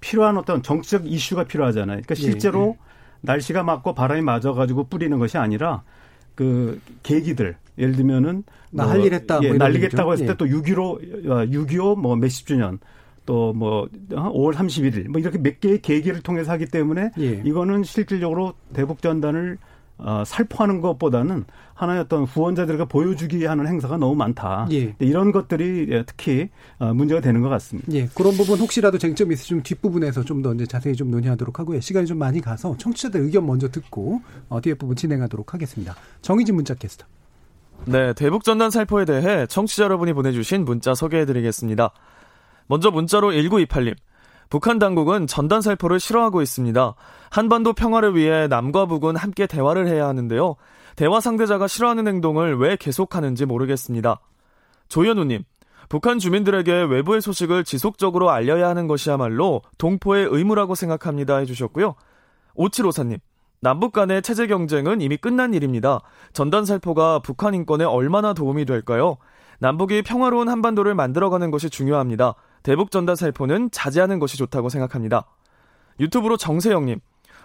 필요한 0.00 0.36
어떤 0.36 0.62
정치적 0.62 1.06
이슈가 1.06 1.44
필요하잖아요. 1.44 2.02
그러니까 2.02 2.14
예, 2.16 2.20
실제로 2.20 2.76
예. 2.76 2.90
날씨가 3.22 3.62
맞고 3.62 3.94
바람이 3.94 4.22
맞아가지고 4.22 4.84
뿌리는 4.84 5.16
것이 5.18 5.38
아니라 5.38 5.82
그 6.34 6.80
계기들 7.02 7.56
예를 7.80 7.96
들면은 7.96 8.44
나할 8.70 8.98
뭐, 8.98 9.06
일 9.06 9.14
했다 9.14 9.40
예, 9.42 9.48
뭐 9.48 9.56
날리겠다고 9.56 10.12
했을 10.12 10.26
때 10.26 10.34
또 10.34 10.44
6.15 10.46 11.24
6.25뭐 11.50 12.18
몇십 12.18 12.46
주년 12.46 12.78
또뭐 13.26 13.88
5월 14.10 14.54
31일 14.54 15.08
뭐 15.08 15.20
이렇게 15.20 15.38
몇 15.38 15.60
개의 15.60 15.80
계기를 15.82 16.20
통해서 16.22 16.52
하기 16.52 16.66
때문에 16.66 17.10
예. 17.18 17.42
이거는 17.44 17.82
실질적으로 17.84 18.54
대북 18.72 19.02
전단을 19.02 19.58
어, 20.02 20.22
살포하는 20.24 20.80
것보다는 20.80 21.44
하나의 21.74 22.00
어떤 22.00 22.24
후원자들과 22.24 22.86
보여주기 22.86 23.44
하는 23.44 23.66
행사가 23.66 23.98
너무 23.98 24.14
많다. 24.14 24.66
예. 24.72 24.94
이런 24.98 25.30
것들이 25.30 25.88
예, 25.90 26.04
특히 26.06 26.48
어, 26.78 26.94
문제가 26.94 27.20
되는 27.20 27.42
것 27.42 27.50
같습니다. 27.50 27.92
예, 27.92 28.08
그런 28.14 28.32
부분 28.34 28.58
혹시라도 28.60 28.96
쟁점이 28.96 29.34
있으시면 29.34 29.62
뒷부분에서 29.62 30.24
좀 30.24 30.40
더 30.42 30.54
이제 30.54 30.64
자세히 30.64 30.94
좀 30.94 31.10
논의하도록 31.10 31.58
하고요. 31.58 31.80
시간이 31.80 32.06
좀 32.06 32.16
많이 32.16 32.40
가서 32.40 32.74
청취자들 32.78 33.20
의견 33.20 33.44
먼저 33.46 33.68
듣고 33.68 34.22
어, 34.48 34.58
뒤에 34.62 34.72
부분 34.72 34.96
진행하도록 34.96 35.52
하겠습니다. 35.52 35.94
정희진 36.22 36.54
문자 36.54 36.72
캐스터. 36.74 37.04
네, 37.86 38.12
대북 38.12 38.44
전단 38.44 38.70
살포에 38.70 39.04
대해 39.04 39.46
청취자 39.46 39.84
여러분이 39.84 40.12
보내주신 40.12 40.64
문자 40.64 40.94
소개해드리겠습니다. 40.94 41.90
먼저 42.66 42.90
문자로 42.90 43.30
1928님. 43.32 43.96
북한 44.48 44.78
당국은 44.78 45.26
전단 45.26 45.60
살포를 45.62 46.00
싫어하고 46.00 46.42
있습니다. 46.42 46.94
한반도 47.30 47.72
평화를 47.72 48.16
위해 48.16 48.48
남과 48.48 48.86
북은 48.86 49.16
함께 49.16 49.46
대화를 49.46 49.86
해야 49.86 50.06
하는데요. 50.08 50.56
대화 50.96 51.20
상대자가 51.20 51.68
싫어하는 51.68 52.06
행동을 52.08 52.58
왜 52.58 52.76
계속하는지 52.76 53.46
모르겠습니다. 53.46 54.20
조현우님, 54.88 55.44
북한 55.88 56.18
주민들에게 56.18 56.82
외부의 56.82 57.20
소식을 57.20 57.64
지속적으로 57.64 58.30
알려야 58.30 58.68
하는 58.68 58.88
것이야말로 58.88 59.62
동포의 59.78 60.28
의무라고 60.30 60.74
생각합니다. 60.74 61.36
해주셨고요. 61.38 61.94
오칠오사님, 62.54 63.18
남북 63.62 63.92
간의 63.92 64.22
체제 64.22 64.46
경쟁은 64.46 65.02
이미 65.02 65.18
끝난 65.18 65.52
일입니다. 65.52 66.00
전단 66.32 66.64
살포가 66.64 67.18
북한 67.18 67.54
인권에 67.54 67.84
얼마나 67.84 68.32
도움이 68.32 68.64
될까요? 68.64 69.18
남북이 69.58 70.00
평화로운 70.00 70.48
한반도를 70.48 70.94
만들어가는 70.94 71.50
것이 71.50 71.68
중요합니다. 71.68 72.34
대북 72.62 72.90
전단 72.90 73.16
살포는 73.16 73.70
자제하는 73.70 74.18
것이 74.18 74.38
좋다고 74.38 74.70
생각합니다. 74.70 75.26
유튜브로 76.00 76.38
정세영님, 76.38 77.00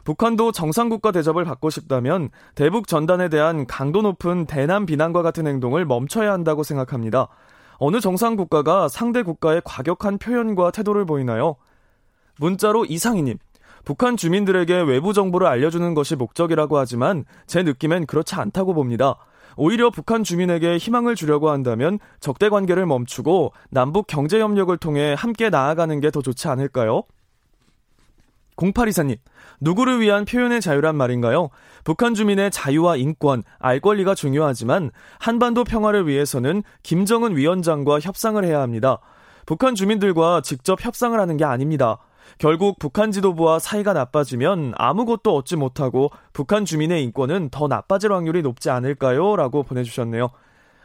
북한도 0.06 0.54
정상국가 0.54 1.12
대접을 1.12 1.44
받고 1.44 1.70
싶다면 1.70 2.30
대북 2.54 2.88
전단에 2.88 3.28
대한 3.28 3.68
강도 3.68 4.02
높은 4.02 4.46
대남 4.46 4.86
비난과 4.86 5.22
같은 5.22 5.46
행동을 5.48 5.84
멈춰야 5.84 6.32
한다고 6.32 6.64
생각합니다. 6.64 7.28
어느 7.78 8.00
정상국가가 8.00 8.88
상대 8.88 9.22
국가의 9.22 9.62
과격한 9.66 10.20
표현과 10.20 10.72
태도를 10.72 11.06
보이나요? 11.06 11.58
문자로 12.38 12.86
이상희님, 12.86 13.38
북한 13.86 14.18
주민들에게 14.18 14.82
외부 14.82 15.14
정보를 15.14 15.46
알려주는 15.48 15.94
것이 15.94 16.16
목적이라고 16.16 16.78
하지만 16.78 17.24
제 17.46 17.62
느낌엔 17.62 18.08
그렇지 18.08 18.36
않다고 18.36 18.74
봅니다. 18.74 19.16
오히려 19.58 19.90
북한 19.90 20.24
주민에게 20.24 20.78
희망을 20.78 21.16
주려고 21.16 21.50
한다면 21.50 22.00
적대 22.20 22.50
관계를 22.50 22.86
멈추고 22.88 23.54
남북 23.70 24.08
경제 24.08 24.42
협력을 24.42 24.76
통해 24.78 25.16
함께 25.18 25.50
나아가는 25.50 25.98
게 26.02 26.10
더 26.10 26.22
좋지 26.22 26.48
않을까요? 26.48 27.04
0824님, 28.56 29.18
누구를 29.60 30.00
위한 30.00 30.24
표현의 30.24 30.62
자유란 30.62 30.96
말인가요? 30.96 31.50
북한 31.84 32.14
주민의 32.14 32.52
자유와 32.52 32.96
인권, 32.96 33.44
알 33.60 33.82
권리가 33.82 34.16
중요하지만 34.16 34.92
한반도 35.20 35.66
평화를 35.66 36.08
위해서는 36.08 36.64
김정은 36.82 37.36
위원장과 37.36 38.00
협상을 38.00 38.44
해야 38.46 38.62
합니다. 38.62 39.00
북한 39.46 39.76
주민들과 39.76 40.42
직접 40.42 40.84
협상을 40.84 41.20
하는 41.20 41.38
게 41.38 41.44
아닙니다. 41.44 42.00
결국 42.38 42.80
북한 42.80 43.12
지도부와 43.12 43.60
사이가 43.60 43.94
나빠지면 43.94 44.74
아무것도 44.76 45.36
얻지 45.36 45.56
못하고 45.56 46.12
북한 46.34 46.66
주민의 46.66 47.04
인권은 47.04 47.50
더 47.50 47.68
나빠질 47.68 48.12
확률이 48.12 48.42
높지 48.42 48.70
않을까요? 48.70 49.36
라고 49.36 49.64
보내주셨네요. 49.64 50.30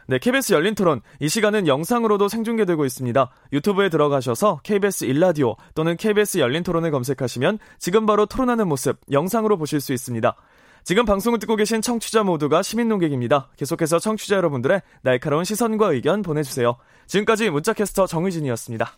네, 0.07 0.17
KBS 0.17 0.53
열린 0.53 0.75
토론. 0.75 1.01
이 1.19 1.29
시간은 1.29 1.67
영상으로도 1.67 2.27
생중계되고 2.27 2.85
있습니다. 2.85 3.31
유튜브에 3.53 3.89
들어가셔서 3.89 4.59
KBS 4.63 5.05
일라디오 5.05 5.55
또는 5.73 5.95
KBS 5.95 6.39
열린 6.39 6.63
토론을 6.63 6.91
검색하시면 6.91 7.59
지금 7.79 8.05
바로 8.05 8.25
토론하는 8.25 8.67
모습 8.67 8.97
영상으로 9.11 9.57
보실 9.57 9.79
수 9.79 9.93
있습니다. 9.93 10.35
지금 10.83 11.05
방송을 11.05 11.39
듣고 11.39 11.55
계신 11.55 11.81
청취자 11.81 12.23
모두가 12.23 12.63
시민 12.63 12.89
농객입니다. 12.89 13.49
계속해서 13.55 13.99
청취자 13.99 14.35
여러분들의 14.35 14.81
날카로운 15.03 15.43
시선과 15.43 15.93
의견 15.93 16.23
보내주세요. 16.23 16.75
지금까지 17.07 17.49
문자캐스터 17.49 18.07
정의진이었습니다. 18.07 18.97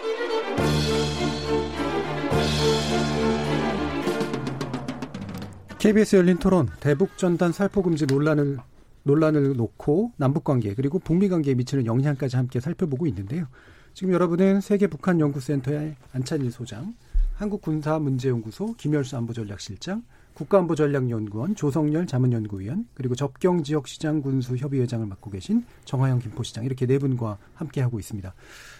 KBS 5.81 6.15
열린 6.15 6.37
토론 6.37 6.69
대북 6.79 7.17
전단 7.17 7.51
살포 7.51 7.81
금지 7.81 8.05
논란을 8.05 8.59
논란을 9.03 9.55
놓고 9.57 10.11
남북 10.15 10.43
관계 10.43 10.75
그리고 10.75 10.99
북미 10.99 11.27
관계에 11.27 11.55
미치는 11.55 11.87
영향까지 11.87 12.35
함께 12.35 12.59
살펴보고 12.59 13.07
있는데요. 13.07 13.47
지금 13.95 14.13
여러분은 14.13 14.61
세계 14.61 14.85
북한 14.85 15.19
연구센터의 15.19 15.95
안찬일 16.13 16.51
소장, 16.51 16.93
한국 17.33 17.61
군사 17.61 17.97
문제 17.97 18.29
연구소 18.29 18.75
김열수 18.75 19.17
안보전략실장, 19.17 20.03
국가안보전략연구원 20.33 21.55
조성열 21.55 22.07
자문연구위원 22.07 22.87
그리고 22.93 23.15
접경지역시장 23.15 24.21
군수협의회장을 24.21 25.05
맡고 25.05 25.31
계신 25.31 25.63
정화영 25.85 26.19
김포시장 26.19 26.65
이렇게 26.65 26.85
네 26.85 26.97
분과 26.97 27.37
함께 27.53 27.81
하고 27.81 27.99
있습니다. 27.99 28.33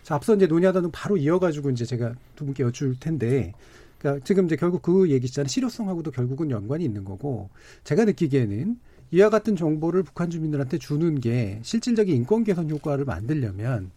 자 0.04 0.16
앞서 0.16 0.36
이제 0.36 0.48
논의하다 0.48 0.90
바로 0.92 1.18
이어가지고 1.18 1.72
이제 1.72 1.86
제가 1.86 2.16
두 2.36 2.46
분께 2.46 2.64
여쭐 2.64 3.00
텐데 3.00 3.54
그러니까 4.00 4.24
지금 4.26 4.46
이제 4.46 4.56
결국 4.56 4.82
그 4.82 5.10
얘기잖아요. 5.12 5.48
실효성하고도 5.48 6.12
결국은 6.12 6.50
연관이 6.50 6.84
있는 6.84 7.06
거고 7.06 7.50
제가 7.84 8.06
느끼기에는 8.06 8.80
이와 9.12 9.30
같은 9.30 9.56
정보를 9.56 10.04
북한 10.04 10.30
주민들한테 10.30 10.78
주는 10.78 11.20
게 11.20 11.60
실질적인 11.64 12.16
인권 12.16 12.44
개선 12.44 12.70
효과를 12.70 13.06
만들려면 13.06 13.92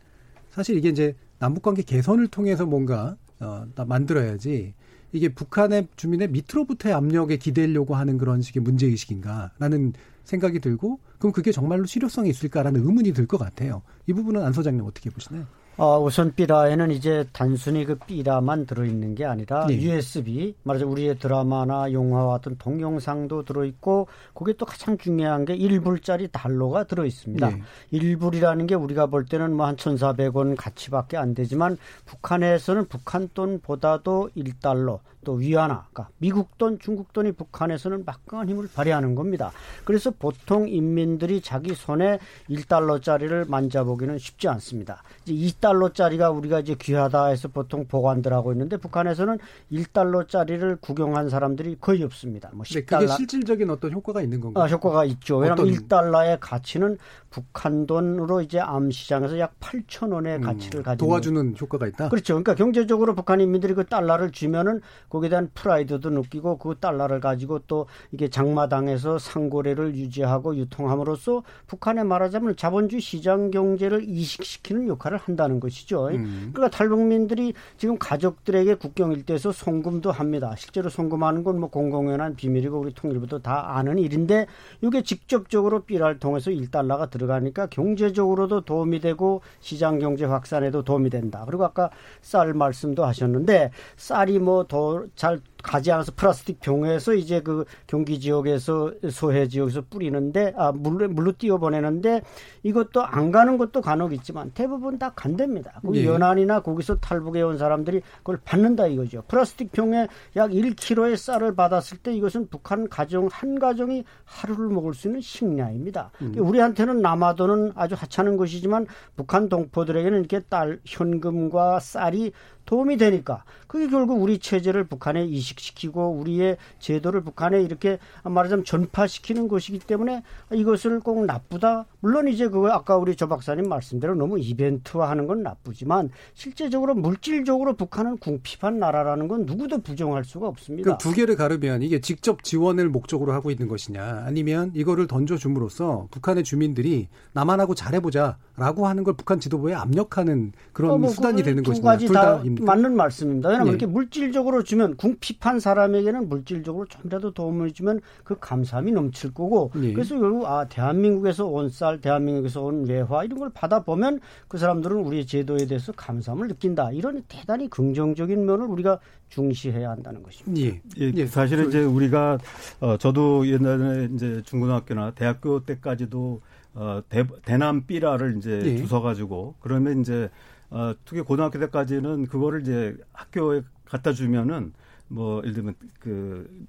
사실 0.51 0.77
이게 0.77 0.89
이제 0.89 1.15
남북 1.39 1.63
관계 1.63 1.83
개선을 1.83 2.29
통해서 2.29 2.67
뭔가 2.67 3.17
어, 3.41 3.67
만들어야지 3.87 4.75
이게 5.15 5.29
북한의 5.29 5.87
주민의 5.95 6.29
밑으로부터의 6.31 6.93
압력에 6.93 7.37
기대려고 7.37 7.95
하는 7.95 8.19
그런 8.19 8.43
식의 8.43 8.63
문제 8.65 8.87
의식인가라는 8.87 9.93
생각이 10.25 10.59
들고 10.59 10.99
그럼 11.19 11.33
그게 11.33 11.53
정말로 11.53 11.87
실효성이 11.87 12.31
있을까라는 12.31 12.81
의문이 12.85 13.13
들 13.13 13.27
것 13.29 13.39
같아요. 13.39 13.83
이 14.09 14.13
부분은 14.13 14.43
안 14.43 14.53
소장님 14.53 14.85
어떻게 14.85 15.11
보시나요? 15.11 15.47
어, 15.77 16.01
우선 16.01 16.33
삐라에는 16.35 16.93
이제 16.93 17.25
단순히 17.33 17.85
그 17.85 17.97
삐라만 17.97 18.65
들어있는 18.67 19.17
게 19.17 19.25
아니라 19.25 19.67
네. 19.67 19.81
USB, 19.81 20.55
말하자면 20.63 20.93
우리의 20.93 21.19
드라마나 21.19 21.91
영화와 21.93 22.35
같은 22.35 22.57
동영상도 22.59 23.45
들어있고, 23.45 24.07
그게 24.35 24.53
또 24.53 24.67
가장 24.67 24.97
중요한 24.97 25.45
게 25.45 25.57
1불짜리 25.57 26.31
달러가 26.31 26.85
들어있습니다. 26.85 27.49
네. 27.51 27.63
1불이라는 27.93 28.69
게 28.69 28.77
우리가 28.77 29.07
볼 29.07 29.25
때는 29.25 29.57
뭐 29.57 29.67
한 29.67 29.77
1,400원 29.77 30.55
가치밖에 30.57 31.17
안 31.17 31.35
되지만, 31.35 31.77
북한에서는 32.05 32.87
북한 32.87 33.29
돈보다도 33.35 34.31
1달러, 34.37 35.01
또 35.25 35.33
위안화, 35.33 35.87
그러니까 35.91 36.09
미국 36.19 36.57
돈, 36.59 36.79
중국 36.79 37.13
돈이 37.13 37.33
북한에서는 37.33 38.05
막강한 38.05 38.49
힘을 38.49 38.69
발휘하는 38.73 39.15
겁니다. 39.15 39.51
그래서 39.85 40.11
보통 40.11 40.69
인민들이 40.69 41.41
자기 41.41 41.75
손에 41.75 42.19
1달러짜리를 42.49 43.49
만져보기는 43.49 44.19
쉽지 44.19 44.49
않습니다. 44.49 45.03
이제 45.27 45.33
2달러짜리가 45.33 46.37
우리가 46.37 46.61
이제 46.61 46.77
귀하다 46.79 47.27
해서 47.27 47.49
보통 47.49 47.87
보관들 47.87 48.33
하고 48.33 48.53
있는데 48.53 48.77
북한에서는 48.77 49.39
1달러짜리를 49.73 50.81
구경한 50.81 51.29
사람들이 51.31 51.77
거의 51.81 52.03
없습니다. 52.03 52.51
뭐 52.53 52.65
10달러. 52.65 53.01
그게 53.01 53.07
실질적인 53.09 53.71
어떤 53.71 53.93
효과가 53.93 54.23
있는 54.23 54.41
건가요? 54.41 54.65
아, 54.65 54.69
효과가 54.69 55.05
있죠. 55.07 55.39
왜냐하면 55.39 55.67
1달러의 55.67 56.39
가치는 56.41 56.99
북한 57.35 57.87
돈으로 57.87 58.43
이제 58.43 58.61
암 58.61 58.93
시장에서 58.93 59.41
약 59.41 59.59
8천 59.59 60.13
원의 60.13 60.37
음, 60.37 60.43
가치를 60.43 60.85
가지고 60.85 61.09
도와주는 61.09 61.57
효과가 61.61 61.89
있다. 61.89 62.09
그렇죠. 62.11 62.35
그러니까 62.35 62.55
경제적으로 62.55 63.17
북한 63.17 63.41
인민들이 63.41 63.75
그 63.75 63.85
달러를 63.85 64.31
주면은 64.31 64.81
거기에 65.09 65.31
대한 65.31 65.51
프라이드도 65.53 66.11
느끼고 66.11 66.59
그 66.59 66.77
달러를 66.79 67.19
가지고 67.19 67.59
또 67.67 67.87
이게 68.13 68.29
장마당에서 68.29 69.19
상고래를 69.19 69.97
유지하고 69.97 70.57
유통함으로써 70.57 71.43
북한에 71.67 72.05
말하자면 72.05 72.55
자본주의 72.55 73.01
시장 73.01 73.51
경제를 73.51 74.05
이식시키는 74.05 74.87
역할을 74.87 75.19
한다는 75.19 75.59
것이죠. 75.59 76.11
음. 76.11 76.51
그러니까 76.55 76.77
탈북민들이 76.77 77.55
지금 77.79 77.99
가족들에게 77.99 78.77
국경 78.77 79.11
일대에서 79.11 79.51
송금도 79.51 80.13
합니다. 80.13 80.55
실제로 80.57 80.89
송금하는 80.89 81.43
건 81.43 81.55
뭐 81.55 81.69
공공연한 81.69 82.37
비밀이고 82.37 82.79
우리 82.79 82.93
통일부도 82.93 83.41
다 83.41 83.77
아는 83.77 83.99
일인데 83.99 84.47
이게 84.83 85.03
직접적으로 85.03 85.81
삐라를 85.85 86.19
통해서 86.19 86.51
1달러가 86.51 87.11
들어 87.11 87.24
가니까 87.27 87.67
경제적으로도 87.67 88.63
도움이 88.63 89.01
되고 89.01 89.41
시장 89.61 89.99
경제 89.99 90.25
확산에도 90.25 90.83
도움이 90.83 91.11
된다. 91.11 91.45
그리고 91.47 91.65
아까 91.65 91.91
쌀 92.23 92.55
말씀도 92.55 93.05
하셨는데 93.05 93.71
쌀이 93.97 94.39
뭐 94.39 94.65
더 94.65 95.07
잘 95.17 95.41
가지 95.65 95.91
않아서 95.91 96.13
플라스틱 96.15 96.61
병에서 96.61 97.15
이제 97.15 97.41
그 97.41 97.65
경기 97.87 98.21
지역에서 98.21 98.93
소해 99.11 99.49
지역에서 99.49 99.83
뿌리는데 99.89 100.53
아 100.57 100.71
물로 100.73 101.09
물로 101.09 101.33
띄워 101.37 101.59
보내는데 101.59 102.23
이것도 102.63 103.03
안 103.03 103.33
가는 103.33 103.57
것도 103.57 103.81
간혹 103.81 104.13
있지만 104.13 104.51
대부분 104.55 104.99
다 104.99 105.13
간답니다. 105.17 105.81
그 105.83 105.97
예. 105.97 106.05
연안이나 106.05 106.61
거기서 106.61 106.97
탈북해 106.97 107.43
온 107.43 107.57
사람들이 107.57 108.03
그걸 108.19 108.39
받는다 108.45 108.87
이거죠. 108.87 109.25
플라스틱 109.27 109.73
병에 109.73 110.07
약 110.37 110.51
1kg의 110.51 111.17
쌀을 111.17 111.55
받았을 111.57 111.99
때 111.99 112.15
이것은 112.15 112.49
북한 112.49 112.89
가정 112.89 113.29
한 113.33 113.59
가정이 113.59 114.05
하루를 114.25 114.69
먹을 114.69 114.93
수 114.93 115.09
있는 115.09 115.23
식량입니다. 115.23 116.11
음. 116.21 116.35
우리한테는 116.37 117.01
남아도는 117.01 117.73
아주 117.75 117.95
하찮은 117.95 118.37
것이지만 118.37 118.87
북한 119.17 119.49
동포들에게는 119.49 120.19
이렇게 120.19 120.41
딸 120.41 120.79
현금과 120.85 121.81
쌀이 121.81 122.33
도움이 122.67 122.97
되니까 122.97 123.45
그게 123.67 123.89
결국 123.89 124.23
우리 124.23 124.39
체제를 124.39 124.85
북한에 124.85 125.25
이식시키고 125.25 126.13
우리의 126.13 126.59
제도를 126.79 127.23
북한에 127.23 127.61
이렇게 127.61 127.99
말하자면 128.23 128.65
전파시키는 128.65 129.49
것이기 129.49 129.81
때문에 129.81 130.23
이것을 130.53 131.01
꼭 131.01 131.25
나쁘다. 131.25 131.87
물론 131.99 132.29
이제 132.29 132.49
그거 132.49 132.71
아까 132.71 132.97
우리 132.97 133.17
조 133.17 133.29
박사님 133.29 133.69
말씀대로 133.69 134.15
너무 134.15 134.39
이벤트화하는 134.39 135.27
건 135.27 135.43
나쁘지만 135.43 136.11
실제적으로 136.35 136.95
물질적으로 136.95 137.75
북한은 137.75 138.19
궁핍한 138.19 138.79
나라라는 138.79 139.27
건 139.27 139.45
누구도 139.45 139.79
부정할 139.79 140.25
수가 140.25 140.47
없습니다. 140.47 140.97
그두 140.97 141.13
개를 141.13 141.35
가르면 141.35 141.83
이게 141.83 142.01
직접 142.01 142.45
지원을 142.45 142.89
목적으로 142.89 143.33
하고 143.33 143.51
있는 143.51 143.67
것이냐 143.67 144.23
아니면 144.25 144.71
이거를 144.75 145.09
던져줌으로써 145.09 146.07
북한의 146.13 146.45
주민들이 146.45 147.09
나만하고 147.33 147.75
잘해보자라고 147.75 148.87
하는 148.87 149.03
걸 149.03 149.15
북한 149.15 149.41
지도부에 149.41 149.75
압력하는 149.75 150.53
그런 150.73 150.93
어, 150.93 150.99
뭐 150.99 151.11
수단이 151.11 151.43
되는 151.43 151.63
것이냐 151.65 151.97
둘다 151.97 152.43
아닙니까? 152.55 152.65
맞는 152.65 152.97
말씀입니다. 152.97 153.49
왜냐하면 153.49 153.73
네. 153.73 153.77
이렇게 153.79 153.87
물질적으로 153.87 154.63
주면 154.63 154.97
궁핍한 154.97 155.61
사람에게는 155.61 156.29
물질적으로 156.29 156.87
좀이라도 156.87 157.33
도움을 157.33 157.73
주면 157.73 158.01
그 158.23 158.37
감사함이 158.39 158.93
넘칠 158.93 159.35
거고 159.35 159.71
네. 159.75 159.93
그래서 159.93 160.19
결국 160.19 160.47
아 160.47 160.67
대한민국에서 160.69 161.47
온 161.47 161.69
쌀, 161.69 162.01
대한민국에서 162.01 162.63
온 162.63 162.87
외화 162.87 163.25
이런 163.25 163.39
걸 163.39 163.51
받아 163.51 163.83
보면 163.83 164.21
그 164.49 164.59
사람들은 164.59 164.97
우리의 164.99 165.27
제도에 165.27 165.67
대해서 165.67 165.93
감사함을 165.93 166.49
느낀다. 166.49 166.93
이런 166.93 167.23
대단히 167.29 167.69
긍정적인 167.69 168.45
면을 168.45 168.67
우리가 168.67 168.99
중시해야 169.29 169.91
한다는 169.91 170.23
것입니다. 170.23 170.61
예. 170.61 170.81
예. 171.01 171.13
예. 171.15 171.27
사실은 171.27 171.69
이제 171.69 171.83
우리가 171.83 172.39
어 172.81 172.97
저도 172.97 173.47
옛날에 173.49 174.09
이제 174.15 174.43
중고등학교나 174.45 175.13
대학교 175.13 175.65
때까지도 175.65 176.41
어 176.75 177.03
대, 177.09 177.25
대남 177.45 177.87
삐라를 177.87 178.37
이제 178.39 178.61
예. 178.65 178.85
주워 178.85 179.01
가지고 179.01 179.55
그러면 179.61 180.01
이제 180.01 180.31
어, 180.71 180.95
특히 181.05 181.23
고등학교 181.23 181.59
때까지는 181.59 182.27
그거를 182.27 182.63
이제 182.63 182.97
학교에 183.13 183.63
갖다 183.85 184.13
주면은 184.13 184.73
뭐 185.09 185.39
예를 185.43 185.55
들면 185.55 185.75
그 186.01 186.67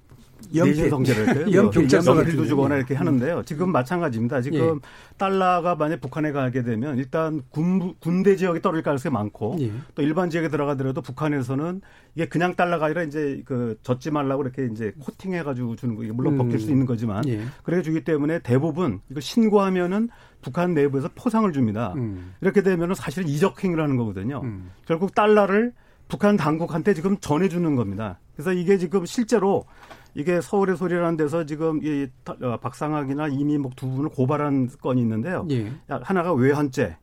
내신 0.52 0.90
성제를 0.90 1.28
할때 1.28 1.52
연필도 1.52 2.46
주거나 2.46 2.78
이렇게 2.78 2.96
하는데요. 2.96 3.44
지금 3.46 3.72
마찬가지입니다. 3.72 4.42
지금 4.42 4.60
예. 4.60 5.16
달러가 5.18 5.76
만약 5.76 6.02
북한에 6.02 6.32
가게 6.32 6.64
되면 6.64 6.98
일단 6.98 7.42
군, 7.50 7.96
군대 8.00 8.36
지역에 8.36 8.62
떨어질 8.62 8.84
가능성이 8.84 9.14
많고 9.14 9.58
예. 9.60 9.72
또 9.96 10.02
일반 10.02 10.30
지역에 10.30 10.50
들어가더라도 10.50 11.02
북한에서는 11.02 11.82
이게 12.16 12.28
그냥 12.28 12.56
달러가 12.56 12.86
아니라 12.86 13.04
이제 13.04 13.42
그 13.46 13.78
젖지 13.84 14.12
말라고 14.12 14.44
이렇게 14.44 14.68
이제 14.72 14.94
코팅해 15.00 15.44
가지고 15.44 15.76
주는 15.76 15.96
거 15.96 16.04
물론 16.14 16.34
음. 16.34 16.38
벗길 16.38 16.60
수 16.60 16.70
있는 16.70 16.86
거지만 16.86 17.28
예. 17.28 17.42
그래 17.64 17.82
주기 17.82 18.04
때문에 18.04 18.40
대부분 18.40 19.02
이거 19.10 19.20
신고하면은 19.20 20.10
북한 20.42 20.74
내부에서 20.74 21.10
포상을 21.16 21.52
줍니다. 21.54 21.94
음. 21.96 22.34
이렇게 22.42 22.62
되면은 22.62 22.96
사실은 22.96 23.28
이적 23.28 23.64
행위라는 23.64 23.98
거거든요. 23.98 24.42
음. 24.44 24.72
결국 24.86 25.16
달러를 25.16 25.74
북한 26.08 26.38
당국한테 26.38 26.94
지금 26.94 27.18
전해주는 27.18 27.76
겁니다. 27.76 28.20
그래서 28.36 28.54
이게 28.54 28.78
지금 28.78 29.06
실제로 29.06 29.66
이게 30.16 30.39
서울의 30.39 30.78
소리라는 30.78 31.18
데서 31.18 31.45
지금 31.45 31.84
이 31.84 32.07
어, 32.41 32.57
박상학이나 32.57 33.28
이민복 33.28 33.76
두 33.76 33.89
분을 33.89 34.09
고발한 34.09 34.70
건이 34.82 35.01
있는데요. 35.01 35.45
예. 35.51 35.72
하나가 35.88 36.34
외환죄. 36.34 36.97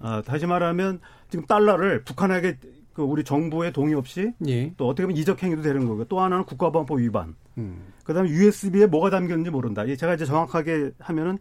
아, 0.00 0.22
다시 0.24 0.46
말하면 0.46 1.00
지금 1.30 1.46
달러를 1.46 2.04
북한에게 2.04 2.58
그 2.92 3.02
우리 3.02 3.24
정부의 3.24 3.72
동의 3.72 3.94
없이 3.94 4.32
예. 4.46 4.72
또 4.76 4.86
어떻게 4.86 5.06
보면 5.06 5.16
이적 5.16 5.42
행위도 5.42 5.62
되는 5.62 5.86
거고 5.88 6.04
또 6.04 6.20
하나는 6.20 6.44
국가보안법 6.44 7.00
위반. 7.00 7.34
음. 7.56 7.92
그다음에 8.04 8.28
USB에 8.28 8.86
뭐가 8.86 9.08
담겼는지 9.08 9.50
모른다. 9.50 9.84
제가 9.86 10.14
이제 10.14 10.26
정확하게 10.26 10.92
하면은 10.98 11.38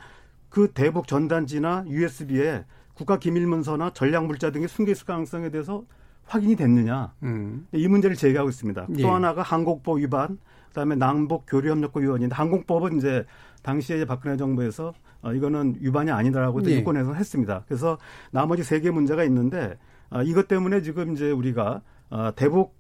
그 0.50 0.72
대북 0.74 1.08
전단지나 1.08 1.86
USB에 1.88 2.64
국가 2.94 3.20
기밀 3.20 3.46
문서나 3.46 3.92
전략 3.94 4.26
물자 4.26 4.52
등이 4.52 4.68
숨겨 4.68 4.94
있을 4.94 5.06
가능성에 5.06 5.50
대해서 5.50 5.84
확인이 6.26 6.56
됐느냐. 6.56 7.14
음. 7.24 7.68
이 7.74 7.88
문제를 7.88 8.16
제기하고 8.16 8.50
있습니다. 8.50 8.88
예. 8.98 9.02
또 9.02 9.12
하나가 9.12 9.42
항공법 9.42 10.00
위반, 10.00 10.38
그다음에 10.74 10.96
남북 10.96 11.46
교류 11.48 11.70
협력법 11.70 12.04
위반인데 12.04 12.36
항공법은 12.36 12.98
이제 12.98 13.26
당시에 13.62 13.98
이제 13.98 14.06
박근혜 14.06 14.36
정부에서 14.36 14.94
어, 15.22 15.32
이거는 15.32 15.76
위반이 15.80 16.12
아니다라고 16.12 16.66
예. 16.70 16.80
유권에서 16.80 17.14
했습니다. 17.14 17.64
그래서 17.68 17.98
나머지 18.32 18.64
세 18.64 18.82
개 18.82 18.90
문제가 18.92 19.24
있는데 19.24 19.78
어, 20.10 20.22
이것 20.24 20.48
때문에 20.48 20.82
지금 20.82 21.14
이제 21.14 21.32
우리가 21.32 21.82
어, 22.10 22.32
대북 22.36 22.76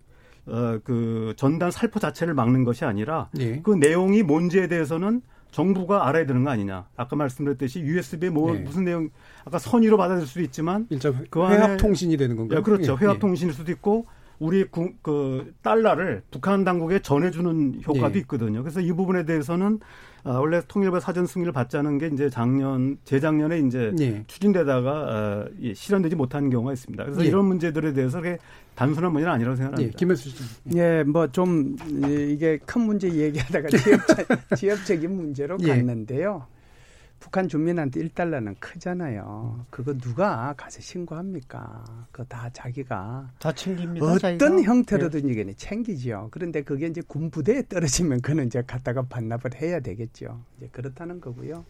어, 0.48 0.80
그 0.84 1.34
전단 1.38 1.72
살포 1.72 2.00
자체를 2.00 2.34
막는 2.34 2.64
것이 2.66 2.84
아니라 2.84 3.30
예. 3.40 3.62
그 3.62 3.72
내용이 3.76 4.24
뭔지에 4.24 4.68
대해서는 4.68 5.22
정부가 5.52 6.08
알아야 6.08 6.26
되는 6.26 6.44
거 6.44 6.50
아니냐. 6.50 6.88
아까 6.98 7.16
말씀드렸듯이 7.16 7.80
USB에 7.82 8.32
뭐 8.32 8.52
네. 8.54 8.60
무슨 8.62 8.84
내용 8.86 9.10
아까 9.46 9.60
선의로 9.60 9.98
받아들일 9.98 10.28
수도 10.28 10.42
있지만 10.42 10.88
그 11.30 11.40
회합 11.48 11.78
통신이 11.78 12.18
되는 12.18 12.36
건가요? 12.36 12.58
예, 12.60 12.64
그렇죠. 12.64 12.98
예. 13.00 13.06
회합 13.06 13.20
통신일 13.20 13.54
수도 13.54 13.72
있고 13.72 14.08
우리 14.44 14.66
구, 14.66 14.92
그 15.02 15.54
달러를 15.62 16.22
북한 16.30 16.66
당국에 16.66 17.00
전해주는 17.00 17.82
효과도 17.88 18.14
네. 18.16 18.20
있거든요. 18.20 18.62
그래서 18.62 18.82
이 18.82 18.92
부분에 18.92 19.24
대해서는 19.24 19.80
아, 20.26 20.32
원래 20.34 20.62
통일부 20.68 21.00
사전 21.00 21.26
승인을 21.26 21.54
받자는 21.54 21.98
게 21.98 22.08
이제 22.08 22.30
작년 22.30 22.98
재작년에 23.06 23.60
이제 23.60 23.94
네. 23.96 24.22
추진되다가 24.28 24.92
아, 24.92 25.46
예, 25.62 25.74
실현되지 25.74 26.18
못한 26.18 26.50
경우가 26.50 26.74
있습니다. 26.74 27.04
그래서 27.06 27.22
네. 27.22 27.28
이런 27.28 27.46
문제들에 27.46 27.94
대해서 27.94 28.18
그게 28.18 28.38
단순한 28.76 29.14
문제는 29.14 29.34
아니라고 29.34 29.56
생각합니다. 29.56 29.92
네, 29.92 29.98
김현수 29.98 30.30
씨. 30.30 30.44
예, 30.76 31.04
뭐 31.04 31.28
좀 31.28 31.78
이게 32.30 32.60
큰 32.66 32.82
문제 32.82 33.10
얘기하다가 33.10 33.70
지역적, 33.78 34.28
지역적인 34.58 35.16
문제로 35.16 35.58
갔는데요. 35.58 36.46
북한 37.24 37.48
주민한테 37.48 38.02
1달러는 38.02 38.54
크잖아요. 38.60 39.66
그거 39.70 39.94
누가 39.98 40.54
가서 40.58 40.82
신고합니까? 40.82 42.08
그거 42.12 42.26
다 42.26 42.50
자기가 42.52 43.32
다 43.40 43.52
챙깁니다. 43.54 44.06
어떤 44.06 44.28
자기가? 44.28 44.62
형태로든 44.62 45.28
네. 45.28 45.32
이게 45.32 45.54
챙기죠. 45.54 46.28
그런데 46.32 46.64
그게 46.64 46.88
이제 46.88 47.02
군부대에 47.08 47.70
떨어지면 47.70 48.20
그는 48.20 48.48
이제 48.48 48.62
갖다가 48.68 49.04
반납을 49.04 49.56
해야 49.62 49.80
되겠죠. 49.80 50.44
이제 50.58 50.68
그렇다는 50.74 51.22
거고요. 51.22 51.64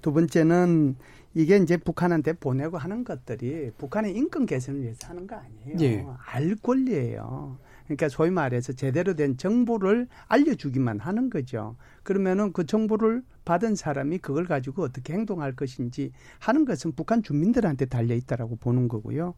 두 0.00 0.14
번째는 0.14 0.96
이게 1.34 1.58
이제 1.58 1.76
북한한테 1.76 2.32
보내고 2.32 2.78
하는 2.78 3.04
것들이 3.04 3.72
북한의 3.76 4.16
인권 4.16 4.46
개선을 4.46 4.80
위해서 4.80 5.08
하는 5.08 5.26
거 5.26 5.36
아니에요. 5.36 5.76
네. 5.76 6.06
알 6.24 6.56
권리예요. 6.56 7.58
그러니까 7.84 8.08
소위 8.08 8.30
말해서 8.30 8.72
제대로 8.72 9.14
된 9.14 9.36
정보를 9.36 10.08
알려주기만 10.28 11.00
하는 11.00 11.30
거죠. 11.30 11.76
그러면은 12.02 12.52
그 12.52 12.66
정보를 12.66 13.22
받은 13.44 13.74
사람이 13.74 14.18
그걸 14.18 14.46
가지고 14.46 14.82
어떻게 14.82 15.12
행동할 15.12 15.54
것인지 15.54 16.12
하는 16.38 16.64
것은 16.64 16.92
북한 16.92 17.22
주민들한테 17.22 17.86
달려 17.86 18.14
있다라고 18.14 18.56
보는 18.56 18.88
거고요. 18.88 19.34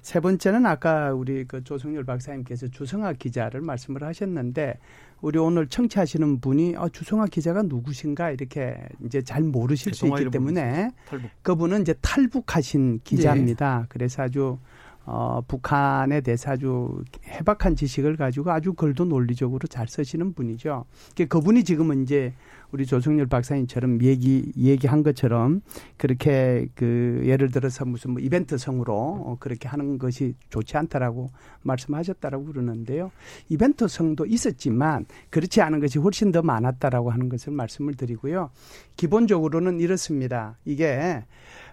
세 0.00 0.20
번째는 0.20 0.64
아까 0.64 1.12
우리 1.12 1.44
그 1.44 1.62
조성열 1.62 2.04
박사님께서 2.04 2.68
주성아 2.68 3.14
기자를 3.14 3.60
말씀을 3.60 4.04
하셨는데 4.04 4.78
우리 5.20 5.38
오늘 5.38 5.68
청취하시는 5.68 6.40
분이 6.40 6.76
어, 6.76 6.88
주성아 6.88 7.26
기자가 7.26 7.62
누구신가 7.62 8.30
이렇게 8.30 8.76
이제 9.04 9.22
잘 9.22 9.42
모르실 9.42 9.94
수 9.94 10.06
있기 10.06 10.30
때문에 10.30 10.90
탈북. 11.06 11.30
그분은 11.42 11.82
이제 11.82 11.94
탈북하신 12.00 13.00
기자입니다. 13.04 13.80
네. 13.80 13.86
그래서 13.88 14.22
아주 14.22 14.58
어, 15.04 15.40
북한에 15.46 16.20
대해서 16.20 16.52
아주 16.52 17.02
해박한 17.26 17.76
지식을 17.76 18.16
가지고 18.16 18.52
아주 18.52 18.72
글도 18.74 19.04
논리적으로 19.04 19.66
잘 19.66 19.88
쓰시는 19.88 20.34
분이죠. 20.34 20.84
그분이 21.28 21.64
지금은 21.64 22.04
이제 22.04 22.34
우리 22.70 22.86
조성열 22.86 23.26
박사님처럼 23.26 24.02
얘기 24.02 24.50
얘기한 24.56 25.02
것처럼 25.02 25.60
그렇게 25.98 26.68
그 26.74 27.22
예를 27.24 27.50
들어서 27.50 27.84
무슨 27.84 28.12
뭐 28.12 28.22
이벤트 28.22 28.56
성으로 28.56 28.94
어, 28.94 29.36
그렇게 29.38 29.68
하는 29.68 29.98
것이 29.98 30.34
좋지 30.48 30.76
않다라고 30.76 31.30
말씀하셨다라고 31.62 32.46
그러는데요. 32.46 33.10
이벤트 33.48 33.88
성도 33.88 34.24
있었지만 34.24 35.04
그렇지 35.30 35.60
않은 35.60 35.80
것이 35.80 35.98
훨씬 35.98 36.32
더 36.32 36.42
많았다라고 36.42 37.10
하는 37.10 37.28
것을 37.28 37.52
말씀을 37.52 37.94
드리고요. 37.94 38.50
기본적으로는 38.96 39.80
이렇습니다. 39.80 40.56
이게 40.64 41.24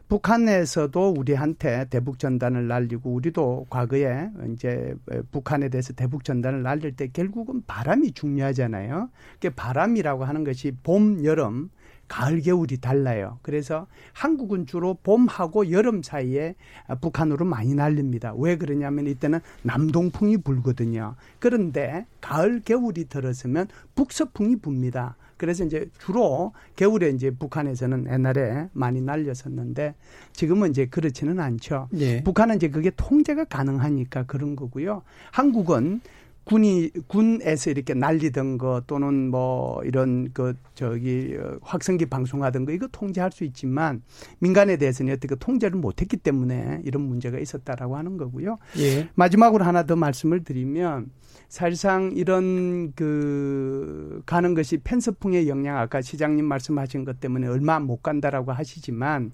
북한에서도 0.09 1.13
우리한테 1.17 1.85
대북 1.89 2.17
전단을 2.17 2.67
날리고 2.67 3.11
우리도 3.11 3.67
과거에 3.69 4.29
이제 4.51 4.95
북한에 5.31 5.69
대해서 5.69 5.93
대북 5.93 6.23
전단을 6.23 6.63
날릴 6.63 6.95
때 6.95 7.07
결국은 7.07 7.63
바람이 7.67 8.13
중요하잖아요. 8.13 9.09
그 9.39 9.51
바람이라고 9.51 10.25
하는 10.25 10.43
것이 10.43 10.71
봄, 10.83 11.23
여름, 11.23 11.69
가을, 12.07 12.41
겨울이 12.41 12.77
달라요. 12.77 13.37
그래서 13.43 13.85
한국은 14.13 14.65
주로 14.65 14.95
봄하고 14.95 15.69
여름 15.69 16.01
사이에 16.01 16.55
북한으로 17.01 17.45
많이 17.45 17.75
날립니다. 17.75 18.33
왜 18.35 18.57
그러냐면 18.57 19.05
이때는 19.05 19.39
남동풍이 19.61 20.37
불거든요. 20.37 21.13
그런데 21.37 22.07
가을, 22.19 22.61
겨울이 22.65 23.05
들어서면 23.09 23.67
북서풍이 23.93 24.55
붑니다. 24.55 25.13
그래서 25.39 25.63
이제 25.63 25.89
주로 25.99 26.51
겨울에 26.75 27.09
이제 27.11 27.31
북한에서는 27.31 28.07
옛날에 28.11 28.67
많이 28.73 28.99
날렸었는데 28.99 29.95
지금은 30.33 30.71
이제 30.71 30.85
그렇지는 30.87 31.39
않죠. 31.39 31.87
네. 31.91 32.21
북한은 32.25 32.57
이제 32.57 32.69
그게 32.69 32.91
통제가 32.95 33.45
가능하니까 33.45 34.25
그런 34.25 34.57
거고요. 34.57 35.01
한국은 35.31 36.01
군이 36.49 36.89
군에서 37.05 37.69
이렇게 37.69 37.93
날리던 37.93 38.57
거 38.57 38.81
또는 38.87 39.29
뭐 39.29 39.83
이런 39.83 40.31
그 40.33 40.55
저기 40.73 41.37
확성기 41.61 42.07
방송하던 42.07 42.65
거 42.65 42.71
이거 42.71 42.87
통제할 42.91 43.31
수 43.31 43.43
있지만 43.43 44.01
민간에 44.39 44.77
대해서는 44.77 45.13
어떻게 45.13 45.35
통제를 45.35 45.77
못했기 45.77 46.17
때문에 46.17 46.81
이런 46.85 47.03
문제가 47.03 47.37
있었다라고 47.37 47.95
하는 47.97 48.17
거고요. 48.17 48.57
예. 48.79 49.09
마지막으로 49.13 49.63
하나 49.63 49.83
더 49.83 49.95
말씀을 49.95 50.43
드리면 50.43 51.11
사실상 51.49 52.13
이런 52.15 52.93
그 52.95 54.23
가는 54.25 54.55
것이 54.55 54.77
펜스풍의 54.77 55.47
영향 55.49 55.77
아까 55.77 56.01
시장님 56.01 56.45
말씀하신 56.45 57.05
것 57.05 57.19
때문에 57.19 57.45
얼마 57.45 57.79
못 57.79 58.01
간다라고 58.01 58.53
하시지만 58.53 59.33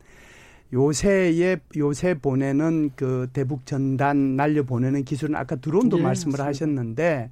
요새에 0.76 1.58
요새 1.78 2.16
보내는 2.16 2.92
그 2.98 3.30
대북 3.32 3.66
전단 3.66 4.36
날려 4.36 4.64
보내는 4.64 5.06
기술은 5.06 5.36
아까 5.36 5.56
드론도 5.56 5.98
네, 5.98 6.04
말씀을 6.04 6.32
맞습니다. 6.34 6.46
하셨는데 6.46 7.32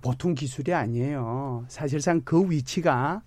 보통 0.00 0.34
기술이 0.34 0.72
아니에요. 0.72 1.66
사실상 1.68 2.22
그 2.24 2.50
위치가 2.50 3.20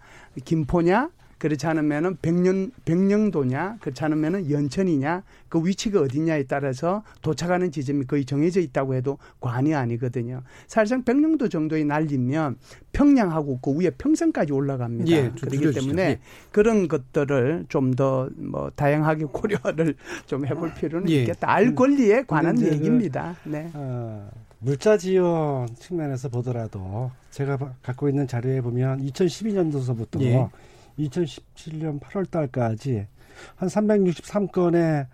김포냐 0.44 1.12
그렇지 1.44 1.68
않으면은 1.68 2.16
백년 2.22 2.72
백령도냐 2.86 3.80
그렇지 3.82 4.02
않으면은 4.06 4.50
연천이냐 4.50 5.24
그 5.50 5.60
위치가 5.66 6.00
어디냐에 6.00 6.44
따라서 6.44 7.04
도착하는 7.22 7.70
지점이 7.70 8.06
거의 8.06 8.24
정해져 8.24 8.62
있다고 8.62 8.96
해도 8.96 9.18
과언이 9.42 9.76
아니거든요. 9.76 10.42
사실상 10.68 11.04
백령도 11.04 11.50
정도에 11.50 11.84
날리면 11.84 12.56
평양하고 12.94 13.60
그 13.60 13.78
위에 13.78 13.90
평성까지 13.90 14.54
올라갑니다. 14.54 15.12
예, 15.12 15.32
그렇기 15.32 15.74
때문에 15.74 16.02
예. 16.02 16.20
그런 16.52 16.88
것들을 16.88 17.66
좀 17.68 17.92
더 17.94 18.30
뭐 18.38 18.72
다양하게 18.76 19.26
고려를 19.36 19.96
좀 20.26 20.46
해볼 20.48 20.76
필요는 20.76 21.10
예. 21.10 21.22
있겠다. 21.24 21.52
알 21.52 21.76
권리에 21.76 22.24
관한 22.24 22.60
얘기입니다. 22.62 23.36
네. 23.44 23.70
어, 23.74 24.30
물자 24.60 24.98
지원 24.98 25.68
측면에서 25.76 26.30
보더라도 26.30 27.12
제가 27.32 27.58
갖고 27.82 28.08
있는 28.08 28.28
자료에 28.28 28.62
보면 28.62 29.06
2012년도서부터 29.06 30.22
예. 30.22 30.48
2017년 31.00 32.00
8월 32.00 32.30
달까지 32.30 33.08
한 33.56 33.70
363건의 33.70 35.08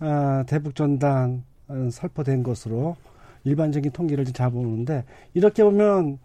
어, 0.00 0.42
대북 0.46 0.74
전단 0.74 1.44
어, 1.68 1.88
살포된 1.90 2.42
것으로 2.42 2.96
일반적인 3.44 3.92
통계를 3.92 4.24
잡아오는데 4.26 5.04
이렇게 5.34 5.62
보면 5.62 6.18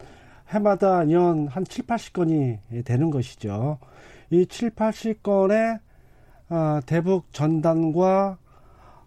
해마다 0.49 1.09
연 1.11 1.47
한 1.47 1.63
7, 1.63 1.85
80건이 1.85 2.83
되는 2.83 3.09
것이죠. 3.09 3.77
이 4.29 4.45
7, 4.45 4.71
80건의 4.71 5.79
어, 6.49 6.79
대북 6.85 7.31
전단과 7.31 8.37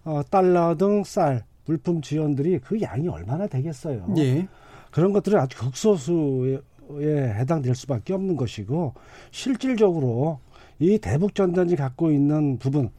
어, 0.04 0.22
달러 0.30 0.74
등 0.76 1.04
쌀, 1.04 1.44
물품 1.66 2.00
지원들이 2.00 2.60
그 2.60 2.80
양이 2.80 3.08
얼마나 3.08 3.46
되겠어요. 3.46 4.14
예. 4.18 4.48
그런 4.90 5.12
것들은 5.12 5.38
아주 5.38 5.58
극소수의 5.58 6.60
에 7.00 7.34
해당될 7.34 7.74
수밖에 7.74 8.12
없는 8.12 8.36
것이고 8.36 8.94
실질적으로 9.30 10.38
이 10.78 10.98
대북 10.98 11.34
전단지 11.34 11.76
갖고 11.76 12.10
있는 12.10 12.58
부분 12.58 12.90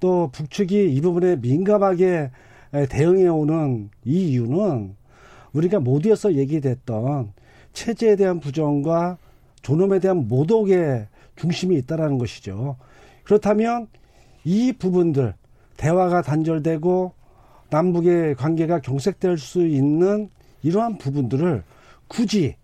또 0.00 0.30
북측이 0.32 0.92
이 0.94 1.00
부분에 1.00 1.36
민감하게 1.36 2.30
대응해 2.88 3.28
오는 3.28 3.90
이 4.04 4.30
이유는 4.30 4.94
우리가 5.52 5.80
모두에서 5.80 6.34
얘기됐던 6.34 7.32
체제에 7.72 8.16
대한 8.16 8.40
부정과 8.40 9.18
존엄에 9.62 9.98
대한 9.98 10.28
모독의 10.28 11.06
중심이 11.36 11.76
있다라는 11.76 12.18
것이죠. 12.18 12.76
그렇다면 13.24 13.88
이 14.44 14.72
부분들 14.72 15.34
대화가 15.76 16.22
단절되고 16.22 17.12
남북의 17.70 18.34
관계가 18.34 18.80
경색될 18.80 19.38
수 19.38 19.66
있는 19.66 20.28
이러한 20.62 20.98
부분들을 20.98 21.62
굳이 22.08 22.56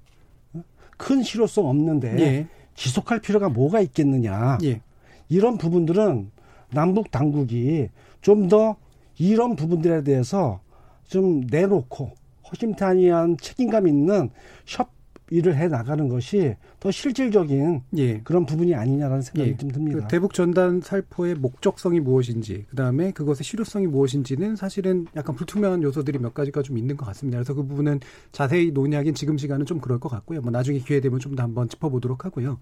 큰 0.99 1.23
실효성 1.23 1.67
없는데 1.67 2.19
예. 2.21 2.47
지속할 2.75 3.21
필요가 3.21 3.49
뭐가 3.49 3.81
있겠느냐. 3.81 4.59
예. 4.65 4.83
이런 5.31 5.57
부분들은 5.57 6.31
남북 6.71 7.11
당국이 7.11 7.89
좀 8.21 8.49
더 8.49 8.77
이런 9.19 9.57
부분들에 9.57 10.03
대해서 10.05 10.61
좀 11.07 11.41
내놓고 11.51 12.13
허심탄회한 12.51 13.37
책임감 13.41 13.87
있는 13.89 14.31
협 14.67 14.91
일을 15.31 15.57
해 15.57 15.69
나가는 15.69 16.09
것이 16.09 16.57
더 16.81 16.91
실질적인 16.91 17.83
예. 17.97 18.21
그런 18.21 18.47
부분이 18.47 18.75
아니냐라는 18.75 19.23
생각이 19.23 19.51
예. 19.51 19.57
좀 19.57 19.71
듭니다. 19.71 20.01
그 20.01 20.09
대북 20.09 20.33
전단 20.35 20.81
살포의 20.81 21.35
목적성이 21.37 22.01
무엇인지, 22.01 22.67
그 22.71 22.77
다음에 22.77 23.11
그것의 23.13 23.39
실효성이 23.43 23.87
무엇인지는 23.87 24.57
사실은 24.57 25.07
약간 25.17 25.35
불투명한 25.37 25.83
요소들이 25.83 26.19
몇 26.19 26.35
가지가 26.35 26.63
좀 26.63 26.79
있는 26.79 26.97
것 26.97 27.07
같습니다. 27.07 27.39
그래서 27.39 27.55
그 27.55 27.63
부분은 27.65 28.01
자세히 28.33 28.71
논의하기는 28.71 29.15
지금 29.15 29.39
시간은 29.39 29.67
좀 29.67 29.81
그럴 29.81 29.99
것 30.01 30.09
같고요. 30.09 30.41
뭐 30.41 30.51
나중에 30.51 30.79
기회 30.79 31.01
되면 31.01 31.19
좀 31.19 31.37
더 31.37 31.43
한번 31.43 31.69
짚어보도록 31.69 32.25
하고요. 32.25 32.59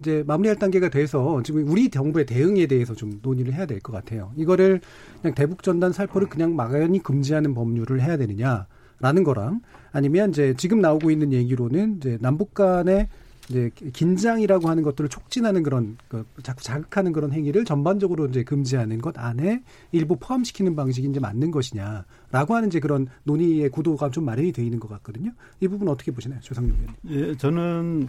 이제 0.00 0.24
마무리할 0.26 0.58
단계가 0.58 0.88
돼서 0.88 1.42
지금 1.42 1.68
우리 1.70 1.88
정부의 1.90 2.26
대응에 2.26 2.66
대해서 2.66 2.94
좀 2.94 3.18
논의를 3.22 3.54
해야 3.54 3.66
될 3.66 3.80
것 3.80 3.92
같아요. 3.92 4.32
이거를 4.36 4.80
그냥 5.22 5.34
대북 5.34 5.62
전단 5.62 5.92
살포를 5.92 6.28
그냥 6.28 6.56
막연히 6.56 7.02
금지하는 7.02 7.54
법률을 7.54 8.02
해야 8.02 8.16
되느냐? 8.16 8.66
라는 8.98 9.22
거랑 9.24 9.60
아니면 9.96 10.28
이제 10.28 10.52
지금 10.58 10.82
나오고 10.82 11.10
있는 11.10 11.32
얘기로는 11.32 11.96
이제 11.96 12.18
남북 12.20 12.52
간의 12.52 13.08
이제 13.48 13.70
긴장이라고 13.94 14.68
하는 14.68 14.82
것들을 14.82 15.08
촉진하는 15.08 15.62
그런 15.62 15.96
그 16.08 16.26
자꾸 16.42 16.62
자극하는 16.62 17.12
그런 17.12 17.32
행위를 17.32 17.64
전반적으로 17.64 18.26
이제 18.26 18.44
금지하는 18.44 19.00
것 19.00 19.18
안에 19.18 19.62
일부 19.92 20.16
포함시키는 20.16 20.76
방식이 20.76 21.08
이제 21.08 21.18
맞는 21.18 21.50
것이냐라고 21.50 22.54
하는 22.54 22.68
이제 22.68 22.78
그런 22.78 23.06
논의의 23.24 23.70
구도가 23.70 24.10
좀 24.10 24.26
마련이 24.26 24.52
돼 24.52 24.62
있는 24.62 24.80
것 24.80 24.90
같거든요. 24.90 25.30
이 25.60 25.68
부분 25.68 25.88
어떻게 25.88 26.12
보시나요, 26.12 26.40
조상용 26.40 26.72
의원님? 26.72 27.30
예, 27.30 27.36
저는 27.38 28.08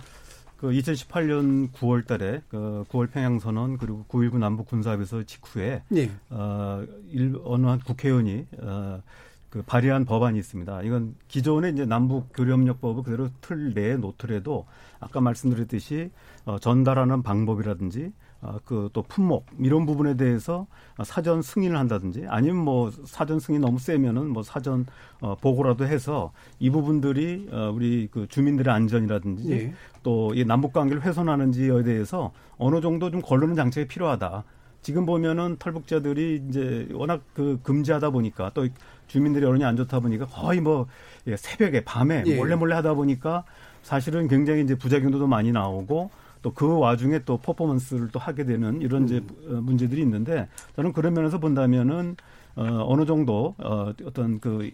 그 0.57 0.67
2018년 0.71 1.71
9월 1.71 2.05
달에 2.05 2.41
그 2.49 2.83
9월 2.89 3.09
평양 3.09 3.39
선언 3.39 3.77
그리고 3.77 4.03
9.19 4.09 4.39
남북 4.39 4.67
군사합의서 4.67 5.23
직후에 5.23 5.83
예. 5.95 6.11
어, 6.31 6.83
일, 7.11 7.37
어느 7.45 7.67
한 7.67 7.79
국회의원이 7.79 8.47
어, 8.59 9.01
그 9.49 9.61
발의한 9.63 10.05
법안이 10.05 10.37
있습니다. 10.39 10.81
이건 10.83 11.15
기존의 11.27 11.73
이제 11.73 11.85
남북 11.85 12.29
교류협력법을 12.33 13.03
그대로 13.03 13.29
틀 13.41 13.73
내에 13.73 13.95
놓더라도 13.95 14.65
아까 14.99 15.21
말씀드렸듯이 15.21 16.11
어, 16.45 16.59
전달하는 16.59 17.23
방법이라든지 17.23 18.11
어, 18.41 18.59
그또 18.65 19.03
품목 19.07 19.45
이런 19.59 19.85
부분에 19.85 20.15
대해서 20.15 20.67
사전 21.03 21.41
승인을 21.41 21.77
한다든지 21.77 22.25
아니면 22.27 22.57
뭐 22.57 22.91
사전 23.05 23.39
승인 23.39 23.61
너무 23.61 23.79
세면은 23.79 24.29
뭐 24.29 24.43
사전 24.43 24.85
어, 25.21 25.35
보고라도 25.35 25.85
해서 25.85 26.31
이 26.59 26.69
부분들이 26.69 27.47
어, 27.51 27.71
우리 27.73 28.07
그 28.11 28.27
주민들의 28.27 28.71
안전이라든지 28.73 29.51
예. 29.51 29.73
또이 30.03 30.45
남북 30.45 30.73
관계를 30.73 31.03
훼손하는지에 31.03 31.83
대해서 31.83 32.31
어느 32.57 32.81
정도 32.81 33.09
좀 33.09 33.21
걸르는 33.21 33.55
장치가 33.55 33.87
필요하다. 33.87 34.43
지금 34.81 35.05
보면은 35.05 35.57
탈북자들이 35.57 36.43
이제 36.47 36.87
워낙 36.93 37.21
그 37.33 37.59
금지하다 37.63 38.11
보니까 38.11 38.51
또 38.53 38.67
주민들이 39.07 39.45
여론이 39.45 39.63
안 39.63 39.75
좋다 39.75 39.99
보니까 39.99 40.25
거의 40.25 40.61
뭐 40.61 40.87
예, 41.27 41.35
새벽에 41.35 41.83
밤에 41.83 42.23
예. 42.25 42.35
몰래 42.35 42.55
몰래 42.55 42.75
하다 42.75 42.93
보니까 42.93 43.43
사실은 43.81 44.27
굉장히 44.27 44.63
이제 44.63 44.75
부작용도 44.75 45.25
많이 45.27 45.51
나오고 45.51 46.09
또 46.41 46.51
그 46.51 46.77
와중에 46.77 47.19
또 47.25 47.37
퍼포먼스를 47.37 48.09
또 48.11 48.19
하게 48.19 48.45
되는 48.45 48.81
이런 48.81 49.05
이제 49.05 49.21
음. 49.47 49.63
문제들이 49.63 50.01
있는데 50.01 50.47
저는 50.75 50.93
그런 50.93 51.13
면에서 51.13 51.39
본다면은 51.39 52.15
어 52.55 52.85
어느 52.87 53.05
정도 53.05 53.55
어 53.57 53.93
어떤 54.05 54.39
그 54.39 54.71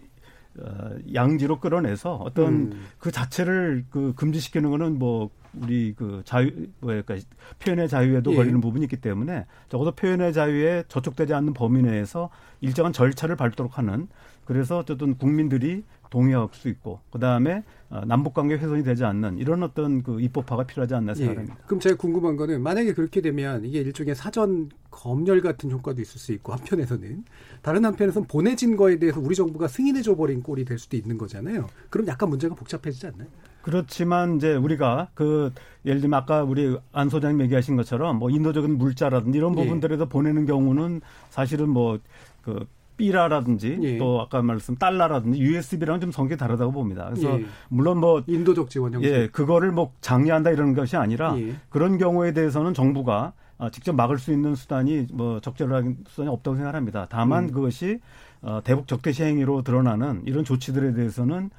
어, 0.59 0.91
양지로 1.13 1.59
끌어내서 1.59 2.15
어떤 2.15 2.53
음. 2.53 2.85
그 2.99 3.11
자체를 3.11 3.85
그 3.89 4.13
금지시키는 4.15 4.69
거는 4.69 4.99
뭐 4.99 5.29
우리 5.61 5.93
그 5.93 6.21
자유 6.25 6.51
뭐랄까 6.79 7.17
표현의 7.59 7.87
자유에도 7.87 8.31
예. 8.31 8.35
걸리는 8.35 8.59
부분이 8.61 8.85
있기 8.85 8.97
때문에 8.97 9.45
적어도 9.69 9.91
표현의 9.91 10.33
자유에 10.33 10.83
저촉되지 10.87 11.33
않는 11.33 11.53
범위 11.53 11.81
내에서 11.81 12.29
일정한 12.61 12.93
절차를 12.93 13.35
밟도록 13.35 13.77
하는 13.77 14.07
그래서 14.45 14.79
어쨌든 14.79 15.17
국민들이 15.17 15.83
동의할 16.09 16.47
수 16.51 16.69
있고 16.69 16.99
그다음에 17.11 17.63
어, 17.89 18.01
남북 18.05 18.35
관계 18.35 18.55
훼손이 18.55 18.83
되지 18.83 19.03
않는 19.03 19.39
이런 19.39 19.63
어떤 19.63 20.03
그 20.03 20.21
입법화가 20.21 20.65
필요하지 20.65 20.93
않나 20.93 21.11
예. 21.13 21.15
생각합니다. 21.15 21.55
예. 21.59 21.63
그럼 21.65 21.79
제가 21.79 21.95
궁금한 21.95 22.35
거는 22.35 22.61
만약에 22.61 22.93
그렇게 22.93 23.21
되면 23.21 23.65
이게 23.65 23.79
일종의 23.79 24.13
사전 24.13 24.69
검열 24.91 25.41
같은 25.41 25.71
효과도 25.71 26.01
있을 26.01 26.19
수 26.19 26.31
있고 26.33 26.53
한편에서는 26.53 27.25
다른 27.63 27.85
한편에서는 27.85 28.27
보내진 28.27 28.77
거에 28.77 28.99
대해서 28.99 29.19
우리 29.19 29.33
정부가 29.33 29.67
승인해 29.67 30.03
줘 30.03 30.15
버린 30.15 30.43
꼴이 30.43 30.65
될 30.65 30.77
수도 30.77 30.97
있는 30.97 31.17
거잖아요. 31.17 31.67
그럼 31.89 32.07
약간 32.07 32.29
문제가 32.29 32.53
복잡해지지 32.53 33.07
않나요? 33.07 33.27
그렇지만 33.63 34.35
이제 34.35 34.53
우리가 34.53 35.07
그 35.15 35.51
예를 35.85 36.01
들면 36.01 36.19
아까 36.19 36.43
우리 36.43 36.77
안 36.91 37.09
소장님 37.09 37.41
얘기하신 37.45 37.77
것처럼 37.77 38.19
뭐 38.19 38.29
인도적인 38.29 38.77
물자라든지 38.77 39.37
이런 39.37 39.57
예. 39.57 39.63
부분들에서 39.63 40.03
예. 40.03 40.09
보내는 40.09 40.45
경우는 40.45 41.01
사실은 41.29 41.69
뭐그 41.69 42.67
삐라라든지 42.97 43.79
예. 43.81 43.97
또 43.97 44.21
아까 44.21 44.41
말씀 44.41 44.75
달러라든지 44.75 45.39
USB랑 45.39 46.01
좀 46.01 46.11
성격이 46.11 46.37
다르다고 46.37 46.73
봅니다. 46.73 47.09
그래서 47.09 47.39
예. 47.39 47.45
물론 47.69 47.99
뭐 47.99 48.21
인도적 48.27 48.69
지원 48.69 48.93
형식 48.93 49.09
예, 49.09 49.27
그거를 49.27 49.71
뭐 49.71 49.93
장려한다 50.01 50.51
이런 50.51 50.73
것이 50.73 50.97
아니라 50.97 51.37
예. 51.39 51.55
그런 51.69 51.97
경우에 51.97 52.33
대해서는 52.33 52.73
정부가 52.73 53.31
아, 53.57 53.69
직접 53.69 53.93
막을 53.93 54.17
수 54.17 54.33
있는 54.33 54.55
수단이 54.55 55.07
뭐 55.13 55.39
적절한 55.39 55.99
수단이 56.09 56.29
없다고 56.29 56.57
생각합니다. 56.57 57.07
다만 57.09 57.45
음. 57.45 57.51
그것이 57.51 57.99
어, 58.41 58.59
대북 58.61 58.87
적대시 58.87 59.23
행위로 59.23 59.61
드러나는 59.61 60.21
이런 60.25 60.43
조치들에 60.43 60.93
대해서는 60.93 61.45
어, 61.45 61.49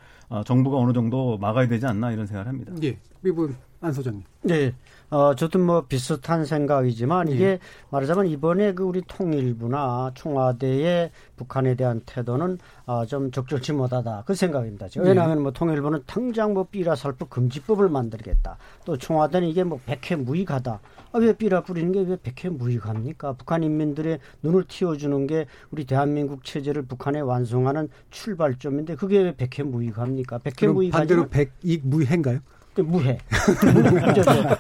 정부가 0.43 0.79
어느 0.79 0.93
정도 0.93 1.39
막아야 1.39 1.69
되지 1.69 1.87
않나 1.87 2.13
이런 2.13 2.27
생각을 2.27 2.49
합니다. 2.49 2.73
예. 2.83 2.97
이분 3.25 3.57
안 3.81 3.93
소장님. 3.93 4.23
네. 4.43 4.75
어, 5.11 5.35
저도 5.35 5.59
뭐 5.59 5.83
비슷한 5.83 6.45
생각이지만 6.45 7.29
이게 7.29 7.45
예. 7.45 7.59
말하자면 7.91 8.27
이번에 8.27 8.73
그 8.73 8.83
우리 8.83 9.03
통일부나 9.07 10.13
청와대의 10.15 11.11
북한에 11.37 11.75
대한 11.75 12.01
태도는 12.05 12.59
어, 12.87 13.07
좀 13.07 13.31
적절치 13.31 13.73
못하다 13.75 14.25
그 14.27 14.35
생각입니다. 14.35 14.87
예. 14.97 15.01
왜냐하면 15.01 15.43
뭐 15.43 15.53
통일부는 15.53 16.03
당장 16.07 16.55
뭐 16.55 16.67
삐라 16.71 16.97
살포 16.97 17.27
금지법을 17.27 17.89
만들겠다. 17.89 18.57
또 18.85 18.97
청와대는 18.97 19.49
이게 19.49 19.63
뭐 19.63 19.79
백해 19.87 20.21
무익하다. 20.21 20.81
아, 21.15 21.19
왜 21.19 21.33
삐라 21.33 21.63
뿌리는 21.63 21.93
게 21.93 22.01
왜 22.01 22.17
백해 22.21 22.51
무익합니까? 22.51 23.35
북한 23.35 23.63
인민들의 23.63 24.19
눈을 24.43 24.65
틔워주는 24.65 25.27
게 25.29 25.47
우리 25.71 25.85
대한민국 25.87 26.43
체제를 26.45 26.83
북한에 26.83 27.21
완성하는 27.21 27.89
출발점인데 28.11 28.97
그게 28.97 29.23
왜 29.23 29.37
백해 29.37 29.63
무익합니까? 29.69 30.39
백해 30.39 30.73
무익 30.73 30.91
반대로 30.91 31.29
백익 31.29 31.87
무해인가요? 31.87 32.41
그 32.75 32.81
무해. 32.81 33.17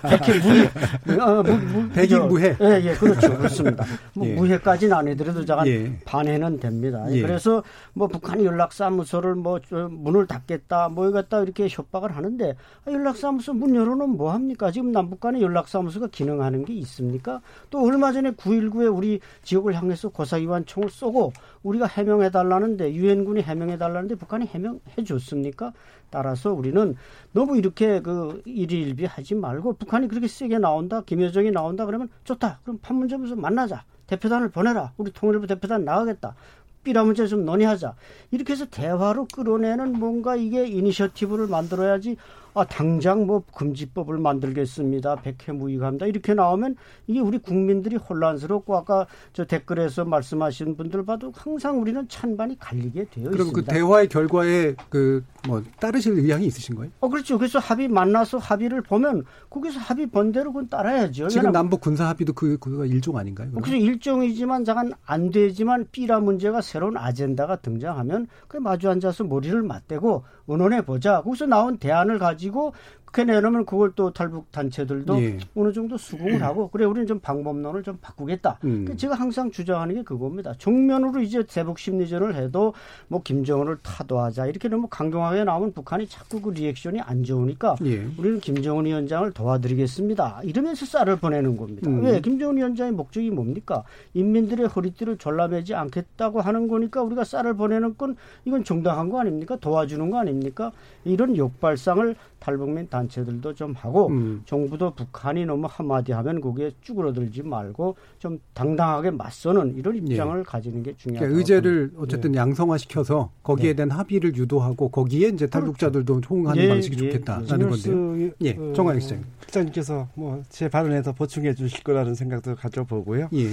백해 0.02 0.38
무해. 0.38 1.20
어, 1.20 1.42
무, 1.42 1.52
무, 1.52 1.88
백인 1.90 2.28
무해. 2.28 2.56
예, 2.60 2.80
예, 2.84 2.94
그렇죠. 2.94 3.36
그렇습니다. 3.36 3.84
뭐 4.14 4.26
예. 4.26 4.34
무해까지는 4.34 4.96
아니더라도 4.96 5.44
잠깐 5.44 5.66
예. 5.66 5.92
반해는 6.04 6.60
됩니다. 6.60 7.04
예. 7.10 7.22
그래서 7.22 7.64
뭐 7.92 8.06
북한이 8.06 8.44
연락사무소를 8.44 9.34
뭐 9.34 9.58
문을 9.90 10.28
닫겠다, 10.28 10.88
뭐 10.90 11.08
이겼다 11.08 11.42
이렇게 11.42 11.66
협박을 11.68 12.16
하는데 12.16 12.54
아, 12.86 12.90
연락사무소 12.90 13.52
문 13.52 13.74
열어놓으면 13.74 14.16
뭐 14.16 14.32
합니까? 14.32 14.70
지금 14.70 14.92
남북 14.92 15.18
간에 15.18 15.40
연락사무소가 15.40 16.06
기능하는 16.08 16.64
게 16.64 16.72
있습니까? 16.74 17.40
또 17.70 17.84
얼마 17.84 18.12
전에 18.12 18.30
9.19에 18.30 18.96
우리 18.96 19.18
지역을 19.42 19.74
향해서 19.74 20.10
고사기관 20.10 20.66
총을 20.66 20.88
쏘고 20.88 21.32
우리가 21.64 21.86
해명해 21.86 22.30
달라는데 22.30 22.94
유엔군이 22.94 23.42
해명해 23.42 23.78
달라는데 23.78 24.14
북한이 24.14 24.46
해명해 24.46 25.02
줬습니까? 25.04 25.72
따라서 26.10 26.52
우리는 26.52 26.94
너무 27.32 27.58
이렇게 27.58 28.00
그 28.00 28.40
일일비 28.44 29.06
하지 29.06 29.34
말고 29.34 29.74
북한이 29.74 30.06
그렇게 30.06 30.28
세게 30.28 30.58
나온다, 30.58 31.00
김여정이 31.00 31.50
나온다 31.50 31.86
그러면 31.86 32.08
좋다. 32.22 32.60
그럼 32.62 32.78
판문점에서 32.80 33.34
만나자. 33.34 33.84
대표단을 34.06 34.50
보내라. 34.50 34.92
우리 34.98 35.10
통일부 35.10 35.46
대표단 35.46 35.84
나가겠다. 35.84 36.36
삐라 36.84 37.02
문제 37.04 37.26
좀 37.26 37.44
논의하자. 37.46 37.94
이렇게 38.30 38.52
해서 38.52 38.66
대화로 38.66 39.26
끌어내는 39.34 39.98
뭔가 39.98 40.36
이게 40.36 40.66
이니셔티브를 40.66 41.46
만들어야지 41.46 42.16
아, 42.54 42.64
당장 42.64 43.26
뭐 43.26 43.42
금지법을 43.54 44.18
만들겠습니다. 44.18 45.16
백해무익합니다. 45.16 46.06
이렇게 46.06 46.34
나오면 46.34 46.76
이게 47.08 47.20
우리 47.20 47.38
국민들이 47.38 47.96
혼란스럽고 47.96 48.76
아까 48.76 49.06
저 49.32 49.44
댓글에서 49.44 50.04
말씀하신 50.04 50.76
분들 50.76 51.04
봐도 51.04 51.32
항상 51.34 51.80
우리는 51.80 52.06
찬반이 52.08 52.58
갈리게 52.58 53.06
되어 53.10 53.30
그럼 53.30 53.48
있습니다. 53.48 53.52
그럼 53.52 53.52
그 53.52 53.64
대화의 53.64 54.08
결과에 54.08 54.74
그 54.88 55.24
뭐 55.46 55.62
따르실 55.78 56.14
의향이 56.18 56.46
있으신 56.46 56.74
거예요? 56.74 56.90
어, 57.00 57.08
그렇죠. 57.08 57.38
그래서 57.38 57.58
합의 57.58 57.88
만나서 57.88 58.38
합의를 58.38 58.82
보면 58.82 59.24
거기서 59.50 59.78
합의 59.78 60.06
번대로 60.06 60.52
그건 60.52 60.68
따라야죠. 60.68 61.28
지금 61.28 61.52
남북 61.52 61.80
군사 61.80 62.08
합의도 62.08 62.32
그, 62.32 62.58
그가 62.58 62.86
일종 62.86 63.16
아닌가요? 63.16 63.50
그럼? 63.50 63.62
그래서 63.62 63.76
일종이지만 63.76 64.64
잠깐 64.64 64.92
안 65.04 65.30
되지만 65.30 65.86
삐라 65.92 66.20
문제가 66.20 66.62
새로운 66.62 66.96
아젠다가 66.96 67.56
등장하면 67.56 68.26
그 68.48 68.56
마주 68.56 68.88
앉아서 68.88 69.24
머리를 69.24 69.62
맞대고 69.62 70.24
의논해 70.46 70.82
보자. 70.82 71.22
거기서 71.22 71.46
나온 71.46 71.78
대안을 71.78 72.18
가지고 72.18 72.74
그렇게 73.14 73.32
내놓으면 73.32 73.64
그걸 73.64 73.92
또 73.94 74.12
탈북 74.12 74.50
단체들도 74.50 75.22
예. 75.22 75.38
어느 75.54 75.72
정도 75.72 75.96
수긍을 75.96 76.42
하고 76.42 76.68
그래 76.68 76.84
우리는 76.84 77.06
좀 77.06 77.20
방법론을 77.20 77.84
좀 77.84 77.96
바꾸겠다. 78.00 78.58
음. 78.64 78.84
그 78.84 78.96
제가 78.96 79.14
항상 79.14 79.52
주장하는 79.52 79.94
게 79.94 80.02
그겁니다. 80.02 80.52
정면으로 80.58 81.20
이제 81.20 81.44
대북 81.44 81.78
심리전을 81.78 82.34
해도 82.34 82.74
뭐 83.06 83.22
김정은을 83.22 83.78
타도하자 83.84 84.46
이렇게 84.46 84.68
너무 84.68 84.88
강경하게 84.88 85.44
나오면 85.44 85.74
북한이 85.74 86.08
자꾸 86.08 86.40
그 86.40 86.50
리액션이 86.50 87.00
안 87.02 87.22
좋으니까 87.22 87.76
예. 87.84 88.04
우리는 88.18 88.40
김정은 88.40 88.84
위원장을 88.84 89.30
도와드리겠습니다. 89.30 90.40
이러면서 90.42 90.84
쌀을 90.84 91.16
보내는 91.16 91.56
겁니다. 91.56 91.88
음. 91.88 92.02
왜 92.02 92.20
김정은 92.20 92.56
위원장의 92.56 92.92
목적이 92.92 93.30
뭡니까? 93.30 93.84
인민들의 94.14 94.66
허리띠를 94.66 95.18
졸라매지 95.18 95.76
않겠다고 95.76 96.40
하는 96.40 96.66
거니까 96.66 97.02
우리가 97.02 97.22
쌀을 97.22 97.54
보내는 97.54 97.96
건 97.96 98.16
이건 98.44 98.64
정당한 98.64 99.08
거 99.08 99.20
아닙니까? 99.20 99.56
도와주는 99.60 100.10
거 100.10 100.18
아닙니까? 100.18 100.72
이런 101.04 101.36
역발상을 101.36 102.16
탈북민 102.40 102.88
단 102.90 103.03
체들도 103.08 103.54
좀 103.54 103.72
하고 103.74 104.08
음. 104.08 104.42
정부도 104.46 104.94
북한이 104.94 105.44
너무 105.46 105.66
한마디 105.70 106.12
하면 106.12 106.40
거기에 106.40 106.70
쭈그러들지 106.82 107.42
말고 107.42 107.96
좀 108.18 108.38
당당하게 108.54 109.10
맞서는 109.10 109.76
이런 109.76 109.96
입장을 109.96 110.38
예. 110.38 110.42
가지는 110.42 110.82
게 110.82 110.94
중요하다. 110.96 111.26
그러니까 111.26 111.38
의제를 111.38 111.92
어쨌든 111.98 112.34
예. 112.34 112.38
양성화시켜서 112.38 113.30
거기에 113.42 113.70
네. 113.70 113.76
대한 113.76 113.90
합의를 113.90 114.36
유도하고 114.36 114.88
거기에 114.88 115.28
이제 115.28 115.46
탈북자들도 115.46 116.14
그렇죠. 116.14 116.34
호응하는 116.34 116.62
예. 116.62 116.68
방식이 116.68 117.04
예. 117.04 117.10
좋겠다라는 117.12 117.70
건데요. 117.70 118.30
예, 118.42 118.50
어, 118.52 118.72
정관익 118.74 119.00
기자님. 119.02 119.24
기자님께서 119.46 120.08
뭐 120.14 120.42
제 120.48 120.68
발언에 120.68 121.02
더 121.02 121.12
보충해 121.12 121.54
주실 121.54 121.82
거라는 121.82 122.14
생각도 122.14 122.54
가져보고요. 122.54 123.28
예. 123.34 123.50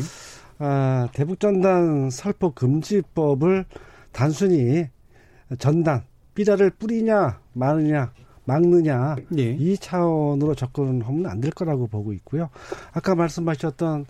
아, 0.60 1.08
대북전단 1.14 2.10
살포 2.12 2.52
금지법을 2.54 3.66
단순히 4.12 4.88
전단 5.58 6.04
삐라를 6.36 6.70
뿌리냐 6.72 7.40
마느냐 7.54 8.12
막느냐 8.52 9.16
예. 9.38 9.52
이 9.54 9.78
차원으로 9.78 10.56
접근하면 10.56 11.26
안 11.26 11.40
될 11.42 11.52
거라고 11.52 11.88
보고 11.88 12.12
있고요. 12.14 12.50
아까 12.94 13.16
말씀하셨던 13.16 14.06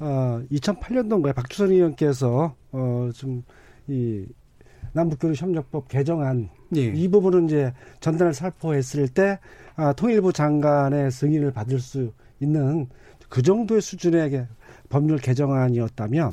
어 0.00 0.42
2008년도인가요? 0.52 1.34
박주선 1.34 1.70
의원께서 1.70 2.54
어 2.72 3.10
좀이 3.14 4.26
남북교류협력법 4.92 5.88
개정안 5.88 6.48
예. 6.76 6.86
이 6.86 7.08
부분은 7.08 7.46
이제 7.46 7.72
전단을 8.00 8.34
살포했을 8.34 9.08
때 9.08 9.38
아, 9.76 9.92
통일부 9.92 10.32
장관의 10.32 11.10
승인을 11.10 11.52
받을 11.52 11.78
수 11.80 12.12
있는 12.40 12.88
그 13.28 13.40
정도의 13.42 13.80
수준의 13.80 14.46
법률 14.88 15.18
개정안이었다면 15.18 16.32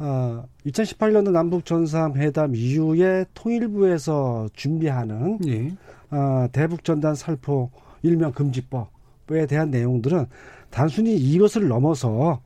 어, 0.00 0.44
2018년도 0.66 1.32
남북 1.32 1.64
전삼회담 1.64 2.54
이후에 2.54 3.24
통일부에서 3.34 4.48
준비하는 4.52 5.38
예. 5.48 5.72
어, 6.10 6.46
대북 6.52 6.84
전단 6.84 7.14
살포 7.14 7.70
일명 8.02 8.32
금지법에 8.32 9.46
대한 9.48 9.70
내용들은 9.70 10.26
단순히 10.70 11.16
이것을 11.16 11.68
넘어서 11.68 12.40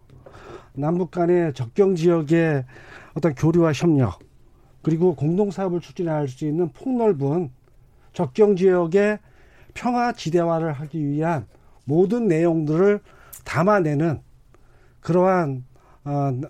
남북 0.74 1.10
간의 1.10 1.52
접경 1.54 1.94
지역의 1.94 2.64
어떤 3.14 3.34
교류와 3.34 3.72
협력 3.72 4.18
그리고 4.82 5.14
공동 5.14 5.50
사업을 5.50 5.80
추진할 5.80 6.28
수 6.28 6.46
있는 6.46 6.70
폭넓은 6.70 7.50
접경 8.12 8.56
지역의 8.56 9.18
평화 9.74 10.12
지대화를 10.12 10.72
하기 10.72 11.06
위한 11.06 11.46
모든 11.84 12.26
내용들을 12.26 13.00
담아내는 13.44 14.20
그러한 15.00 15.64
어, 16.04 16.40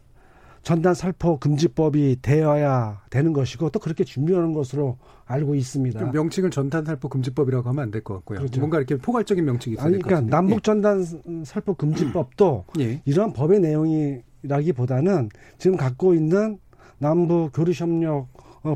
전단 0.62 0.94
살포 0.94 1.38
금지법이 1.38 2.18
되어야 2.22 3.02
되는 3.10 3.32
것이고 3.32 3.70
또 3.70 3.80
그렇게 3.80 4.04
준비하는 4.04 4.52
것으로 4.52 4.96
알고 5.26 5.54
있습니다. 5.56 6.12
명칭을 6.12 6.50
전단 6.50 6.84
살포 6.84 7.08
금지법이라고 7.08 7.68
하면 7.68 7.82
안 7.82 7.90
될 7.90 8.02
것 8.04 8.14
같고요. 8.14 8.38
그렇죠. 8.38 8.60
뭔가 8.60 8.78
이렇게 8.78 8.96
포괄적인 8.96 9.44
명칭이 9.44 9.74
있어야 9.74 9.90
될것 9.90 10.04
그러니까 10.06 10.30
남북 10.36 10.62
전단 10.62 11.04
살포 11.44 11.74
금지법도 11.74 12.64
예. 12.80 13.00
이런 13.04 13.32
법의 13.32 13.60
내용이라기보다는 13.60 15.28
지금 15.58 15.76
갖고 15.76 16.14
있는 16.14 16.58
남북 16.98 17.50
교류협력 17.52 18.28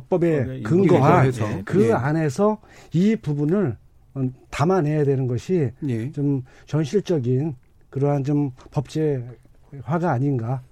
법에 0.08 0.62
근거한 0.62 1.26
예. 1.32 1.62
그 1.64 1.88
예. 1.88 1.92
안에서 1.92 2.58
이 2.92 3.14
부분을 3.14 3.76
담아내야 4.50 5.04
되는 5.04 5.28
것이 5.28 5.70
예. 5.88 6.10
좀 6.10 6.42
현실적인 6.66 7.54
그러한 7.90 8.24
좀 8.24 8.50
법제 8.72 9.24
화가 9.82 10.10
아닌가 10.10 10.62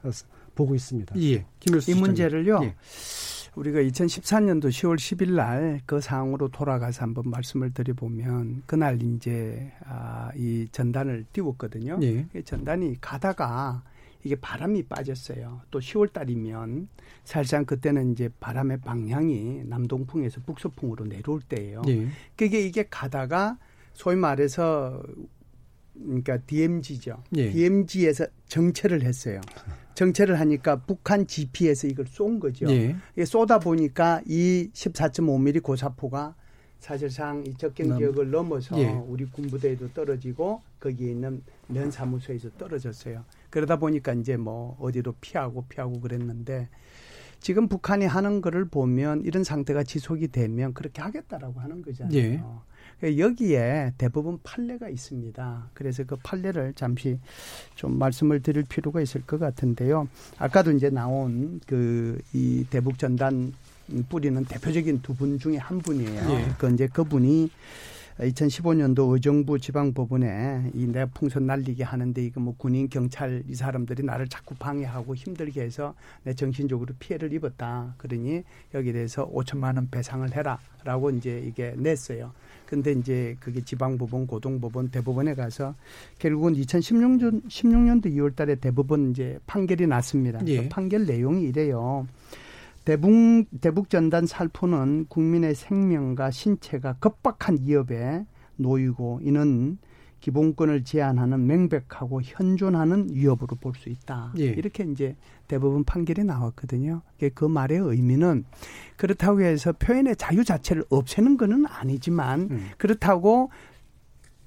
보고 0.55 0.75
있습니다. 0.75 1.15
예. 1.21 1.45
이 1.89 1.95
문제를요. 1.95 2.61
예. 2.65 2.75
우리가 3.57 3.81
2014년도 3.81 4.65
10월 4.69 4.97
10일 4.97 5.35
날 5.35 5.81
그 5.87 6.01
상황으로 6.01 6.49
돌아가서 6.49 7.03
한번 7.03 7.31
말씀을 7.31 7.73
드려보면 7.73 8.63
그날 8.67 9.01
이제 9.03 9.73
아, 9.85 10.31
이 10.37 10.67
전단을 10.73 11.25
띄웠거든요. 11.33 11.99
예. 12.03 12.27
전단이 12.45 13.01
가다가 13.01 13.83
이게 14.25 14.35
바람이 14.37 14.85
빠졌어요. 14.85 15.61
또 15.71 15.79
10월 15.79 16.13
달이면 16.13 16.89
사실상 17.25 17.65
그때는 17.65 18.13
이제 18.13 18.31
바람의 18.41 18.81
방향이 18.81 19.65
남동풍에서 19.67 20.41
북서풍으로 20.47 21.05
내려올 21.07 21.41
때예요. 21.43 21.83
예. 21.89 22.09
그게 22.35 22.61
이게 22.61 22.87
가다가 22.89 23.59
소위 23.93 24.17
말해서 24.17 25.03
그러니까 25.95 26.39
DMZ죠. 26.39 27.23
예. 27.37 27.51
DMZ에서 27.51 28.27
정체를 28.49 29.03
했어요. 29.03 29.41
정체를 29.95 30.41
하니까 30.41 30.77
북한 30.77 31.27
GP에서 31.27 31.87
이걸 31.87 32.07
쏜 32.07 32.41
거죠. 32.41 32.67
예. 32.69 32.97
쏘다 33.25 33.61
보니까 33.61 34.21
이 34.27 34.71
14.5mm 34.73 35.63
고사포가 35.63 36.35
사실상 36.81 37.45
이 37.47 37.55
접경 37.55 37.97
지역을 37.97 38.31
넘어서 38.31 38.79
예. 38.79 38.89
우리 38.89 39.25
군부대에도 39.25 39.93
떨어지고 39.93 40.63
거기에 40.81 41.13
있는 41.13 41.43
면 41.69 41.91
사무소에서 41.91 42.51
떨어졌어요. 42.59 43.25
그러다 43.49 43.79
보니까 43.79 44.13
이제 44.13 44.37
뭐 44.37 44.77
어디로 44.81 45.15
피하고 45.21 45.65
피하고 45.69 46.01
그랬는데 46.01 46.69
지금 47.45 47.69
북한이 47.69 48.07
하는 48.07 48.41
거를 48.41 48.65
보면 48.65 49.21
이런 49.27 49.45
상태가 49.45 49.83
지속이 49.85 50.29
되면 50.29 50.73
그렇게 50.73 51.03
하겠다라고 51.03 51.61
하는 51.61 51.83
거잖아요. 51.83 52.17
예. 52.17 52.43
그 53.01 53.19
여기에 53.19 53.93
대부분 53.99 54.39
판례가 54.43 54.89
있습니다. 54.89 55.69
그래서 55.75 56.05
그 56.05 56.17
판례를 56.23 56.73
잠시 56.75 57.19
좀 57.75 57.99
말씀을 57.99 58.41
드릴 58.41 58.63
필요가 58.65 59.03
있을 59.03 59.21
것 59.27 59.39
같은데요. 59.39 60.09
아까도 60.39 60.73
이제 60.73 60.89
나온 60.89 61.61
그 61.67 62.19
이 62.33 62.65
대북 62.71 62.99
전단 62.99 63.53
뿌리는 64.09 64.43
대표적인 64.47 65.03
두 65.03 65.13
분 65.15 65.39
중에 65.39 65.59
한 65.59 65.81
분이에요. 65.81 66.31
예. 66.31 66.47
그 66.57 66.73
이제 66.73 66.87
그분이 66.87 67.51
2015년도 68.19 69.13
의정부 69.13 69.59
지방법원에 69.59 70.71
이 70.75 70.87
내 70.95 71.05
풍선 71.07 71.47
날리게 71.47 71.83
하는데 71.83 72.25
이거 72.25 72.41
뭐 72.41 72.55
군인 72.57 72.89
경찰 72.89 73.43
이 73.49 73.55
사람들이 73.55 74.05
나를 74.05 74.29
자꾸 74.29 74.55
방해하고 74.55 75.17
힘들게 75.17 75.63
해서 75.63 75.95
내 76.23 76.33
정신적으로 76.35 76.95
피해를 77.01 77.33
입었다. 77.33 77.95
그러니 77.99 78.45
여기에 78.73 78.93
대해서 78.93 79.29
5천만 79.29 79.75
원 79.75 79.89
배상을 79.91 80.29
해라라고 80.33 81.11
이제 81.11 81.43
이게 81.45 81.75
냈어요. 81.77 82.31
근데 82.67 82.93
이제 82.93 83.37
그게 83.41 83.61
지방법원, 83.61 84.27
고등법원, 84.29 84.91
대법원에 84.91 85.35
가서 85.35 85.75
결국은 86.19 86.55
2016년 86.55 87.45
16년도 87.49 88.07
2월 88.07 88.37
달에 88.37 88.55
대법원 88.55 89.11
이제 89.11 89.39
판결이 89.47 89.87
났습니다. 89.89 90.41
예. 90.47 90.63
그 90.63 90.69
판결 90.69 91.07
내용이 91.07 91.45
이래요. 91.49 92.07
대북, 92.85 93.47
대북 93.61 93.89
전단 93.89 94.27
살포는 94.27 95.07
국민의 95.09 95.55
생명과 95.55 96.31
신체가 96.31 96.95
급박한 96.95 97.59
위협에 97.63 98.27
놓이고 98.57 99.21
이는 99.23 99.79
기본권을 100.21 100.85
제한하는 100.85 101.47
명백하고 101.47 102.23
현존하는 102.23 103.09
위협으로 103.13 103.57
볼 103.57 103.75
수 103.75 103.91
있다. 103.91 104.33
예. 104.39 104.45
이렇게 104.45 104.85
이제 104.85 105.17
대부분 105.49 105.85
판결이 105.85 106.25
나왔거든요. 106.25 107.03
그 107.35 107.45
말의 107.45 107.79
의미는 107.79 108.45
그렇다고 108.97 109.43
해서 109.43 109.73
표현의 109.73 110.17
자유 110.17 110.43
자체를 110.43 110.85
없애는 110.89 111.37
것은 111.37 111.67
아니지만 111.67 112.41
음. 112.51 112.71
그렇다고 112.79 113.51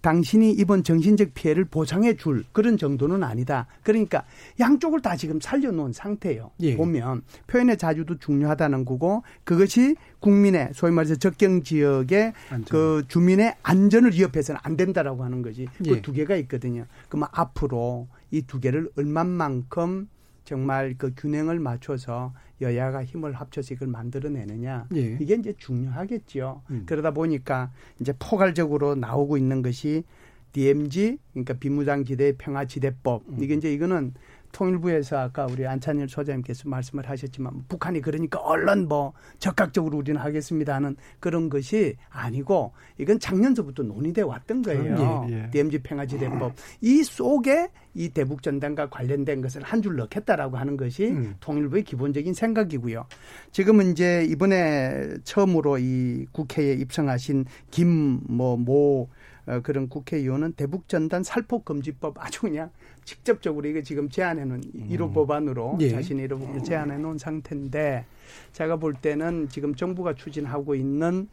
당신이 0.01 0.51
입은 0.51 0.83
정신적 0.83 1.33
피해를 1.33 1.65
보상해 1.65 2.15
줄 2.15 2.43
그런 2.51 2.77
정도는 2.77 3.23
아니다. 3.23 3.67
그러니까 3.83 4.23
양쪽을 4.59 5.01
다 5.01 5.15
지금 5.15 5.39
살려놓은 5.39 5.93
상태예요. 5.93 6.51
예. 6.61 6.75
보면 6.75 7.23
표현의 7.47 7.77
자유도 7.77 8.17
중요하다는 8.19 8.85
거고 8.85 9.23
그것이 9.43 9.95
국민의 10.19 10.71
소위 10.73 10.91
말해서 10.91 11.15
적경 11.15 11.63
지역의 11.63 12.33
안전. 12.49 12.65
그 12.69 13.03
주민의 13.07 13.55
안전을 13.63 14.13
위협해서는 14.13 14.59
안 14.63 14.77
된다라고 14.77 15.23
하는 15.23 15.41
거지. 15.41 15.67
그 15.77 15.83
예. 15.85 15.91
그두 15.95 16.13
개가 16.13 16.35
있거든요. 16.37 16.85
그러면 17.09 17.29
앞으로 17.31 18.07
이 18.31 18.41
두 18.47 18.59
개를 18.59 18.89
얼마만큼 18.97 20.09
정말 20.47 20.95
그 20.97 21.11
균형을 21.13 21.59
맞춰서 21.59 22.33
여야가 22.61 23.03
힘을 23.03 23.33
합쳐서 23.33 23.73
이걸 23.73 23.89
만들어내느냐 23.89 24.87
예. 24.95 25.17
이게 25.19 25.35
이제 25.35 25.53
중요하겠죠. 25.57 26.63
음. 26.69 26.83
그러다 26.85 27.11
보니까 27.11 27.69
이제 27.99 28.13
포괄적으로 28.17 28.95
나오고 28.95 29.35
있는 29.35 29.61
것이 29.61 30.05
DMZ 30.53 31.17
그러니까 31.33 31.53
비무장지대 31.55 32.37
평화지대법 32.37 33.23
음. 33.27 33.37
이게 33.41 33.55
이제 33.55 33.73
이거는 33.73 34.13
통일부에서 34.53 35.17
아까 35.17 35.45
우리 35.45 35.67
안찬일 35.67 36.07
소장님께서 36.07 36.69
말씀을 36.69 37.09
하셨지만 37.09 37.65
북한이 37.67 37.99
그러니까 37.99 38.39
얼른 38.39 38.87
뭐 38.87 39.11
적극적으로 39.39 39.97
우리는 39.97 40.19
하겠습니다 40.19 40.75
하는 40.75 40.95
그런 41.19 41.49
것이 41.49 41.97
아니고 42.09 42.71
이건 42.97 43.19
작년서부터 43.19 43.83
논의돼 43.83 44.21
왔던 44.21 44.61
거예요. 44.61 45.27
예, 45.29 45.33
예. 45.33 45.49
DMZ 45.51 45.79
평화지대법 45.79 46.53
이 46.79 47.03
속에 47.03 47.69
이 47.97 48.09
대북 48.09 48.43
전단과 48.43 48.89
관련된 48.89 49.41
것을 49.41 49.63
한 49.63 49.81
줄 49.81 49.95
넣겠다라고 49.95 50.57
하는 50.57 50.75
것이 50.77 51.07
음. 51.07 51.35
통일부의 51.39 51.83
기본적인 51.83 52.33
생각이고요. 52.33 53.05
지금은 53.51 53.91
이제 53.91 54.25
이번에 54.29 55.17
처음으로 55.23 55.77
이 55.79 56.25
국회에 56.31 56.73
입성하신 56.73 57.45
김뭐모 57.71 59.09
어, 59.47 59.61
그런 59.61 59.87
국회의원은 59.87 60.53
대북전단 60.53 61.23
살포금지법 61.23 62.15
아주 62.19 62.41
그냥 62.41 62.69
직접적으로 63.05 63.67
이거 63.69 63.81
지금 63.81 64.09
제안해 64.09 64.43
놓은 64.43 64.61
음. 64.75 64.89
1호 64.91 65.13
법안으로 65.13 65.77
예. 65.79 65.89
자신의 65.89 66.27
1호 66.27 66.39
법을 66.39 66.63
제안해 66.63 66.97
놓은 66.97 67.17
상태인데 67.17 68.05
제가 68.51 68.75
볼 68.75 68.93
때는 68.93 69.47
지금 69.47 69.73
정부가 69.73 70.15
추진하고 70.15 70.75
있는 70.75 71.29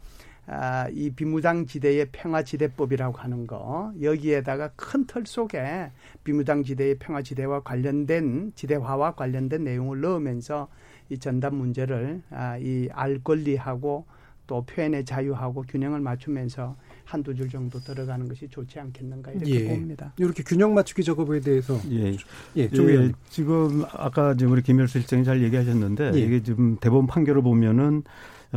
아, 0.47 0.87
이 0.91 1.09
비무장 1.09 1.65
지대의 1.65 2.09
평화 2.11 2.43
지대법이라고 2.43 3.17
하는 3.17 3.47
거 3.47 3.91
여기에다가 4.01 4.69
큰 4.75 5.05
틀 5.07 5.25
속에 5.25 5.91
비무장 6.23 6.63
지대의 6.63 6.97
평화 6.99 7.21
지대와 7.21 7.61
관련된 7.61 8.53
지대화와 8.55 9.15
관련된 9.15 9.63
내용을 9.63 10.01
넣으면서 10.01 10.67
이 11.09 11.17
전단 11.17 11.55
문제를 11.55 12.21
아, 12.31 12.57
이알 12.57 13.19
권리하고 13.23 14.05
또 14.47 14.63
표현의 14.65 15.05
자유하고 15.05 15.63
균형을 15.67 15.99
맞추면서 16.01 16.75
한두 17.03 17.35
줄 17.35 17.49
정도 17.49 17.79
들어가는 17.79 18.27
것이 18.27 18.47
좋지 18.47 18.79
않겠는가 18.79 19.31
이렇게 19.31 19.61
예. 19.61 19.67
봅니다. 19.67 20.13
이렇게 20.17 20.43
균형 20.43 20.73
맞추기 20.73 21.03
작업에 21.03 21.39
대해서 21.39 21.79
예, 21.91 22.15
예, 22.57 22.69
예 22.71 23.11
지금 23.29 23.83
아까 23.91 24.35
우리 24.47 24.61
김열수 24.61 24.99
실장이 24.99 25.23
잘 25.23 25.41
얘기하셨는데 25.43 26.11
예. 26.15 26.19
이게 26.19 26.43
지금 26.43 26.77
대법원 26.77 27.07
판결을 27.07 27.41
보면은 27.41 28.03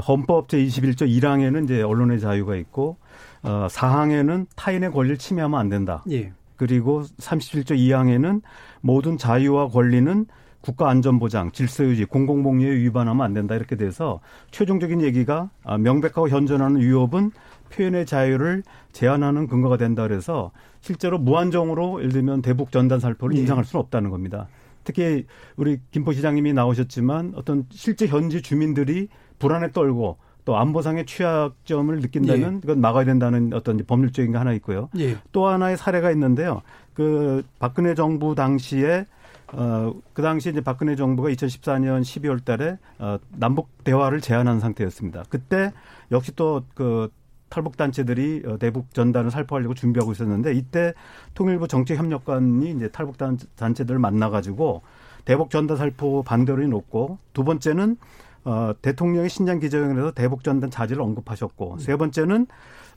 헌법 0.06 0.48
제21조 0.48 1.08
1항에는 1.08 1.64
이제 1.64 1.82
언론의 1.82 2.20
자유가 2.20 2.56
있고 2.56 2.96
어 3.42 3.66
4항에는 3.70 4.46
타인의 4.56 4.90
권리를 4.92 5.18
침해하면 5.18 5.58
안 5.58 5.68
된다. 5.68 6.04
예. 6.10 6.32
그리고 6.56 7.02
37조 7.02 7.76
2항에는 7.76 8.42
모든 8.80 9.16
자유와 9.16 9.68
권리는 9.68 10.26
국가 10.60 10.90
안전 10.90 11.18
보장, 11.18 11.52
질서 11.52 11.84
유지, 11.84 12.04
공공 12.04 12.42
복리에 12.42 12.70
위반하면 12.70 13.24
안 13.24 13.32
된다 13.32 13.54
이렇게 13.54 13.76
돼서 13.76 14.20
최종적인 14.50 15.02
얘기가 15.02 15.50
아, 15.62 15.78
명백하고 15.78 16.28
현존하는 16.28 16.80
위협은 16.80 17.30
표현의 17.70 18.06
자유를 18.06 18.64
제한하는 18.92 19.46
근거가 19.46 19.76
된다 19.76 20.02
그래서 20.02 20.50
실제로 20.80 21.18
무한정으로 21.18 22.00
예를 22.00 22.12
들면 22.12 22.42
대북 22.42 22.72
전단 22.72 22.98
살포를 22.98 23.34
네. 23.34 23.40
인정할 23.40 23.64
수는 23.64 23.80
없다는 23.82 24.10
겁니다. 24.10 24.48
특히 24.84 25.26
우리 25.56 25.80
김포 25.90 26.12
시장님이 26.12 26.54
나오셨지만 26.54 27.34
어떤 27.36 27.66
실제 27.70 28.06
현지 28.06 28.40
주민들이 28.40 29.08
불안에 29.38 29.72
떨고 29.72 30.18
또 30.44 30.56
안보상의 30.56 31.04
취약점을 31.04 32.00
느낀다면 32.00 32.54
예. 32.54 32.60
이건 32.64 32.80
막아야 32.80 33.04
된다는 33.04 33.52
어떤 33.52 33.76
법률적인 33.84 34.32
게 34.32 34.38
하나 34.38 34.52
있고요. 34.54 34.88
예. 34.98 35.18
또 35.30 35.46
하나의 35.46 35.76
사례가 35.76 36.10
있는데요. 36.12 36.62
그 36.94 37.42
박근혜 37.58 37.94
정부 37.94 38.34
당시에 38.34 39.04
어, 39.52 39.92
그 40.12 40.22
당시 40.22 40.50
이제 40.50 40.60
박근혜 40.60 40.96
정부가 40.96 41.28
2014년 41.30 42.02
12월 42.02 42.44
달에 42.44 42.78
어, 42.98 43.18
남북 43.30 43.68
대화를 43.84 44.20
제안한 44.20 44.60
상태였습니다. 44.60 45.24
그때 45.28 45.72
역시 46.10 46.34
또그 46.34 47.10
탈북 47.48 47.76
단체들이 47.76 48.42
어, 48.46 48.58
대북 48.58 48.92
전단을 48.94 49.30
살포하려고 49.30 49.74
준비하고 49.74 50.12
있었는데 50.12 50.54
이때 50.54 50.92
통일부 51.34 51.68
정책협력관이 51.68 52.70
이제 52.70 52.88
탈북 52.88 53.16
단체들을 53.56 53.98
만나가지고 53.98 54.82
대북 55.24 55.50
전단 55.50 55.76
살포 55.76 56.22
반대를 56.22 56.68
놓고 56.68 57.18
두 57.32 57.44
번째는 57.44 57.96
어, 58.44 58.72
대통령이 58.80 59.28
신장 59.28 59.58
기자회견에서 59.58 60.12
대북 60.12 60.44
전단 60.44 60.70
자질을 60.70 61.02
언급하셨고 61.02 61.74
음. 61.74 61.78
세 61.78 61.96
번째는 61.96 62.46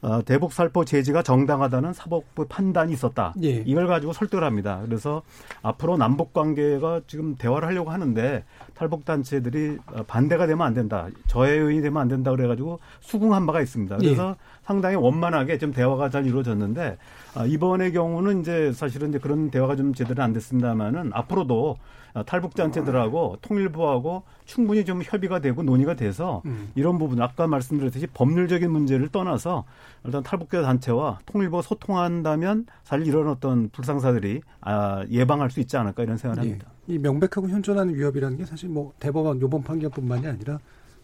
어, 0.01 0.23
대북 0.23 0.51
살포 0.51 0.83
제지가 0.83 1.21
정당하다는 1.21 1.93
사법부 1.93 2.47
판단이 2.47 2.91
있었다. 2.93 3.33
예. 3.43 3.63
이걸 3.65 3.85
가지고 3.85 4.13
설득을 4.13 4.43
합니다. 4.43 4.81
그래서 4.83 5.21
앞으로 5.61 5.95
남북 5.95 6.33
관계가 6.33 7.01
지금 7.05 7.35
대화를 7.35 7.67
하려고 7.67 7.91
하는데 7.91 8.43
탈북 8.73 9.05
단체들이 9.05 9.77
어, 9.93 10.03
반대가 10.03 10.47
되면 10.47 10.65
안 10.65 10.73
된다. 10.73 11.07
저해 11.27 11.59
요인이 11.59 11.83
되면 11.83 12.01
안 12.01 12.07
된다 12.07 12.31
그래 12.31 12.47
가지고 12.47 12.79
수긍한 13.01 13.45
바가 13.45 13.61
있습니다. 13.61 13.97
그래서 13.97 14.35
예. 14.37 14.60
상당히 14.63 14.95
원만하게 14.95 15.57
좀 15.57 15.73
대화가 15.73 16.09
잘 16.09 16.25
이루어졌는데 16.25 16.97
아, 17.35 17.45
이번의 17.45 17.93
경우는 17.93 18.41
이제 18.41 18.71
사실은 18.73 19.09
이제 19.09 19.19
그런 19.19 19.49
대화가 19.49 19.75
좀 19.75 19.93
제대로 19.93 20.21
안 20.23 20.33
됐습니다만은 20.33 21.11
앞으로도 21.13 21.77
어, 22.13 22.23
탈북 22.25 22.55
단체들하고 22.55 23.37
통일부하고 23.41 24.23
충분히 24.45 24.83
좀 24.83 25.01
협의가 25.01 25.39
되고 25.39 25.63
논의가 25.63 25.95
돼서 25.95 26.41
음. 26.45 26.69
이런 26.75 26.97
부분 26.97 27.21
아까 27.21 27.47
말씀드렸듯이 27.47 28.07
법률적인 28.07 28.69
문제를 28.69 29.07
떠나서 29.09 29.63
일단 30.03 30.21
탈북자 30.21 30.61
단체와 30.61 31.19
통일부가 31.25 31.61
소통한다면 31.61 32.65
사실 32.83 33.07
이런 33.07 33.29
어떤 33.29 33.69
불상사들이 33.69 34.41
아, 34.59 35.05
예방할 35.09 35.51
수 35.51 35.59
있지 35.61 35.77
않을까 35.77 36.03
이런 36.03 36.17
생각을 36.17 36.43
예. 36.43 36.49
합니다. 36.49 36.71
이 36.87 36.97
명백하고 36.97 37.47
현존하는 37.47 37.95
위협이라는 37.95 38.37
게 38.37 38.45
사실 38.45 38.67
뭐 38.67 38.91
대법원 38.99 39.39
요번 39.39 39.63
판결뿐만이 39.63 40.27
아니라 40.27 40.59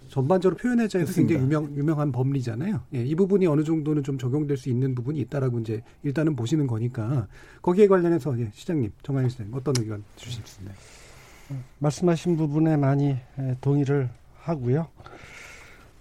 전반적으로 0.09 0.57
표현의 0.57 0.89
자유에서 0.89 1.13
굉장히 1.13 1.41
유명, 1.41 1.75
유명한 1.75 2.11
법리잖아요. 2.11 2.81
예, 2.93 3.03
이 3.03 3.15
부분이 3.15 3.47
어느 3.47 3.63
정도는 3.63 4.03
좀 4.03 4.17
적용될 4.17 4.57
수 4.57 4.69
있는 4.69 4.95
부분이 4.95 5.19
있다라고 5.21 5.59
이제 5.59 5.81
일단은 6.03 6.35
보시는 6.35 6.67
거니까 6.67 7.27
거기에 7.61 7.87
관련해서 7.87 8.39
예, 8.39 8.49
시장님, 8.53 8.91
정한일 9.03 9.29
시장님 9.29 9.53
어떤 9.53 9.73
의견 9.77 10.03
주십니까? 10.15 10.71
말씀하신 11.79 12.37
부분에 12.37 12.75
많이 12.77 13.17
동의를 13.61 14.09
하고요. 14.39 14.87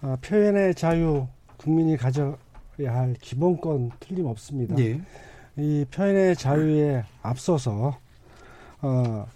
어, 0.03 0.17
표현의 0.21 0.75
자유 0.75 1.27
국민이 1.57 1.97
가져야 1.97 2.37
할 2.79 3.15
기본권 3.21 3.93
틀림없습니다. 4.01 4.79
예. 4.79 5.01
이 5.57 5.85
표현의 5.91 6.37
자유에 6.37 7.05
앞서서 7.23 7.99
어, 8.83 9.27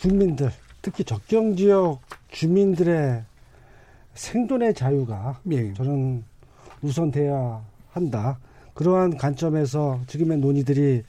국민들 0.00 0.50
특히 0.80 1.02
적경 1.04 1.56
지역 1.56 2.00
주민들의 2.30 3.24
생존의 4.14 4.74
자유가 4.74 5.40
예. 5.50 5.72
저는 5.74 6.24
우선돼야 6.82 7.62
한다. 7.90 8.38
그러한 8.74 9.16
관점에서 9.16 10.00
지금의 10.06 10.38
논의들이 10.38 11.02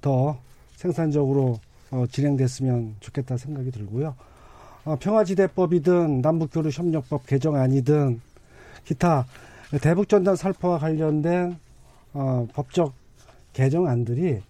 더 0.00 0.38
생산적으로 0.76 1.58
어, 1.90 2.04
진행됐으면 2.10 2.96
좋겠다 3.00 3.36
생각이 3.36 3.70
들고요. 3.70 4.14
어, 4.84 4.96
평화지대법이든 5.00 6.20
남북교류협력법 6.20 7.26
개정안이든 7.26 8.20
기타 8.84 9.26
대북전단 9.80 10.36
살포와 10.36 10.78
관련된 10.78 11.58
어, 12.14 12.46
법적 12.52 12.92
개정안들이 13.52 14.40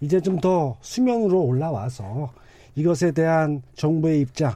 이제 0.00 0.20
좀 0.20 0.40
더 0.40 0.76
수면으로 0.80 1.40
올라와서 1.42 2.32
이것에 2.74 3.12
대한 3.12 3.62
정부의 3.76 4.20
입장, 4.20 4.54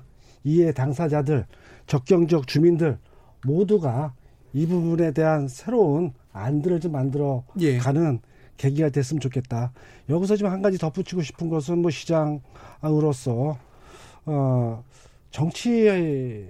이해 0.48 0.72
당사자들, 0.72 1.44
적경적 1.86 2.46
주민들 2.46 2.98
모두가 3.44 4.14
이 4.54 4.66
부분에 4.66 5.12
대한 5.12 5.46
새로운 5.46 6.12
안들을 6.32 6.80
좀 6.80 6.92
만들어 6.92 7.44
예. 7.60 7.76
가는 7.76 8.20
계기가 8.56 8.88
됐으면 8.88 9.20
좋겠다. 9.20 9.72
여기서 10.08 10.36
지금 10.36 10.50
한 10.50 10.62
가지 10.62 10.78
덧붙이고 10.78 11.22
싶은 11.22 11.48
것은 11.48 11.78
뭐 11.78 11.90
시장으로서 11.90 13.58
어 14.24 14.84
정치 15.30 16.46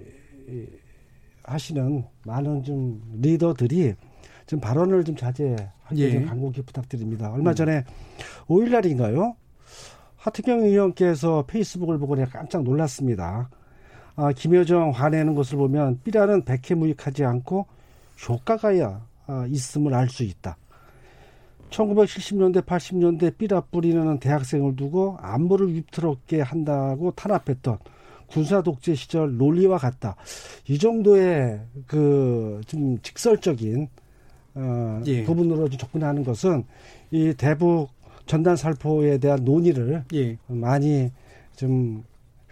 하시는 1.43 2.05
많은 2.25 2.63
좀 2.63 3.01
리더들이 3.21 3.95
좀 4.47 4.59
발언을 4.59 5.03
좀 5.03 5.15
자제하게 5.15 5.97
예. 5.97 6.11
좀 6.13 6.25
간곡히 6.25 6.61
부탁드립니다. 6.61 7.31
얼마 7.31 7.53
전에 7.53 7.83
5일 8.47 8.71
날인가요? 8.71 9.35
하태경 10.15 10.61
의원께서 10.61 11.43
페이스북을 11.47 11.97
보고 11.99 12.15
내가 12.15 12.39
깜짝 12.39 12.63
놀랐습니다. 12.63 13.49
아, 14.21 14.33
김여정 14.33 14.89
화내는 14.89 15.33
것을 15.33 15.57
보면 15.57 16.01
삐라는 16.03 16.43
백해무익하지 16.43 17.23
않고 17.23 17.65
효과가 18.27 18.69
아, 19.27 19.45
있음을 19.47 19.93
알 19.93 20.09
수 20.09 20.23
있다. 20.23 20.57
1970년대, 21.69 22.65
80년대 22.65 23.37
삐라 23.37 23.61
뿌리는 23.61 24.19
대학생을 24.19 24.75
두고 24.75 25.17
안보를 25.21 25.73
위태롭게 25.73 26.41
한다고 26.41 27.11
탄압했던 27.11 27.77
군사 28.27 28.61
독재 28.61 28.95
시절 28.95 29.37
논리와 29.37 29.77
같다. 29.77 30.15
이 30.67 30.77
정도의 30.77 31.61
그 31.87 32.61
좀 32.67 32.99
직설적인 33.01 33.87
어 34.55 35.01
예. 35.05 35.23
부분으로 35.23 35.69
접근하는 35.69 36.23
것은 36.25 36.65
이 37.11 37.33
대북 37.37 37.89
전단 38.25 38.55
살포에 38.55 39.17
대한 39.19 39.45
논의를 39.45 40.03
예. 40.13 40.37
많이 40.47 41.09
좀 41.55 42.03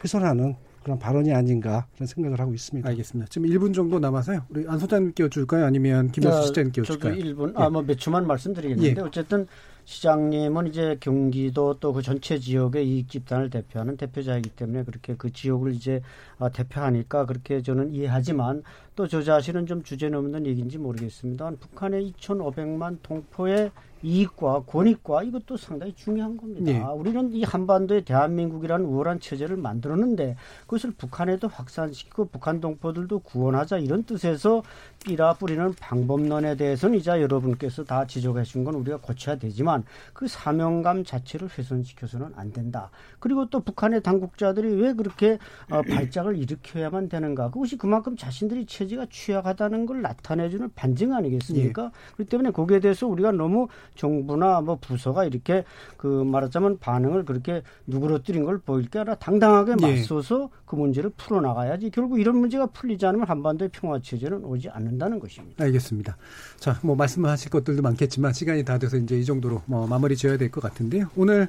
훼손하는 0.01 0.55
그런 0.87 0.97
발언이 0.99 1.33
아닌가 1.33 1.85
그런 1.95 2.07
생각을 2.07 2.39
하고 2.39 2.53
있습니다. 2.53 2.87
알겠습니다. 2.87 3.27
지금 3.29 3.49
1분 3.49 3.73
정도 3.73 3.99
남아서요. 3.99 4.43
우리 4.47 4.65
안 4.69 4.79
소장님 4.79 5.11
끼워줄까요? 5.11 5.65
아니면 5.65 6.09
김현수 6.13 6.47
시장님 6.47 6.71
끼워줄까요? 6.71 7.13
저도 7.13 7.25
1분, 7.29 7.49
예. 7.49 7.53
아, 7.61 7.69
뭐 7.69 7.81
몇 7.81 7.97
초만 7.99 8.25
말씀드리겠는데 8.25 8.95
예. 9.01 9.03
어쨌든 9.03 9.47
시장님은 9.83 10.67
이제 10.67 10.95
경기도 11.01 11.77
또 11.79 11.91
그 11.91 12.01
전체 12.01 12.39
지역의 12.39 12.87
이익 12.87 13.09
집단을 13.09 13.49
대표하는 13.49 13.97
대표자이기 13.97 14.49
때문에 14.51 14.83
그렇게 14.83 15.15
그 15.17 15.29
지역을 15.31 15.73
이제 15.73 16.01
아, 16.39 16.47
대표하니까 16.49 17.25
그렇게 17.25 17.61
저는 17.61 17.93
이해하지만 17.93 18.63
또 18.95 19.07
저 19.07 19.21
자신은 19.21 19.65
좀 19.65 19.83
주제 19.83 20.07
넘는 20.07 20.45
얘기인지 20.45 20.77
모르겠습니다. 20.77 21.51
북한의 21.59 22.13
2,500만 22.17 22.97
동포의 23.03 23.71
이익과 24.03 24.63
권익과 24.67 25.23
이것도 25.23 25.57
상당히 25.57 25.93
중요한 25.95 26.37
겁니다. 26.37 26.71
네. 26.71 26.79
우리는 26.79 27.31
이 27.33 27.43
한반도에 27.43 28.01
대한민국이라는 28.01 28.85
우월한 28.85 29.19
체제를 29.19 29.57
만들었는데 29.57 30.35
그것을 30.61 30.91
북한에도 30.91 31.47
확산시키고 31.47 32.25
북한 32.25 32.59
동포들도 32.61 33.19
구원하자 33.19 33.79
이런 33.79 34.03
뜻에서 34.03 34.63
삐라 35.07 35.35
뿌리는 35.35 35.73
방법론에 35.79 36.57
대해서는 36.57 36.97
이제 36.97 37.11
여러분께서 37.11 37.85
다 37.85 38.05
지적해 38.05 38.43
주신 38.43 38.65
건 38.65 38.75
우리가 38.75 38.97
고쳐야 38.97 39.37
되지만 39.37 39.85
그 40.11 40.27
사명감 40.27 41.05
자체를 41.05 41.47
훼손시켜서는 41.57 42.33
안 42.35 42.51
된다. 42.51 42.89
그리고 43.19 43.49
또 43.49 43.61
북한의 43.61 44.03
당국자들이 44.03 44.81
왜 44.81 44.91
그렇게 44.91 45.37
어, 45.71 45.81
발작을 45.87 46.37
일으켜야만 46.37 47.07
되는가? 47.07 47.51
그것이 47.51 47.77
그만큼 47.77 48.17
자신들이 48.17 48.65
체제가 48.65 49.05
취약하다는 49.09 49.85
걸 49.85 50.01
나타내주는 50.01 50.69
반증 50.75 51.13
아니겠습니까? 51.13 51.83
네. 51.83 51.89
그렇기 52.15 52.29
때문에 52.29 52.51
거기에 52.51 52.81
대해서 52.81 53.07
우리가 53.07 53.31
너무 53.31 53.69
정부나 53.95 54.59
뭐 54.59 54.75
부서가 54.75 55.23
이렇게 55.23 55.63
그 55.95 56.05
말하자면 56.05 56.79
반응을 56.79 57.23
그렇게 57.23 57.61
누그러뜨린 57.85 58.43
걸 58.43 58.57
보일 58.57 58.89
게 58.89 58.99
아니라 58.99 59.15
당당하게 59.15 59.75
예. 59.83 59.99
맞서서 59.99 60.49
예. 60.51 60.57
그 60.65 60.75
문제를 60.75 61.11
풀어나가야지 61.15 61.91
결국 61.91 62.19
이런 62.19 62.35
문제가 62.35 62.65
풀리지 62.65 63.05
않으면 63.05 63.25
한반도의 63.25 63.69
평화 63.71 63.99
체제는 64.01 64.43
오지 64.43 64.67
않는다 64.67 64.96
는 64.97 65.19
것입니다. 65.19 65.63
알겠습니다. 65.63 66.17
자, 66.59 66.79
뭐 66.81 66.95
말씀하실 66.95 67.51
것들도 67.51 67.81
많겠지만 67.83 68.33
시간이 68.33 68.65
다 68.65 68.77
돼서 68.79 68.97
이제 68.97 69.17
이 69.19 69.23
정도로 69.25 69.61
뭐 69.65 69.85
마무리 69.87 70.15
지어야 70.15 70.37
될 70.37 70.49
것 70.49 70.61
같은데요. 70.63 71.09
오늘 71.15 71.47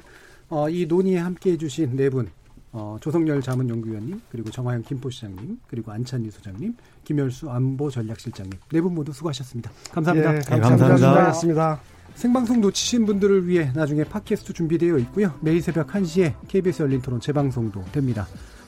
어, 0.49 0.69
이 0.69 0.85
논의에 0.85 1.17
함께 1.17 1.51
해 1.53 1.57
주신 1.57 1.95
네 1.95 2.09
분 2.09 2.29
어, 2.71 2.97
조성열 3.01 3.41
자문연구위원님, 3.41 4.21
그리고 4.31 4.51
정화영 4.51 4.83
김포시장님, 4.83 5.59
그리고 5.67 5.91
안찬희 5.91 6.29
소장님, 6.29 6.75
김열수 7.03 7.49
안보 7.49 7.89
전략실장님 7.89 8.51
네 8.71 8.81
분 8.81 8.93
모두 8.93 9.11
수고하셨습니다. 9.11 9.71
감사합니다. 9.91 10.31
네, 10.33 10.39
감사합니다. 10.41 10.97
수고하셨습니다. 10.97 11.81
생방송 12.15 12.61
놓치신 12.61 13.05
분들을 13.05 13.47
위해 13.47 13.71
나중에 13.73 14.03
팟캐스트 14.03 14.53
준비되어 14.53 14.97
있고요. 14.99 15.33
매일 15.41 15.61
새벽 15.61 15.87
1시에 15.87 16.33
KBS 16.47 16.83
열린 16.83 17.01
토론 17.01 17.19
재방송도 17.19 17.85
됩니다. 17.91 18.27